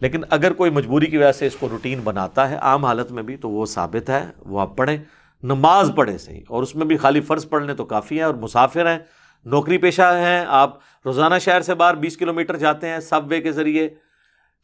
لیکن 0.00 0.20
اگر 0.30 0.52
کوئی 0.52 0.70
مجبوری 0.70 1.06
کی 1.06 1.16
وجہ 1.16 1.32
سے 1.32 1.46
اس 1.46 1.56
کو 1.56 1.68
روٹین 1.68 2.00
بناتا 2.04 2.50
ہے 2.50 2.56
عام 2.56 2.84
حالت 2.84 3.12
میں 3.12 3.22
بھی 3.22 3.36
تو 3.36 3.50
وہ 3.50 3.66
ثابت 3.66 4.10
ہے، 4.10 4.24
وہ 4.38 4.60
آپ 4.60 4.76
پڑھیں۔ 4.76 4.96
نماز 5.42 5.90
پڑھیں 5.96 6.18
صحیح۔ 6.18 6.40
اور 6.48 6.62
اس 6.62 6.76
میں 6.76 6.86
بھی 6.86 6.96
خالی 6.96 7.20
فرض 7.20 7.48
پڑھنے 7.48 7.74
تو 7.74 7.84
کافی 7.84 8.16
ہیں 8.16 8.22
اور 8.22 8.34
مسافر 8.34 8.90
ہیں، 8.90 8.98
نوکری 9.44 9.78
پیشہ 9.78 10.18
ہیں، 10.18 10.44
آپ 10.48 10.78
روزانہ 11.06 11.34
شہر 11.40 11.60
سے 11.60 11.74
باہر 11.74 11.94
بیس 11.94 12.16
کلو 12.16 12.32
میٹر 12.32 12.56
جاتے 12.56 12.88
ہیں 12.88 13.00
سب 13.00 13.20
وے 13.28 13.40
کے 13.40 13.52
ذریعے، 13.52 13.88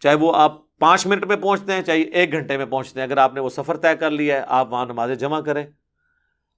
چاہے 0.00 0.14
وہ 0.14 0.32
آپ 0.36 0.78
پانچ 0.78 1.06
منٹ 1.06 1.24
میں 1.24 1.36
پہنچتے 1.36 1.72
ہیں، 1.72 1.82
چاہے 1.82 2.00
ایک 2.00 2.32
گھنٹے 2.32 2.56
میں 2.56 2.66
پہنچتے 2.66 3.00
ہیں، 3.00 3.06
اگر 3.06 3.16
آپ 3.16 3.34
نے 3.34 3.40
وہ 3.40 3.48
سفر 3.48 3.76
طے 3.76 3.96
کر 3.96 4.10
لیا 4.10 4.36
ہے، 4.36 4.44
آپ 4.48 4.72
وہاں 4.72 4.86
نمازیں 4.86 5.14
جمع 5.14 5.40
کریں 5.40 5.66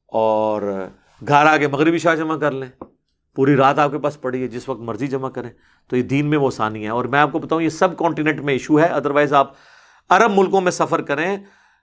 اور 0.06 0.86
گھر 1.28 1.46
آ 1.46 1.56
کے 1.56 1.68
مغربی 1.68 1.98
شاہ 1.98 2.14
جمع 2.14 2.36
کر 2.36 2.52
لیں۔ 2.52 2.84
پوری 3.34 3.56
رات 3.56 3.78
آپ 3.78 3.90
کے 3.90 3.98
پاس 3.98 4.20
پڑی 4.20 4.42
ہے، 4.42 4.48
جس 4.48 4.68
وقت 4.68 4.80
مرضی 4.80 5.06
جمع 5.06 5.28
کریں۔ 5.28 5.50
تو 5.88 5.96
یہ 5.96 6.02
دین 6.02 6.26
میں 6.26 6.38
وہ 6.38 6.46
آسانی 6.46 6.84
ہے۔ 6.84 6.88
اور 6.88 7.04
میں 7.04 7.18
آپ 7.18 7.32
کو 7.32 7.38
بتاؤں، 7.38 7.62
یہ 7.62 7.68
سب 7.68 7.96
کانٹیننٹ 7.96 8.40
میں 8.40 8.54
ایشو 8.54 8.80
ہے۔ 8.80 8.86
ادروائز 8.86 9.32
آپ 9.32 9.52
عرب 10.08 10.30
ملکوں 10.34 10.60
میں 10.60 10.72
سفر 10.72 11.02
کریں، 11.02 11.36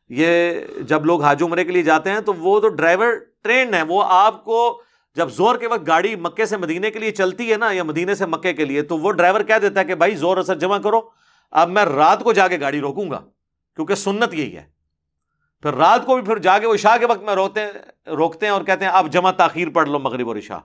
یہ 0.10 0.52
جب 0.82 1.06
لوگ 1.06 1.24
حاج 1.24 1.44
عمرے 1.44 1.66
کے 1.66 1.72
لیے 1.72 1.82
جاتے 1.82 2.10
ہیں 2.12 2.20
تو 2.20 2.34
وہ 2.34 2.60
تو 2.60 2.68
ڈرائیور 2.68 3.08
ٹرین 3.44 3.74
ہے 3.74 3.82
وہ 3.82 4.04
آپ 4.08 4.46
کو 4.46 4.82
جب 5.16 5.30
زور 5.30 5.56
کے 5.56 5.68
وقت 5.68 5.88
گاڑی 5.88 6.16
مکے 6.16 6.46
سے 6.46 6.58
مدینے 6.58 6.92
کے 6.92 7.00
لیے 7.00 7.12
چلتی 7.12 7.52
ہے 7.52 7.58
نا 7.58 7.72
یا 7.72 7.84
مدینے 7.84 8.16
سے 8.16 8.26
مکے 8.26 8.54
کے 8.54 8.66
لیے، 8.66 8.82
تو 8.82 8.98
وہ 8.98 9.12
ڈرائیور 9.12 9.42
کہہ 9.42 9.60
دیتا 9.62 9.80
ہے 9.80 9.86
کہ 9.86 9.96
بھائی 9.96 10.16
زور 10.16 10.38
اثر 10.38 10.56
جمع 10.56 10.78
کرو، 10.78 11.02
اب 11.52 11.70
میں 11.70 11.86
رات 11.86 12.24
کو 12.24 12.34
جا 12.34 12.48
کے 12.48 12.60
گاڑی 12.60 12.80
روکوں 12.80 13.12
گا، 13.12 13.20
کیونکہ 13.76 13.96
سنت 13.96 14.34
یہی 14.34 14.58
ہے۔ 14.58 14.64
پھر 15.62 15.74
رات 15.74 16.06
کو 16.06 16.16
بھی 16.16 16.24
پھر 16.24 16.38
جا 16.38 16.60
کے 16.60 16.68
وہ 16.68 16.74
عشاء 16.74 16.98
کے 16.98 17.06
وقت 17.06 17.24
میں 17.24 17.36
روکتے 17.36 17.62
ہیں 17.62 17.72
روکتے 18.08 18.46
ہیں 18.46 18.54
اور 18.54 18.62
کہتے 18.62 18.86
ہیں، 18.86 18.92
اب 18.92 19.12
جمع 19.12 19.32
تاخیر 19.32 19.70
پڑھ 19.70 19.90
لو 19.90 20.00
مغرب 20.00 20.28
اور 20.28 20.36
عشاء۔ 20.36 20.60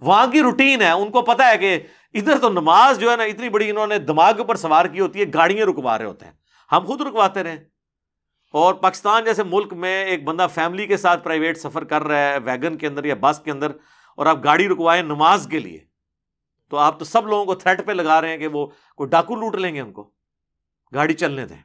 وہاں 0.00 0.26
کی 0.26 0.40
روٹین 0.40 0.82
ہے، 0.82 0.90
ان 0.90 1.10
کو 1.10 1.22
پتا 1.22 1.50
ہے 1.50 1.58
کہ 1.58 1.80
ادھر 2.14 2.38
تو 2.38 2.48
نماز 2.48 2.98
جو 2.98 3.10
ہے 3.10 3.16
نا، 3.16 3.22
اتنی 3.22 3.48
بڑی 3.48 3.70
انہوں 3.70 3.86
نے 3.86 3.98
دماغ 3.98 4.44
پر 4.46 4.54
سوار 4.54 4.84
کی 4.84 5.00
ہوتی 5.00 5.20
ہے، 5.20 5.24
گاڑیاں 5.34 5.66
رکوا 5.66 5.98
رہے 5.98 6.04
ہوتے 6.04 6.26
ہیں۔ 6.26 6.32
ہم 6.72 6.84
خود 6.84 7.00
رکواتے 7.00 7.42
رہے۔ 7.42 7.69
اور 8.54 8.74
پاکستان 8.74 9.24
جیسے 9.24 9.42
ملک 9.42 9.72
میں 9.72 10.04
ایک 10.04 10.24
بندہ 10.24 10.46
فیملی 10.54 10.86
کے 10.86 10.96
ساتھ 10.96 11.24
پرائیویٹ 11.24 11.58
سفر 11.58 11.84
کر 11.84 12.02
رہا 12.02 12.18
ہے 12.18 12.38
ویگن 12.44 12.76
کے 12.76 12.86
اندر 12.86 13.04
یا 13.04 13.14
بس 13.20 13.40
کے 13.44 13.50
اندر، 13.50 13.70
اور 14.18 14.26
آپ 14.26 14.44
گاڑی 14.44 14.68
رکوائیں 14.68 15.02
نماز 15.02 15.46
کے 15.50 15.58
لیے، 15.58 15.78
تو 16.70 16.76
آپ 16.76 16.98
تو 16.98 17.04
سب 17.04 17.26
لوگوں 17.26 17.44
کو 17.44 17.54
تھریٹ 17.54 17.84
پہ 17.86 17.92
لگا 17.92 18.20
رہے 18.20 18.28
ہیں 18.28 18.38
کہ 18.38 18.46
وہ 18.46 18.66
کوئی 18.96 19.08
ڈاکو 19.10 19.34
لوٹ 19.34 19.56
لیں 19.56 19.74
گے 19.74 19.80
ان 19.80 19.92
کو، 19.92 20.10
گاڑی 20.92 21.14
چلنے 21.14 21.46
دیں۔ 21.46 21.56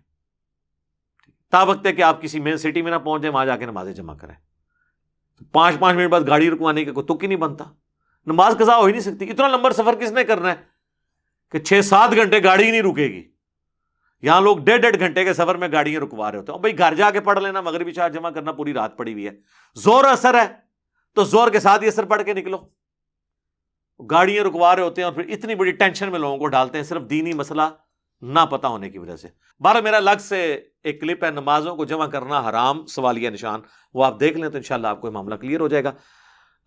تا 1.53 1.63
وقت 1.63 1.85
ہے 1.85 1.93
کہ 1.93 2.01
آپ 2.01 2.21
کسی 2.21 2.39
مین 2.39 2.57
سٹی 2.57 2.81
میں 2.81 2.91
نہ 2.91 2.97
پہنچ 2.97 3.21
جائیں، 3.21 3.33
وہاں 3.33 3.45
جا 3.45 3.57
کے 3.57 3.65
نمازیں 3.65 3.93
جمع 3.93 4.15
کریں۔ 4.15 4.35
پانچ 5.51 5.79
پانچ 5.79 5.97
منٹ 5.97 6.09
بعد 6.09 6.27
گاڑی 6.27 6.51
رکوانے 6.51 6.85
کا 6.85 6.91
کوئی 6.91 7.05
تک 7.05 7.23
ہی 7.23 7.27
نہیں 7.27 7.39
بنتا۔ 7.39 7.65
نماز 8.27 8.55
قضا 8.59 8.75
ہو 8.77 8.85
ہی 8.85 8.91
نہیں 8.91 9.01
سکتی۔ 9.01 9.29
اتنا 9.29 9.47
لمبر 9.47 9.71
سفر 9.71 9.95
کس 9.95 10.11
نے 10.11 10.23
کرنا 10.23 10.51
ہے 10.51 10.55
کہ 11.53 11.59
چھ 11.59 11.85
سات 11.85 12.15
گھنٹے 12.15 12.43
گاڑی 12.43 12.63
ہی 12.63 12.71
نہیں 12.71 12.81
رکے 12.81 13.07
گی؟ 13.07 13.23
یہاں 14.21 14.41
لوگ 14.41 14.57
ڈیڑھ 14.57 14.81
ڈیڑھ 14.81 14.99
گھنٹے 14.99 15.23
کے 15.23 15.33
سفر 15.33 15.55
میں 15.55 15.67
گاڑیاں 15.71 16.01
رکوا 16.01 16.31
رہے 16.31 16.39
ہوتے 16.39 16.51
ہیں۔ 16.51 16.59
بھائی 16.59 16.77
گھر 16.77 16.93
جا 16.95 17.11
کے 17.11 17.19
پڑھ 17.21 17.39
لینا، 17.39 17.61
مغربی 17.61 17.91
چار 17.91 18.09
جمع 18.09 18.29
کرنا، 18.29 18.51
پوری 18.51 18.73
رات 18.73 18.97
پڑی 18.97 19.13
ہوئی 19.13 19.27
ہے۔ 19.27 19.31
زور 19.75 20.03
اثر 20.03 20.33
ہے 20.33 20.47
تو 21.15 21.23
زور 21.23 21.49
کے 21.51 21.59
ساتھ 21.59 21.83
ہی 21.83 21.87
اثر 21.87 22.05
پڑھ 22.05 22.23
کے 22.23 22.33
نکلو۔ 22.33 22.57
گاڑیاں 24.09 24.43
رکوا 24.43 24.75
رہے 24.75 24.83
ہوتے 24.83 25.01
ہیں 25.01 25.09
اور 25.09 25.13
پھر 25.13 25.29
اتنی 25.29 25.55
بڑی 25.55 25.71
ٹینشن 25.71 26.11
میں 26.11 26.19
لوگوں 26.19 26.37
کو 26.37 26.47
ڈالتے 26.47 26.77
ہیں، 26.77 26.85
صرف 26.85 27.01
دینی 27.01 27.33
مسئلہ 27.33 27.61
نہ 28.21 28.39
پتا 28.51 28.67
ہونے 28.67 28.89
کی 28.89 28.97
وجہ 28.97 29.15
سے۔ 29.15 29.27
بارہ 29.59 29.81
میرا 29.81 29.97
الگ 29.97 30.19
سے 30.19 30.61
ایک 30.83 31.01
کلپ 31.01 31.23
ہے، 31.23 31.31
نمازوں 31.31 31.75
کو 31.75 31.85
جمع 31.85 32.07
کرنا 32.07 32.49
حرام، 32.49 32.85
سوالیہ 32.85 33.29
نشان، 33.29 33.59
وہ 33.93 34.05
آپ 34.05 34.19
دیکھ 34.19 34.37
لیں 34.37 34.49
تو 34.49 34.57
انشاءاللہ 34.57 34.87
آپ 34.87 35.01
کو 35.01 35.07
یہ 35.07 35.13
معاملہ 35.13 35.35
کلیئر 35.35 35.59
ہو 35.59 35.67
جائے 35.67 35.83
گا۔ 35.83 35.91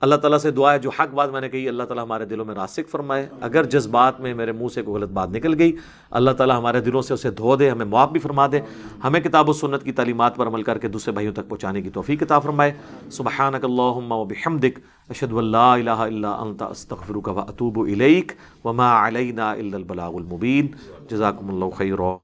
اللہ 0.00 0.14
تعالیٰ 0.14 0.38
سے 0.38 0.50
دعا 0.50 0.72
ہے، 0.72 0.78
جو 0.78 0.90
حق 0.90 1.14
بات 1.14 1.30
میں 1.30 1.40
نے 1.40 1.48
کہی، 1.48 1.68
اللہ 1.68 1.82
تعالیٰ 1.82 2.04
ہمارے 2.04 2.24
دلوں 2.24 2.44
میں 2.44 2.54
راسک 2.54 2.88
فرمائے۔ 2.88 3.28
اگر 3.40 3.64
جس 3.64 3.86
بات 3.86 4.20
میں 4.20 4.34
میرے 4.34 4.52
منہ 4.52 4.68
سے 4.74 4.82
کوئی 4.82 5.02
غلط 5.02 5.10
بات 5.10 5.28
نکل 5.30 5.58
گئی، 5.58 5.76
اللہ 6.10 6.30
تعالیٰ 6.30 6.58
ہمارے 6.58 6.80
دلوں 6.80 7.02
سے 7.02 7.14
اسے 7.14 7.30
دھو 7.30 7.56
دے، 7.56 7.70
ہمیں 7.70 7.86
معاف 7.86 8.10
بھی 8.10 8.20
فرما 8.20 8.46
دے۔ 8.46 8.60
ہمیں 9.04 9.20
کتاب 9.20 9.48
و 9.48 9.52
سنت 9.52 9.82
کی 9.82 9.92
تعلیمات 9.92 10.36
پر 10.36 10.46
عمل 10.46 10.62
کر 10.62 10.78
کے 10.78 10.88
دوسرے 10.88 11.12
بھائیوں 11.12 11.32
تک 11.32 11.48
پہنچانے 11.48 11.82
کی 11.82 11.90
توفیق 11.90 12.22
عطا 12.22 12.38
فرمائے۔ 12.38 12.72
سبحانک 13.10 13.64
اللہم 13.64 14.12
و 14.12 14.24
بحمدک، 14.24 14.78
اشہد 15.08 15.32
ان 15.32 15.44
لا 15.44 15.74
الہ 15.74 15.90
الا 15.90 16.30
انت، 16.30 16.62
استغفرک 16.62 17.28
و 17.28 17.40
اتوب 17.40 17.80
الیک۔ 17.80 18.32
وما 18.64 19.08
علینا 19.08 19.50
الا 19.50 19.76
البلاغ 19.76 20.14
المبین۔ 20.14 20.66
جزاکم 21.10 21.48
اللہ 21.48 21.76
خیرہ 21.76 22.14